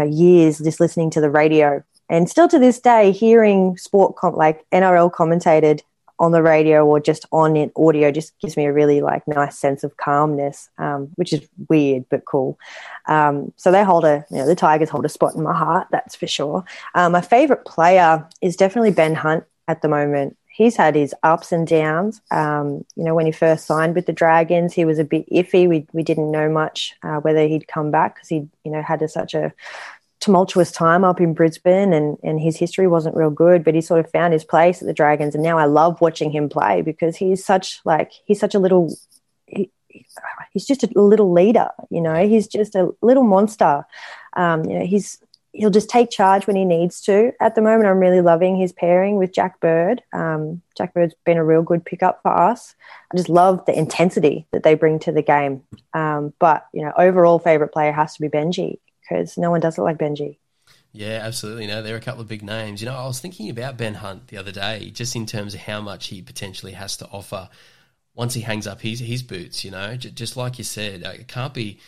know, 0.00 0.06
years 0.06 0.58
just 0.58 0.80
listening 0.80 1.10
to 1.10 1.20
the 1.20 1.30
radio, 1.30 1.82
and 2.08 2.28
still 2.28 2.48
to 2.48 2.58
this 2.58 2.78
day 2.80 3.10
hearing 3.10 3.76
sport 3.76 4.16
like 4.34 4.64
NRL 4.70 5.10
commentated 5.10 5.80
on 6.18 6.30
the 6.30 6.42
radio 6.42 6.86
or 6.86 7.00
just 7.00 7.26
on 7.32 7.56
it 7.56 7.72
audio 7.74 8.12
just 8.12 8.38
gives 8.38 8.56
me 8.56 8.64
a 8.64 8.72
really 8.72 9.00
like 9.00 9.26
nice 9.26 9.58
sense 9.58 9.82
of 9.82 9.96
calmness, 9.96 10.70
um, 10.78 11.10
which 11.16 11.32
is 11.32 11.46
weird 11.68 12.04
but 12.10 12.24
cool. 12.26 12.56
Um, 13.06 13.52
so 13.56 13.72
they 13.72 13.82
hold 13.82 14.04
a, 14.04 14.24
you 14.30 14.36
know, 14.36 14.46
the 14.46 14.54
Tigers 14.54 14.88
hold 14.88 15.04
a 15.04 15.08
spot 15.08 15.34
in 15.34 15.42
my 15.42 15.52
heart, 15.52 15.88
that's 15.90 16.14
for 16.14 16.28
sure. 16.28 16.64
Um, 16.94 17.12
my 17.12 17.20
favorite 17.20 17.64
player 17.64 18.28
is 18.40 18.54
definitely 18.54 18.92
Ben 18.92 19.16
Hunt 19.16 19.44
at 19.66 19.82
the 19.82 19.88
moment. 19.88 20.36
He's 20.52 20.76
had 20.76 20.94
his 20.94 21.14
ups 21.22 21.50
and 21.50 21.66
downs. 21.66 22.20
Um, 22.30 22.84
you 22.94 23.04
know, 23.04 23.14
when 23.14 23.26
he 23.26 23.32
first 23.32 23.66
signed 23.66 23.94
with 23.94 24.06
the 24.06 24.12
Dragons, 24.12 24.74
he 24.74 24.84
was 24.84 24.98
a 24.98 25.04
bit 25.04 25.28
iffy. 25.30 25.68
We 25.68 25.86
we 25.92 26.02
didn't 26.02 26.30
know 26.30 26.48
much 26.48 26.94
uh, 27.02 27.16
whether 27.16 27.46
he'd 27.46 27.68
come 27.68 27.90
back 27.90 28.14
because 28.14 28.28
he, 28.28 28.48
you 28.64 28.70
know, 28.70 28.82
had 28.82 29.02
a, 29.02 29.08
such 29.08 29.34
a 29.34 29.52
tumultuous 30.20 30.70
time 30.70 31.02
up 31.04 31.20
in 31.20 31.34
Brisbane 31.34 31.92
and, 31.92 32.16
and 32.22 32.40
his 32.40 32.56
history 32.56 32.86
wasn't 32.86 33.16
real 33.16 33.30
good, 33.30 33.64
but 33.64 33.74
he 33.74 33.80
sort 33.80 33.98
of 33.98 34.10
found 34.12 34.32
his 34.32 34.44
place 34.44 34.80
at 34.80 34.86
the 34.86 34.94
Dragons. 34.94 35.34
And 35.34 35.42
now 35.42 35.58
I 35.58 35.64
love 35.64 36.00
watching 36.00 36.30
him 36.30 36.48
play 36.48 36.80
because 36.80 37.16
he's 37.16 37.44
such 37.44 37.80
like, 37.84 38.12
he's 38.24 38.38
such 38.38 38.54
a 38.54 38.60
little, 38.60 38.94
he, 39.46 39.68
he's 40.52 40.64
just 40.64 40.84
a 40.84 40.88
little 40.94 41.32
leader, 41.32 41.70
you 41.90 42.00
know, 42.00 42.26
he's 42.26 42.46
just 42.46 42.76
a 42.76 42.94
little 43.02 43.24
monster. 43.24 43.84
Um, 44.34 44.64
you 44.64 44.78
know, 44.78 44.86
he's, 44.86 45.18
he'll 45.52 45.70
just 45.70 45.90
take 45.90 46.10
charge 46.10 46.46
when 46.46 46.56
he 46.56 46.64
needs 46.64 47.00
to. 47.02 47.32
At 47.40 47.54
the 47.54 47.60
moment, 47.60 47.88
I'm 47.88 47.98
really 47.98 48.20
loving 48.20 48.56
his 48.56 48.72
pairing 48.72 49.16
with 49.16 49.32
Jack 49.32 49.60
Bird. 49.60 50.02
Um, 50.12 50.62
Jack 50.76 50.94
Bird's 50.94 51.14
been 51.24 51.36
a 51.36 51.44
real 51.44 51.62
good 51.62 51.84
pickup 51.84 52.22
for 52.22 52.32
us. 52.32 52.74
I 53.12 53.16
just 53.16 53.28
love 53.28 53.64
the 53.66 53.78
intensity 53.78 54.46
that 54.52 54.62
they 54.62 54.74
bring 54.74 54.98
to 55.00 55.12
the 55.12 55.22
game. 55.22 55.62
Um, 55.92 56.32
but 56.38 56.66
you 56.72 56.82
know, 56.82 56.92
overall 56.96 57.38
favorite 57.38 57.72
player 57.72 57.92
has 57.92 58.14
to 58.14 58.22
be 58.22 58.28
Benji 58.28 58.78
because 59.00 59.36
no 59.36 59.50
one 59.50 59.60
does 59.60 59.78
it 59.78 59.82
like 59.82 59.98
Benji. 59.98 60.38
Yeah, 60.92 61.20
absolutely. 61.22 61.66
No, 61.66 61.82
there 61.82 61.94
are 61.94 61.98
a 61.98 62.02
couple 62.02 62.20
of 62.20 62.28
big 62.28 62.42
names. 62.42 62.82
You 62.82 62.88
know, 62.88 62.96
I 62.96 63.06
was 63.06 63.18
thinking 63.18 63.48
about 63.48 63.78
Ben 63.78 63.94
Hunt 63.94 64.28
the 64.28 64.36
other 64.36 64.52
day, 64.52 64.90
just 64.90 65.16
in 65.16 65.24
terms 65.24 65.54
of 65.54 65.60
how 65.60 65.80
much 65.80 66.08
he 66.08 66.20
potentially 66.20 66.72
has 66.72 66.98
to 66.98 67.06
offer 67.08 67.48
once 68.14 68.34
he 68.34 68.42
hangs 68.42 68.66
up 68.66 68.80
his 68.82 69.00
his 69.00 69.22
boots. 69.22 69.64
You 69.64 69.70
know, 69.70 69.96
just 69.96 70.36
like 70.36 70.58
you 70.58 70.64
said, 70.64 71.02
it 71.02 71.28
can't 71.28 71.54
be 71.54 71.78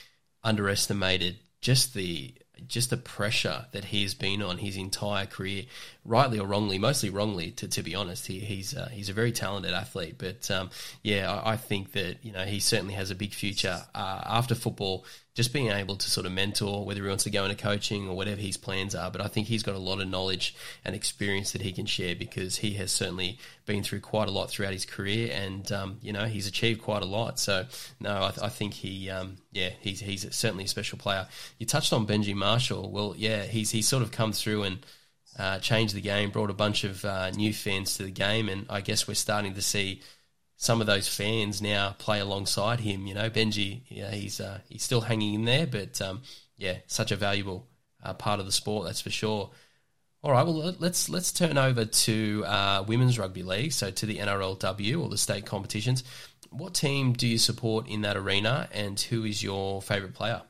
underestimated. 0.43 1.37
Just 1.61 1.95
the 1.95 2.35
just 2.67 2.91
the 2.91 2.97
pressure 2.97 3.67
that 3.73 3.87
he 3.87 4.03
has 4.03 4.15
been 4.15 4.43
on 4.43 4.59
his 4.59 4.77
entire 4.77 5.27
career, 5.27 5.65
rightly 6.05 6.39
or 6.39 6.47
wrongly, 6.47 6.79
mostly 6.79 7.11
wrongly, 7.11 7.51
to, 7.53 7.69
to 7.69 7.83
be 7.83 7.95
honest. 7.95 8.27
He, 8.27 8.41
he's 8.41 8.75
uh, 8.75 8.89
he's 8.93 9.09
a 9.09 9.13
very 9.13 9.33
talented 9.33 9.73
athlete, 9.73 10.17
but 10.19 10.51
um, 10.51 10.71
yeah, 11.03 11.33
I, 11.33 11.53
I, 11.53 11.57
think 11.57 11.93
that 11.93 12.17
you 12.23 12.33
know 12.33 12.45
he 12.45 12.61
certainly 12.61 12.95
has 12.95 13.11
a 13.11 13.15
big 13.15 13.33
future 13.33 13.83
uh, 13.95 14.21
after 14.25 14.55
football 14.55 15.05
just 15.35 15.53
being 15.53 15.68
able 15.68 15.97
to 15.97 16.09
sort 16.09 16.26
of 16.26 16.32
mentor, 16.32 16.85
whether 16.85 17.03
he 17.03 17.09
wants 17.09 17.24
to 17.24 17.30
go 17.30 17.45
into 17.45 17.57
coaching 17.57 18.09
or 18.09 18.16
whatever 18.16 18.41
his 18.41 18.57
plans 18.57 18.95
are. 18.95 19.11
But 19.11 19.20
I 19.20 19.26
think 19.26 19.49
he's 19.49 19.64
got 19.64 19.74
a 19.74 19.78
lot 19.78 20.01
of 20.01 20.09
knowledge 20.09 20.55
and 20.85 20.95
experience 20.95 21.53
that 21.53 21.62
he 21.62 21.72
can 21.72 21.87
share 21.87 22.14
because 22.14 22.59
he 22.59 22.74
has 22.74 22.93
certainly 22.93 23.39
been 23.66 23.82
through 23.82 24.01
quite 24.01 24.28
a 24.28 24.30
lot 24.30 24.49
throughout 24.49 24.72
his 24.72 24.87
career, 24.87 25.32
and 25.35 25.70
um, 25.72 25.99
you 26.01 26.12
know 26.12 26.26
he's 26.26 26.47
achieved 26.47 26.80
quite 26.82 27.03
a 27.03 27.07
lot. 27.07 27.39
So 27.41 27.66
no, 28.01 28.11
I, 28.11 28.32
I 28.43 28.49
think 28.49 28.74
he, 28.74 29.11
um, 29.11 29.37
yeah, 29.53 29.70
he's 29.80 30.01
he's 30.01 30.32
certainly 30.35 30.64
a 30.64 30.68
special 30.68 30.99
player. 30.99 31.26
You 31.59 31.66
touched 31.66 31.93
on 31.93 32.07
Benji 32.07 32.35
Marshall. 32.35 32.91
Well, 32.91 33.14
yeah, 33.16 33.43
he's 33.43 33.72
he's 33.72 33.89
sort 33.89 34.03
of 34.03 34.11
come 34.11 34.32
through 34.32 34.62
and. 34.62 34.78
Uh, 35.37 35.59
changed 35.59 35.97
the 35.97 36.01
game, 36.01 36.30
brought 36.30 36.49
a 36.49 36.55
bunch 36.55 36.85
of 36.85 37.05
uh, 37.05 37.28
new 37.30 37.53
fans 37.53 37.97
to 37.97 38.05
the 38.05 38.11
game, 38.12 38.49
and 38.49 38.66
I 38.70 38.80
guess 38.80 39.09
we're 39.09 39.14
starting 39.14 39.55
to 39.55 39.62
see 39.62 40.01
some 40.57 40.81
of 40.81 40.87
those 40.87 41.09
fans 41.09 41.61
now 41.61 41.95
play 41.99 42.21
alongside 42.21 42.81
him. 42.81 43.07
You 43.07 43.15
know, 43.15 43.31
Benji, 43.31 43.83
yeah, 43.89 44.11
he's 44.11 44.41
uh, 44.41 44.59
he's 44.69 44.83
still 44.83 45.01
hanging 45.01 45.35
in 45.35 45.45
there, 45.45 45.67
but 45.67 46.01
um, 46.01 46.23
yeah, 46.57 46.77
such 46.87 47.11
a 47.11 47.17
valuable 47.17 47.67
uh, 48.03 48.15
part 48.15 48.41
of 48.41 48.47
the 48.47 48.53
sport, 48.53 48.87
that's 48.87 49.01
for 49.01 49.11
sure. 49.11 49.51
All 50.23 50.33
right, 50.33 50.43
well 50.43 50.75
let's 50.79 51.11
let's 51.11 51.33
turn 51.33 51.59
over 51.59 51.85
to 51.85 52.45
uh, 52.47 52.85
women's 52.87 53.19
rugby 53.19 53.43
league, 53.43 53.73
so 53.73 53.91
to 53.91 54.07
the 54.07 54.19
NRLW 54.19 55.03
or 55.03 55.09
the 55.11 55.19
state 55.19 55.45
competitions. 55.45 56.03
What 56.51 56.73
team 56.73 57.13
do 57.13 57.27
you 57.27 57.37
support 57.37 57.89
in 57.89 58.03
that 58.03 58.17
arena, 58.17 58.69
and 58.73 58.99
who 58.99 59.25
is 59.25 59.43
your 59.43 59.83
favourite 59.83 60.15
player? 60.15 60.43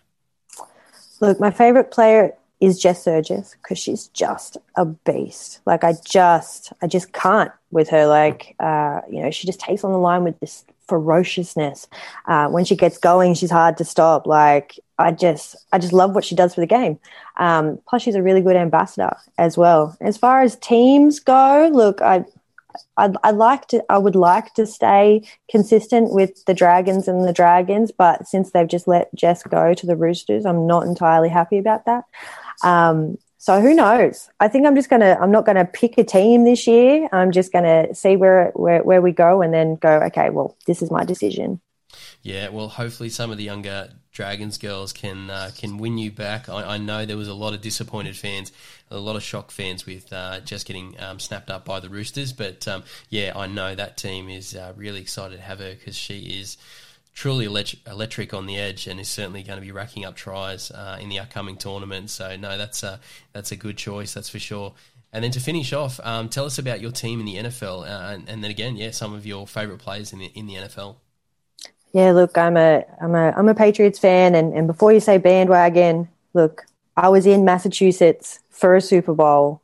Look, 1.21 1.41
my 1.41 1.51
favourite 1.51 1.91
player 1.91 2.35
is 2.65 2.81
Jess 2.81 3.05
Sergis 3.05 3.57
because 3.63 3.79
she's 3.79 4.09
just 4.09 4.57
a 4.77 4.85
beast. 4.85 5.61
Like 5.67 5.85
I 5.85 5.95
just, 6.05 6.73
I 6.83 6.87
just 6.87 7.13
can't 7.13 7.53
with 7.71 7.89
her. 7.91 8.07
Like, 8.07 8.55
uh, 8.61 9.01
you 9.11 9.23
know, 9.23 9.31
she 9.31 9.47
just 9.47 9.61
takes 9.61 9.85
on 9.85 9.93
the 9.93 9.99
line 9.99 10.25
with 10.25 10.39
this 10.41 10.65
ferociousness. 10.89 11.87
Uh, 12.27 12.49
when 12.49 12.65
she 12.65 12.77
gets 12.77 12.99
going, 12.99 13.35
she's 13.35 13.51
hard 13.51 13.77
to 13.79 13.85
stop. 13.85 14.27
Like 14.27 14.79
I 14.99 15.13
just, 15.13 15.57
I 15.73 15.79
just 15.79 15.93
love 15.93 16.15
what 16.15 16.25
she 16.25 16.35
does 16.35 16.55
for 16.55 16.61
the 16.61 16.67
game. 16.67 16.99
Um, 17.37 17.79
plus, 17.89 18.03
she's 18.03 18.15
a 18.15 18.23
really 18.23 18.41
good 18.41 18.57
ambassador 18.57 19.17
as 19.39 19.57
well. 19.57 19.97
As 20.01 20.17
far 20.17 20.43
as 20.43 20.57
teams 20.57 21.21
go, 21.21 21.71
look, 21.73 22.01
I, 22.01 22.25
I'd, 22.97 23.17
I'd, 23.23 23.37
like 23.37 23.67
to 23.69 23.85
I 23.89 23.99
would 23.99 24.17
like 24.17 24.55
to 24.55 24.67
stay 24.67 25.23
consistent 25.51 26.13
with 26.13 26.45
the 26.45 26.55
Dragons 26.55 27.09
and 27.09 27.25
the 27.25 27.33
Dragons, 27.33 27.91
but 27.91 28.27
since 28.27 28.51
they've 28.51 28.69
just 28.69 28.89
let 28.89 29.15
Jess 29.15 29.43
go 29.43 29.75
to 29.75 29.87
the 29.87 29.97
Roosters, 29.97 30.47
I'm 30.47 30.67
not 30.67 30.87
entirely 30.87 31.29
happy 31.29 31.59
about 31.59 31.87
that. 31.87 32.05
Um, 32.63 33.19
so 33.39 33.61
who 33.61 33.75
knows? 33.75 34.31
I 34.41 34.49
think 34.49 34.67
I'm 34.67 34.75
just 34.75 34.89
gonna 34.89 35.19
I'm 35.21 35.31
not 35.31 35.45
gonna 35.45 35.67
pick 35.67 35.99
a 35.99 36.05
team 36.05 36.45
this 36.45 36.67
year. 36.67 37.09
I'm 37.13 37.31
Jess 37.31 37.49
gonna 37.51 37.95
see 37.95 38.17
where 38.17 38.53
where 38.55 38.83
where 38.83 39.03
we 39.03 39.13
go 39.13 39.43
and 39.43 39.53
then 39.53 39.77
go. 39.77 40.01
Okay, 40.07 40.31
well, 40.31 40.57
this 40.67 40.81
is 40.81 40.91
my 40.91 41.05
decision. 41.05 41.61
Yeah, 42.23 42.49
well, 42.49 42.69
hopefully 42.69 43.11
some 43.11 43.31
of 43.31 43.37
the 43.37 43.45
younger 43.45 43.91
Dragons 44.13 44.59
girls 44.59 44.93
can 44.93 45.29
uh, 45.29 45.51
can 45.59 45.77
win 45.77 45.99
you 45.99 46.11
back. 46.11 46.49
I, 46.49 46.75
I, 46.75 46.79
know 46.79 47.05
there 47.05 47.17
was 47.17 47.29
a 47.29 47.35
lot 47.35 47.53
of 47.53 47.61
disappointed 47.61 48.17
fans, 48.17 48.53
a 48.91 48.97
lot 48.97 49.17
of 49.17 49.23
shock 49.23 49.51
fans 49.51 49.85
with 49.85 50.13
uh, 50.13 50.41
just 50.41 50.67
getting 50.67 50.95
um, 51.01 51.19
snapped 51.19 51.51
up 51.51 51.65
by 51.65 51.81
the 51.81 51.89
Roosters. 51.89 52.33
But 52.33 52.67
um, 52.67 52.85
yeah, 53.11 53.33
I 53.37 53.47
know 53.47 53.75
that 53.75 53.97
team 53.97 54.29
is 54.29 54.55
uh, 54.55 54.73
really 54.77 55.01
excited 55.01 55.37
to 55.37 55.43
have 55.43 55.59
her 55.59 55.75
because 55.75 55.97
she 55.97 56.41
is 56.41 56.57
truly 57.15 57.45
electric 57.45 58.35
on 58.35 58.47
the 58.47 58.59
edge 58.59 58.87
and 58.87 58.99
is 58.99 59.09
certainly 59.09 59.43
going 59.43 59.59
to 59.59 59.65
be 59.65 59.73
racking 59.73 60.05
up 60.05 60.17
tries 60.17 60.71
uh, 60.73 60.99
in 61.01 61.09
the 61.09 61.19
upcoming 61.19 61.57
tournament. 61.57 62.11
So 62.11 62.37
no, 62.37 62.59
that's 62.59 62.83
a 62.83 63.01
that's 63.33 63.53
a 63.53 63.57
good 63.57 63.79
choice, 63.79 64.13
that's 64.13 64.29
for 64.29 64.41
sure. 64.41 64.75
And 65.13 65.23
then 65.23 65.31
to 65.31 65.41
finish 65.41 65.73
off, 65.73 66.01
um, 66.03 66.29
tell 66.29 66.45
us 66.45 66.59
about 66.59 66.81
your 66.81 66.91
team 66.91 67.21
in 67.21 67.27
the 67.27 67.37
NFL, 67.37 67.83
uh, 67.83 68.15
and, 68.15 68.29
and, 68.29 68.43
then 68.43 68.51
again, 68.51 68.75
yeah, 68.75 68.91
some 68.91 69.15
of 69.15 69.25
your 69.25 69.47
favourite 69.47 69.81
players 69.81 70.13
in 70.13 70.19
the 70.19 70.27
in 70.35 70.49
the 70.49 70.55
NFL. 70.55 70.97
Yeah, 71.93 72.11
look, 72.11 72.37
I'm 72.37 72.57
a 72.57 72.85
I'm 73.01 73.15
a 73.15 73.31
I'm 73.31 73.49
a 73.49 73.55
Patriots 73.55 74.01
fan, 74.01 74.35
and, 74.35 74.53
and 74.53 74.67
before 74.67 74.93
you 74.93 74.99
say 74.99 75.19
bandwagon, 75.19 76.09
look, 76.35 76.67
I 76.97 77.09
was 77.09 77.27
in 77.27 77.45
Massachusetts 77.45 78.41
for 78.51 78.75
a 78.75 78.81
Super 78.81 79.15
Bowl, 79.15 79.63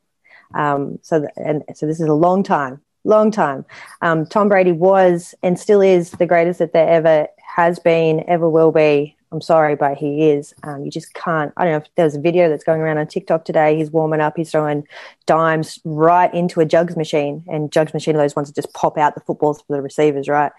um, 0.54 1.00
so 1.02 1.18
th- 1.18 1.32
and 1.36 1.64
so 1.74 1.84
this 1.86 1.98
is 1.98 2.06
a 2.06 2.14
long 2.14 2.44
time, 2.44 2.80
long 3.04 3.30
time. 3.30 3.64
Um, 4.02 4.26
Tom 4.26 4.48
Brady 4.48 4.72
was 4.72 5.34
and 5.42 5.58
still 5.58 5.80
is 5.80 6.10
the 6.12 6.26
greatest 6.26 6.58
that 6.58 6.72
there 6.72 6.88
ever 6.88 7.28
has 7.38 7.78
been, 7.78 8.24
ever 8.28 8.48
will 8.48 8.72
be. 8.72 9.16
I'm 9.32 9.40
sorry, 9.40 9.76
but 9.76 9.96
he 9.96 10.28
is. 10.28 10.54
Um, 10.64 10.84
you 10.84 10.90
just 10.90 11.14
can't. 11.14 11.52
I 11.56 11.64
don't 11.64 11.72
know 11.72 11.78
if 11.78 11.94
there's 11.94 12.16
a 12.16 12.20
video 12.20 12.48
that's 12.48 12.64
going 12.64 12.80
around 12.80 12.98
on 12.98 13.06
TikTok 13.06 13.44
today. 13.44 13.76
He's 13.76 13.90
warming 13.90 14.20
up. 14.20 14.36
He's 14.36 14.50
throwing 14.50 14.86
dimes 15.26 15.78
right 15.84 16.32
into 16.34 16.60
a 16.60 16.64
jugs 16.64 16.96
machine, 16.96 17.44
and 17.46 17.70
jugs 17.70 17.94
machine 17.94 18.16
those 18.16 18.34
ones 18.34 18.48
that 18.48 18.60
just 18.60 18.74
pop 18.74 18.98
out 18.98 19.14
the 19.14 19.20
footballs 19.20 19.62
for 19.62 19.76
the 19.76 19.82
receivers, 19.82 20.28
right? 20.28 20.50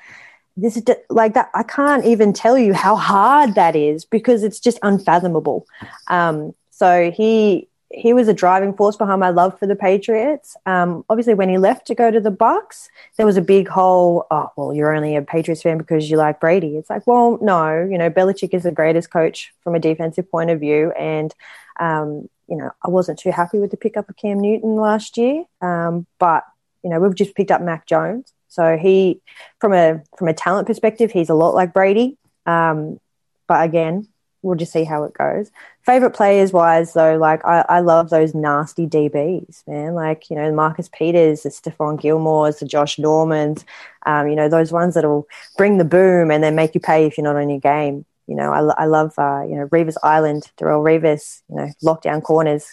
This 0.56 0.78
is 0.78 0.84
like 1.10 1.34
that. 1.34 1.50
I 1.54 1.64
can't 1.64 2.06
even 2.06 2.32
tell 2.32 2.58
you 2.58 2.74
how 2.74 2.96
hard 2.96 3.56
that 3.56 3.76
is 3.76 4.06
because 4.06 4.42
it's 4.42 4.60
just 4.60 4.80
unfathomable. 4.84 5.66
Um, 6.08 6.54
so 6.70 7.12
he 7.12 7.68
he 7.94 8.14
was 8.14 8.28
a 8.28 8.34
driving 8.34 8.74
force 8.74 8.96
behind 8.96 9.20
my 9.20 9.30
love 9.30 9.58
for 9.60 9.68
the 9.68 9.76
Patriots. 9.76 10.56
Um, 10.66 11.04
obviously, 11.10 11.34
when 11.34 11.50
he 11.50 11.58
left 11.58 11.88
to 11.88 11.96
go 11.96 12.10
to 12.12 12.20
the 12.20 12.32
Bucs, 12.32 12.88
there 13.18 13.26
was 13.26 13.38
a 13.38 13.42
big 13.42 13.68
whole, 13.68 14.26
oh, 14.32 14.50
well, 14.56 14.74
you're 14.74 14.96
only 14.96 15.16
a 15.16 15.22
Patriots 15.22 15.62
fan 15.62 15.78
because 15.78 16.10
you 16.10 16.18
like 16.18 16.40
Brady. 16.40 16.78
It's 16.78 16.90
like, 16.90 17.06
well, 17.06 17.38
no, 17.42 17.88
you 17.90 17.98
know, 17.98 18.10
Belichick 18.10 18.54
is 18.54 18.64
the 18.64 18.72
greatest 18.72 19.12
coach 19.12 19.54
from 19.64 19.76
a 19.76 19.80
defensive 19.80 20.30
point 20.30 20.50
of 20.50 20.60
view, 20.60 20.92
and 20.92 21.34
um, 21.80 22.30
you 22.48 22.58
know, 22.58 22.72
I 22.86 22.90
wasn't 22.90 23.20
too 23.20 23.32
happy 23.32 23.60
with 23.60 23.72
the 23.72 23.78
pickup 23.78 24.10
of 24.10 24.18
Cam 24.18 24.40
Newton 24.40 24.76
last 24.76 25.18
year, 25.18 25.44
um, 25.62 26.06
but 26.20 26.44
you 26.84 26.90
know, 26.90 27.00
we've 27.00 27.16
just 27.16 27.36
picked 27.36 27.52
up 27.52 27.62
Mac 27.62 27.86
Jones, 27.88 28.34
so 28.48 28.78
he, 28.78 29.22
from 29.60 29.74
a 29.74 30.02
from 30.18 30.28
a 30.28 30.34
talent 30.34 30.68
perspective, 30.68 31.12
he's 31.12 31.30
a 31.30 31.34
lot 31.34 31.56
like 31.56 31.74
Brady. 31.74 32.18
Um, 32.46 33.00
but 33.48 33.64
again, 33.64 34.08
we'll 34.42 34.58
just 34.58 34.72
see 34.72 34.84
how 34.84 35.04
it 35.04 35.14
goes. 35.14 35.52
Favorite 35.84 36.12
players 36.12 36.54
wise, 36.54 36.94
though, 36.94 37.18
like 37.18 37.44
I, 37.46 37.66
I 37.68 37.80
love 37.80 38.10
those 38.10 38.36
nasty 38.36 38.88
DBs, 38.88 39.68
man. 39.68 39.94
Like 39.94 40.30
you 40.30 40.36
know, 40.36 40.52
Marcus 40.52 40.90
Peters, 40.90 41.44
the 41.44 41.50
Stephon 41.50 42.00
Gilmores, 42.00 42.60
the 42.60 42.66
Josh 42.66 43.00
Normans, 43.00 43.66
um, 44.06 44.28
you 44.28 44.36
know, 44.36 44.50
those 44.50 44.72
ones 44.72 44.96
that'll 44.96 45.28
bring 45.58 45.78
the 45.78 45.86
boom 45.86 46.32
and 46.32 46.44
then 46.44 46.56
make 46.56 46.76
you 46.76 46.82
pay 46.82 47.06
if 47.06 47.18
you're 47.18 47.24
not 47.26 47.36
on 47.36 47.50
your 47.50 47.60
game. 47.60 48.06
You 48.28 48.36
know, 48.36 48.52
I, 48.52 48.84
I 48.84 48.86
love 48.86 49.14
uh, 49.18 49.44
you 49.44 49.56
know 49.56 49.68
Revis 49.68 49.96
Island, 50.04 50.52
Darrelle 50.58 50.84
Revis, 50.84 51.42
you 51.50 51.56
know, 51.58 51.70
lockdown 51.84 52.24
corners, 52.24 52.66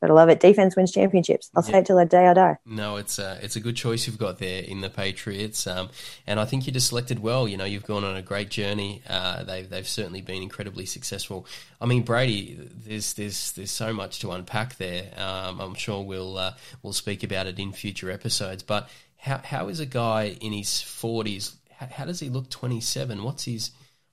but 0.00 0.10
I 0.10 0.12
love 0.14 0.28
it. 0.28 0.40
Defense 0.40 0.76
wins 0.76 0.92
championships. 0.92 1.50
I'll 1.54 1.64
yeah. 1.64 1.72
say 1.72 1.78
it 1.78 1.86
till 1.86 1.96
the 1.96 2.04
day 2.04 2.26
I 2.26 2.34
die. 2.34 2.56
No, 2.66 2.96
it's 2.96 3.18
a, 3.18 3.38
it's 3.42 3.56
a 3.56 3.60
good 3.60 3.76
choice 3.76 4.06
you've 4.06 4.18
got 4.18 4.38
there 4.38 4.62
in 4.62 4.80
the 4.80 4.90
Patriots. 4.90 5.66
Um, 5.66 5.90
and 6.26 6.40
I 6.40 6.44
think 6.44 6.66
you 6.66 6.72
just 6.72 6.88
selected 6.88 7.20
well. 7.20 7.46
You 7.46 7.56
know, 7.56 7.64
you've 7.64 7.86
gone 7.86 8.04
on 8.04 8.16
a 8.16 8.22
great 8.22 8.50
journey. 8.50 9.02
Uh, 9.08 9.44
they've, 9.44 9.68
they've 9.68 9.86
certainly 9.86 10.22
been 10.22 10.42
incredibly 10.42 10.86
successful. 10.86 11.46
I 11.80 11.86
mean, 11.86 12.02
Brady, 12.02 12.58
there's, 12.58 13.14
there's, 13.14 13.52
there's 13.52 13.70
so 13.70 13.92
much 13.92 14.18
to 14.20 14.32
unpack 14.32 14.76
there. 14.76 15.12
Um, 15.16 15.60
I'm 15.60 15.74
sure 15.74 16.02
we'll, 16.02 16.36
uh, 16.36 16.54
we'll 16.82 16.92
speak 16.92 17.22
about 17.22 17.46
it 17.46 17.58
in 17.58 17.72
future 17.72 18.10
episodes. 18.10 18.62
But 18.62 18.88
how, 19.18 19.38
how 19.38 19.68
is 19.68 19.80
a 19.80 19.86
guy 19.86 20.36
in 20.40 20.52
his 20.52 20.68
40s, 20.68 21.54
how, 21.76 21.86
how 21.86 22.04
does 22.06 22.20
he 22.20 22.28
look 22.28 22.50
27? 22.50 23.22
What's 23.22 23.44
his, 23.44 23.70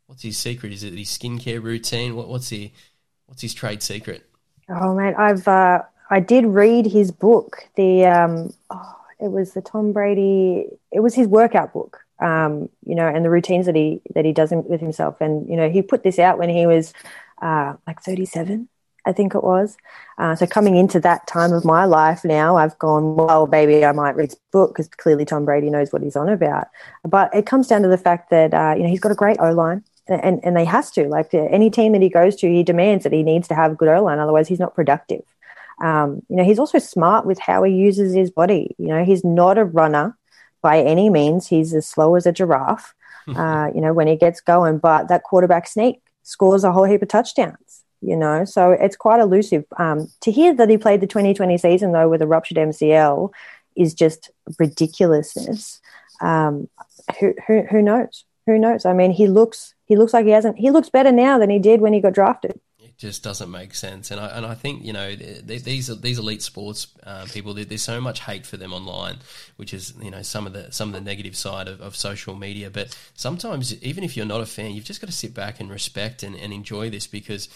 what's 0.07 0.23
his 0.23 0.37
secret? 0.37 0.73
Is 0.73 0.83
it 0.83 0.93
his 0.93 1.09
skincare 1.09 1.61
routine? 1.61 2.15
What, 2.15 2.27
what's, 2.27 2.49
he, 2.49 2.73
what's 3.27 3.41
his 3.41 3.53
trade 3.53 3.83
secret? 3.83 4.27
Oh 4.69 4.93
man, 4.93 5.15
I've 5.15 5.47
uh, 5.47 5.83
I 6.09 6.19
did 6.19 6.45
read 6.45 6.85
his 6.85 7.11
book. 7.11 7.67
The 7.75 8.05
um, 8.05 8.53
oh, 8.69 8.95
it 9.19 9.31
was 9.31 9.53
the 9.53 9.61
Tom 9.61 9.93
Brady. 9.93 10.65
It 10.91 10.99
was 10.99 11.15
his 11.15 11.27
workout 11.27 11.73
book. 11.73 12.03
Um, 12.19 12.69
you 12.83 12.95
know, 12.95 13.07
and 13.07 13.23
the 13.23 13.29
routines 13.29 13.67
that 13.67 13.75
he 13.75 14.01
that 14.13 14.25
he 14.25 14.33
does 14.33 14.51
with 14.51 14.81
himself. 14.81 15.21
And 15.21 15.47
you 15.47 15.55
know, 15.55 15.69
he 15.69 15.81
put 15.81 16.03
this 16.03 16.19
out 16.19 16.37
when 16.37 16.49
he 16.49 16.65
was 16.65 16.93
uh, 17.41 17.75
like 17.85 18.01
thirty 18.01 18.25
seven. 18.25 18.67
I 19.05 19.13
think 19.13 19.35
it 19.35 19.43
was. 19.43 19.77
Uh, 20.17 20.35
so 20.35 20.45
coming 20.45 20.75
into 20.75 20.99
that 20.99 21.27
time 21.27 21.53
of 21.53 21.63
my 21.63 21.85
life 21.85 22.25
now, 22.25 22.57
I've 22.57 22.77
gone, 22.77 23.15
well, 23.15 23.47
baby, 23.47 23.85
I 23.85 23.93
might 23.93 24.17
read 24.17 24.31
this 24.31 24.39
book 24.51 24.71
because 24.71 24.89
clearly 24.89 25.23
Tom 25.23 25.45
Brady 25.45 25.69
knows 25.69 25.93
what 25.93 26.01
he's 26.01 26.17
on 26.17 26.27
about. 26.27 26.67
But 27.05 27.33
it 27.33 27.45
comes 27.45 27.67
down 27.67 27.83
to 27.83 27.87
the 27.87 27.97
fact 27.97 28.29
that, 28.31 28.53
uh, 28.53 28.73
you 28.75 28.83
know, 28.83 28.89
he's 28.89 28.99
got 28.99 29.13
a 29.13 29.15
great 29.15 29.37
O 29.39 29.53
line 29.53 29.81
and 30.09 30.39
and 30.43 30.55
they 30.55 30.65
has 30.65 30.91
to 30.91 31.07
like 31.07 31.33
any 31.33 31.69
team 31.69 31.93
that 31.93 32.01
he 32.01 32.09
goes 32.09 32.35
to, 32.37 32.47
he 32.47 32.63
demands 32.63 33.03
that 33.03 33.13
he 33.13 33.23
needs 33.23 33.47
to 33.49 33.55
have 33.55 33.77
good 33.77 33.89
O 33.89 34.03
line, 34.03 34.19
otherwise 34.19 34.47
he's 34.47 34.59
not 34.59 34.75
productive. 34.75 35.23
Um, 35.79 36.23
you 36.29 36.37
know, 36.37 36.43
he's 36.43 36.59
also 36.59 36.79
smart 36.79 37.25
with 37.25 37.39
how 37.39 37.63
he 37.63 37.73
uses 37.73 38.13
his 38.13 38.31
body. 38.31 38.75
You 38.77 38.87
know, 38.87 39.03
he's 39.03 39.23
not 39.23 39.57
a 39.57 39.65
runner 39.65 40.17
by 40.61 40.81
any 40.81 41.09
means. 41.09 41.47
He's 41.47 41.73
as 41.73 41.87
slow 41.87 42.15
as 42.15 42.25
a 42.25 42.31
giraffe. 42.31 42.93
Uh, 43.35 43.69
you 43.75 43.81
know, 43.81 43.91
when 43.91 44.07
he 44.07 44.15
gets 44.15 44.39
going, 44.39 44.77
but 44.77 45.09
that 45.09 45.23
quarterback 45.23 45.67
sneak 45.67 46.01
scores 46.23 46.63
a 46.63 46.71
whole 46.71 46.85
heap 46.85 47.01
of 47.01 47.09
touchdowns. 47.09 47.83
You 47.99 48.15
know, 48.15 48.45
so 48.45 48.71
it's 48.71 48.95
quite 48.95 49.19
elusive. 49.19 49.65
Um, 49.77 50.09
to 50.21 50.31
hear 50.31 50.55
that 50.55 50.69
he 50.69 50.77
played 50.77 51.01
the 51.01 51.07
2020 51.07 51.57
season 51.57 51.91
though 51.91 52.07
with 52.07 52.21
a 52.21 52.25
ruptured 52.25 52.57
MCL 52.57 53.33
is 53.75 53.93
just 53.93 54.31
ridiculousness. 54.57 55.81
Um, 56.21 56.69
who, 57.19 57.33
who 57.45 57.63
who 57.63 57.81
knows? 57.81 58.23
Who 58.45 58.57
knows? 58.57 58.85
I 58.85 58.93
mean, 58.93 59.11
he 59.11 59.27
looks 59.27 59.75
he 59.87 59.95
looks 59.95 60.13
like 60.13 60.25
he 60.25 60.31
hasn't. 60.31 60.59
He 60.59 60.69
looks 60.69 60.89
better 60.89 61.11
now 61.11 61.39
than 61.39 61.49
he 61.49 61.59
did 61.59 61.81
when 61.81 61.93
he 61.93 62.01
got 62.01 62.13
drafted. 62.13 62.59
it 62.79 62.97
just 62.97 63.23
doesn't 63.23 63.49
make 63.49 63.73
sense. 63.73 64.11
And 64.11 64.19
I 64.19 64.27
and 64.27 64.45
I 64.45 64.53
think 64.53 64.83
you 64.83 64.91
know 64.91 65.15
these 65.15 65.87
these 65.87 66.19
elite 66.19 66.41
sports 66.41 66.87
uh, 67.05 67.25
people. 67.31 67.53
There's 67.53 67.81
so 67.81 68.01
much 68.01 68.19
hate 68.19 68.45
for 68.45 68.57
them 68.57 68.73
online, 68.73 69.17
which 69.55 69.73
is 69.73 69.93
you 70.01 70.11
know 70.11 70.21
some 70.21 70.45
of 70.45 70.53
the 70.53 70.71
some 70.71 70.89
of 70.89 70.93
the 70.93 71.01
negative 71.01 71.35
side 71.35 71.67
of, 71.67 71.79
of 71.81 71.95
social 71.95 72.35
media. 72.35 72.69
But 72.69 72.97
sometimes 73.15 73.81
even 73.81 74.03
if 74.03 74.17
you're 74.17 74.25
not 74.25 74.41
a 74.41 74.45
fan, 74.45 74.71
you've 74.71 74.83
just 74.83 74.99
got 74.99 75.07
to 75.07 75.13
sit 75.13 75.33
back 75.33 75.59
and 75.59 75.69
respect 75.69 76.21
and, 76.23 76.35
and 76.35 76.51
enjoy 76.51 76.89
this 76.89 77.07
because 77.07 77.47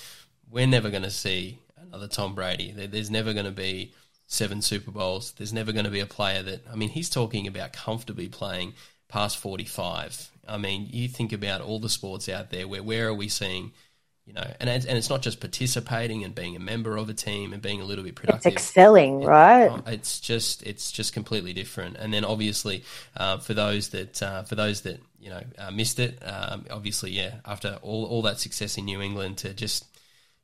we're 0.49 0.67
never 0.67 0.89
going 0.89 1.03
to 1.03 1.11
see 1.11 1.59
another 1.81 2.07
Tom 2.07 2.33
Brady. 2.33 2.71
There's 2.71 3.11
never 3.11 3.33
going 3.33 3.45
to 3.45 3.51
be 3.51 3.93
seven 4.27 4.61
Super 4.61 4.91
Bowls. 4.91 5.33
There's 5.33 5.51
never 5.51 5.73
going 5.73 5.85
to 5.85 5.91
be 5.91 5.99
a 5.99 6.05
player 6.05 6.41
that 6.43 6.65
I 6.71 6.75
mean 6.75 6.89
he's 6.89 7.09
talking 7.09 7.47
about 7.47 7.73
comfortably 7.73 8.29
playing 8.29 8.73
past 9.09 9.37
45. 9.37 10.30
I 10.47 10.57
mean, 10.57 10.87
you 10.91 11.07
think 11.07 11.33
about 11.33 11.61
all 11.61 11.79
the 11.79 11.89
sports 11.89 12.29
out 12.29 12.49
there 12.49 12.67
where 12.67 12.83
where 12.83 13.07
are 13.07 13.13
we 13.13 13.29
seeing 13.29 13.71
you 14.25 14.33
know, 14.33 14.47
and 14.59 14.69
and 14.69 14.97
it's 14.97 15.09
not 15.09 15.21
just 15.21 15.39
participating 15.39 16.23
and 16.23 16.35
being 16.35 16.55
a 16.55 16.59
member 16.59 16.95
of 16.95 17.09
a 17.09 17.13
team 17.13 17.53
and 17.53 17.61
being 17.61 17.81
a 17.81 17.83
little 17.83 18.03
bit 18.03 18.15
productive. 18.15 18.53
It's 18.53 18.61
excelling, 18.61 19.23
it, 19.23 19.25
right? 19.25 19.71
Oh, 19.71 19.81
it's 19.87 20.19
just 20.19 20.63
it's 20.63 20.91
just 20.91 21.11
completely 21.13 21.53
different. 21.53 21.97
And 21.97 22.13
then 22.13 22.23
obviously, 22.23 22.83
uh, 23.17 23.39
for 23.39 23.53
those 23.53 23.89
that 23.89 24.21
uh, 24.21 24.43
for 24.43 24.55
those 24.55 24.81
that 24.81 25.01
you 25.19 25.31
know 25.31 25.41
uh, 25.57 25.71
missed 25.71 25.99
it, 25.99 26.19
um, 26.25 26.65
obviously, 26.69 27.11
yeah, 27.11 27.35
after 27.45 27.79
all 27.81 28.05
all 28.05 28.21
that 28.21 28.39
success 28.39 28.77
in 28.77 28.85
New 28.85 29.01
England, 29.01 29.39
to 29.39 29.53
just 29.53 29.85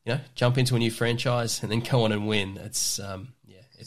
you 0.06 0.16
know 0.16 0.20
jump 0.34 0.58
into 0.58 0.76
a 0.76 0.80
new 0.80 0.91
franchise 0.91 1.62
and 1.62 1.72
then 1.72 1.80
go 1.82 2.04
on 2.04 2.12
and 2.12 2.28
win, 2.28 2.58
it's 2.58 3.00
um, 3.00 3.30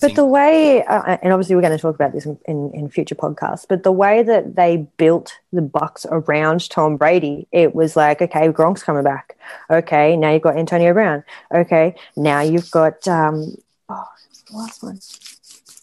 but 0.00 0.14
the 0.14 0.24
way, 0.24 0.84
uh, 0.84 1.16
and 1.20 1.32
obviously 1.32 1.56
we're 1.56 1.62
going 1.62 1.76
to 1.76 1.80
talk 1.80 1.94
about 1.94 2.12
this 2.12 2.24
in, 2.24 2.38
in, 2.46 2.70
in, 2.72 2.88
future 2.88 3.16
podcasts, 3.16 3.66
but 3.68 3.82
the 3.82 3.90
way 3.90 4.22
that 4.22 4.54
they 4.54 4.86
built 4.98 5.38
the 5.52 5.62
Bucs 5.62 6.06
around 6.10 6.68
Tom 6.70 6.96
Brady, 6.96 7.48
it 7.50 7.74
was 7.74 7.96
like, 7.96 8.22
okay, 8.22 8.48
Gronk's 8.48 8.84
coming 8.84 9.02
back. 9.02 9.36
Okay, 9.68 10.16
now 10.16 10.32
you've 10.32 10.42
got 10.42 10.56
Antonio 10.56 10.92
Brown. 10.92 11.24
Okay, 11.52 11.96
now 12.16 12.40
you've 12.40 12.70
got, 12.70 13.06
um, 13.08 13.56
oh, 13.88 14.04
last 14.52 14.82
one. 14.82 15.00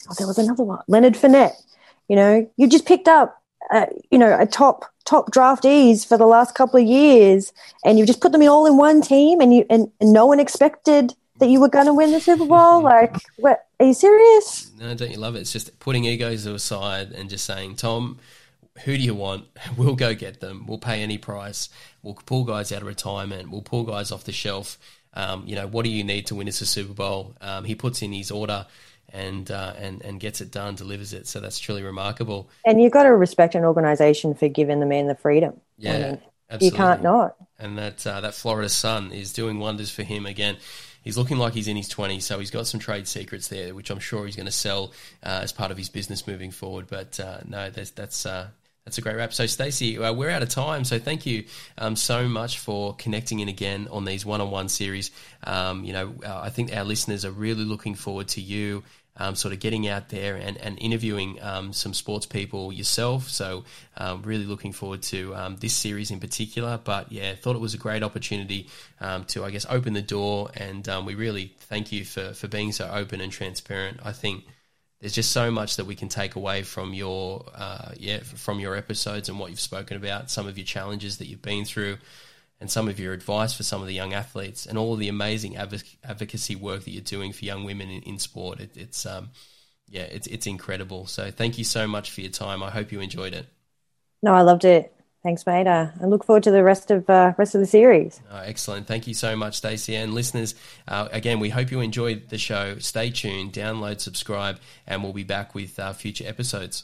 Oh, 0.09 0.13
there 0.17 0.27
was 0.27 0.37
another 0.37 0.63
one. 0.63 0.79
Leonard 0.87 1.15
Fournette. 1.15 1.61
You 2.07 2.15
know, 2.15 2.49
you 2.55 2.69
just 2.69 2.85
picked 2.85 3.09
up, 3.09 3.41
uh, 3.71 3.87
you 4.09 4.17
know, 4.17 4.39
a 4.39 4.45
top 4.45 4.85
top 5.03 5.31
draftees 5.31 6.05
for 6.05 6.17
the 6.17 6.25
last 6.25 6.55
couple 6.55 6.79
of 6.79 6.87
years, 6.87 7.51
and 7.83 7.99
you 7.99 8.05
just 8.05 8.21
put 8.21 8.31
them 8.31 8.41
all 8.43 8.65
in 8.65 8.77
one 8.77 9.01
team, 9.01 9.41
and 9.41 9.53
you 9.53 9.65
and, 9.69 9.91
and 9.99 10.13
no 10.13 10.25
one 10.25 10.39
expected– 10.39 11.13
that 11.39 11.49
you 11.49 11.59
were 11.59 11.69
going 11.69 11.85
to 11.85 11.93
win 11.93 12.11
the 12.11 12.19
Super 12.19 12.45
Bowl? 12.45 12.81
Like, 12.88 13.15
what? 13.38 13.65
Are 13.79 13.85
you 13.85 13.93
serious? 13.93 14.71
No, 14.79 14.93
don't 14.95 15.11
you 15.11 15.17
love 15.17 15.35
it? 15.35 15.41
It's 15.41 15.51
just 15.51 15.77
putting 15.79 16.05
egos 16.05 16.45
aside 16.45 17.11
and 17.11 17.29
just 17.29 17.45
saying, 17.45 17.75
Tom, 17.75 18.19
who 18.85 18.97
do 18.97 19.03
you 19.03 19.13
want? 19.13 19.45
We'll 19.77 19.95
go 19.95 20.15
get 20.15 20.39
them. 20.39 20.65
We'll 20.67 20.77
pay 20.77 21.03
any 21.03 21.17
price. 21.17 21.69
We'll 22.01 22.15
pull 22.15 22.43
guys 22.43 22.71
out 22.71 22.81
of 22.81 22.88
retirement. 22.88 23.51
We'll 23.51 23.61
pull 23.61 23.83
guys 23.83 24.11
off 24.11 24.23
the 24.23 24.31
shelf. 24.31 24.77
Um, 25.13 25.43
you 25.45 25.55
know, 25.55 25.67
what 25.67 25.83
do 25.83 25.91
you 25.91 26.03
need 26.03 26.27
to 26.27 26.35
win 26.35 26.47
us 26.47 26.61
a 26.61 26.65
Super 26.65 26.93
Bowl? 26.93 27.35
Um, 27.41 27.65
he 27.65 27.75
puts 27.75 28.01
in 28.01 28.13
his 28.13 28.31
order 28.31 28.65
and 29.13 29.49
uh, 29.49 29.73
and 29.77 30.01
and 30.03 30.19
gets 30.19 30.41
it 30.41 30.51
done, 30.51 30.75
delivers 30.75 31.13
it. 31.13 31.27
So 31.27 31.39
that's 31.39 31.59
truly 31.59 31.83
remarkable. 31.83 32.49
And 32.65 32.81
you've 32.81 32.91
got 32.91 33.03
to 33.03 33.15
respect 33.15 33.55
an 33.55 33.63
organisation 33.63 34.33
for 34.33 34.47
giving 34.47 34.79
the 34.79 34.85
man 34.85 35.07
the 35.07 35.15
freedom. 35.15 35.59
Yeah, 35.77 35.91
I 35.91 35.97
mean, 35.97 36.21
absolutely. 36.49 36.67
You 36.67 36.71
can't 36.71 37.03
not. 37.03 37.35
And 37.59 37.77
that 37.77 38.05
uh, 38.05 38.21
that 38.21 38.33
Florida 38.33 38.69
sun 38.69 39.11
is 39.11 39.33
doing 39.33 39.59
wonders 39.59 39.91
for 39.91 40.03
him 40.03 40.25
again 40.25 40.57
he's 41.07 41.17
looking 41.17 41.37
like 41.37 41.53
he's 41.53 41.69
in 41.69 41.77
his 41.77 41.87
20s, 41.87 42.23
so 42.23 42.37
he's 42.37 42.51
got 42.51 42.67
some 42.67 42.81
trade 42.81 43.07
secrets 43.07 43.47
there, 43.47 43.73
which 43.73 43.89
I'm 43.89 43.99
sure 43.99 44.25
he's 44.25 44.35
going 44.35 44.45
to 44.45 44.51
sell 44.51 44.91
uh, 45.23 45.39
as 45.41 45.53
part 45.53 45.71
of 45.71 45.77
his 45.77 45.87
business 45.87 46.27
moving 46.27 46.51
forward. 46.51 46.87
But 46.89 47.17
uh, 47.17 47.39
no, 47.47 47.69
that's 47.69 47.91
that's 47.91 48.25
uh, 48.25 48.49
that's 48.83 48.97
a 48.97 49.01
great 49.01 49.15
wrap. 49.15 49.31
So, 49.31 49.45
Stacey, 49.45 49.97
uh, 49.97 50.11
we're 50.11 50.29
out 50.29 50.43
of 50.43 50.49
time. 50.49 50.83
So, 50.83 50.99
thank 50.99 51.25
you 51.25 51.45
um, 51.77 51.95
so 51.95 52.27
much 52.27 52.59
for 52.59 52.93
connecting 52.95 53.39
in 53.39 53.47
again 53.47 53.87
on 53.89 54.03
these 54.03 54.25
one-on-one 54.25 54.67
series. 54.67 55.11
Um, 55.45 55.85
you 55.85 55.93
know, 55.93 56.13
uh, 56.25 56.41
I 56.41 56.49
think 56.49 56.75
our 56.75 56.83
listeners 56.83 57.23
are 57.23 57.31
really 57.31 57.63
looking 57.63 57.95
forward 57.95 58.27
to 58.29 58.41
you 58.41 58.83
um, 59.18 59.36
sort 59.36 59.53
of 59.53 59.59
getting 59.59 59.88
out 59.88 60.09
there 60.09 60.36
and, 60.36 60.57
and 60.57 60.78
interviewing 60.80 61.41
um, 61.41 61.74
some 61.74 61.93
sports 61.93 62.26
people 62.26 62.72
yourself. 62.72 63.30
So, 63.30 63.65
um, 63.97 64.22
really 64.24 64.45
looking 64.45 64.74
forward 64.74 65.01
to 65.03 65.36
um, 65.36 65.57
this 65.57 65.76
series 65.76 66.11
in 66.11 66.20
particular. 66.20 66.80
But 66.84 67.11
yeah, 67.11 67.36
thought 67.36 67.55
it 67.55 67.61
was 67.61 67.74
a 67.74 67.78
great 67.78 68.03
opportunity 68.03 68.70
um, 69.01 69.26
to, 69.26 69.43
I 69.43 69.51
guess, 69.51 69.65
open 69.70 69.93
the 69.93 70.01
door. 70.01 70.49
And 70.55 70.88
um, 70.88 71.05
we 71.05 71.15
really 71.15 71.53
thank 71.59 71.91
you 71.91 72.05
for, 72.05 72.34
for 72.34 72.47
being 72.47 72.72
so 72.72 72.89
open 72.91 73.22
and 73.22 73.32
transparent. 73.32 73.99
I 74.03 74.11
think 74.11 74.45
there's 74.99 75.13
just 75.13 75.32
so 75.32 75.51
much 75.51 75.76
that 75.76 75.86
we 75.86 75.95
can 75.95 76.09
take 76.09 76.36
away 76.36 76.63
from 76.63 76.93
your 76.93 77.45
uh, 77.53 77.91
yeah 77.97 78.20
from 78.20 78.59
your 78.59 78.76
episodes 78.76 79.30
and 79.30 79.39
what 79.39 79.49
you've 79.51 79.59
spoken 79.59 79.97
about, 79.97 80.32
some 80.32 80.47
of 80.47 80.57
your 80.57 80.65
challenges 80.65 81.18
that 81.18 81.28
you've 81.28 81.41
been 81.41 81.65
through 81.65 81.97
and 82.59 82.71
some 82.71 82.87
of 82.87 82.99
your 82.99 83.13
advice 83.13 83.53
for 83.53 83.63
some 83.63 83.81
of 83.81 83.87
the 83.87 83.93
young 83.93 84.13
athletes 84.13 84.65
and 84.65 84.77
all 84.77 84.93
of 84.93 84.99
the 84.99 85.09
amazing 85.09 85.57
advocacy 85.57 86.55
work 86.55 86.83
that 86.83 86.91
you're 86.91 87.01
doing 87.01 87.31
for 87.31 87.45
young 87.45 87.63
women 87.63 87.89
in, 87.89 88.01
in 88.03 88.19
sport. 88.19 88.59
It, 88.59 88.75
it's 88.75 89.05
um, 89.05 89.29
yeah, 89.87 90.03
it's 90.03 90.27
it's 90.27 90.47
incredible. 90.47 91.05
So 91.05 91.31
thank 91.31 91.57
you 91.57 91.63
so 91.63 91.87
much 91.87 92.11
for 92.11 92.21
your 92.21 92.31
time. 92.31 92.63
I 92.63 92.69
hope 92.69 92.91
you 92.91 92.99
enjoyed 92.99 93.33
it. 93.33 93.45
No, 94.21 94.33
I 94.33 94.41
loved 94.41 94.65
it. 94.65 94.93
Thanks, 95.23 95.45
mate. 95.45 95.67
Uh, 95.67 95.87
I 96.01 96.05
look 96.05 96.23
forward 96.23 96.43
to 96.43 96.51
the 96.51 96.63
rest 96.63 96.89
of 96.89 97.09
uh, 97.09 97.33
rest 97.37 97.53
of 97.53 97.61
the 97.61 97.67
series. 97.67 98.21
Oh, 98.31 98.37
excellent. 98.37 98.87
Thank 98.87 99.07
you 99.07 99.13
so 99.13 99.35
much, 99.35 99.55
Stacey. 99.55 99.95
And 99.95 100.13
listeners, 100.13 100.55
uh, 100.87 101.09
again, 101.11 101.39
we 101.39 101.49
hope 101.49 101.71
you 101.71 101.81
enjoyed 101.81 102.29
the 102.29 102.37
show. 102.37 102.77
Stay 102.79 103.09
tuned, 103.09 103.53
download, 103.53 103.99
subscribe, 103.99 104.59
and 104.85 105.03
we'll 105.03 105.13
be 105.13 105.23
back 105.23 105.53
with 105.53 105.77
uh, 105.79 105.93
future 105.93 106.25
episodes. 106.25 106.83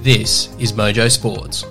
This 0.00 0.48
is 0.60 0.72
Mojo 0.72 1.10
Sports. 1.10 1.64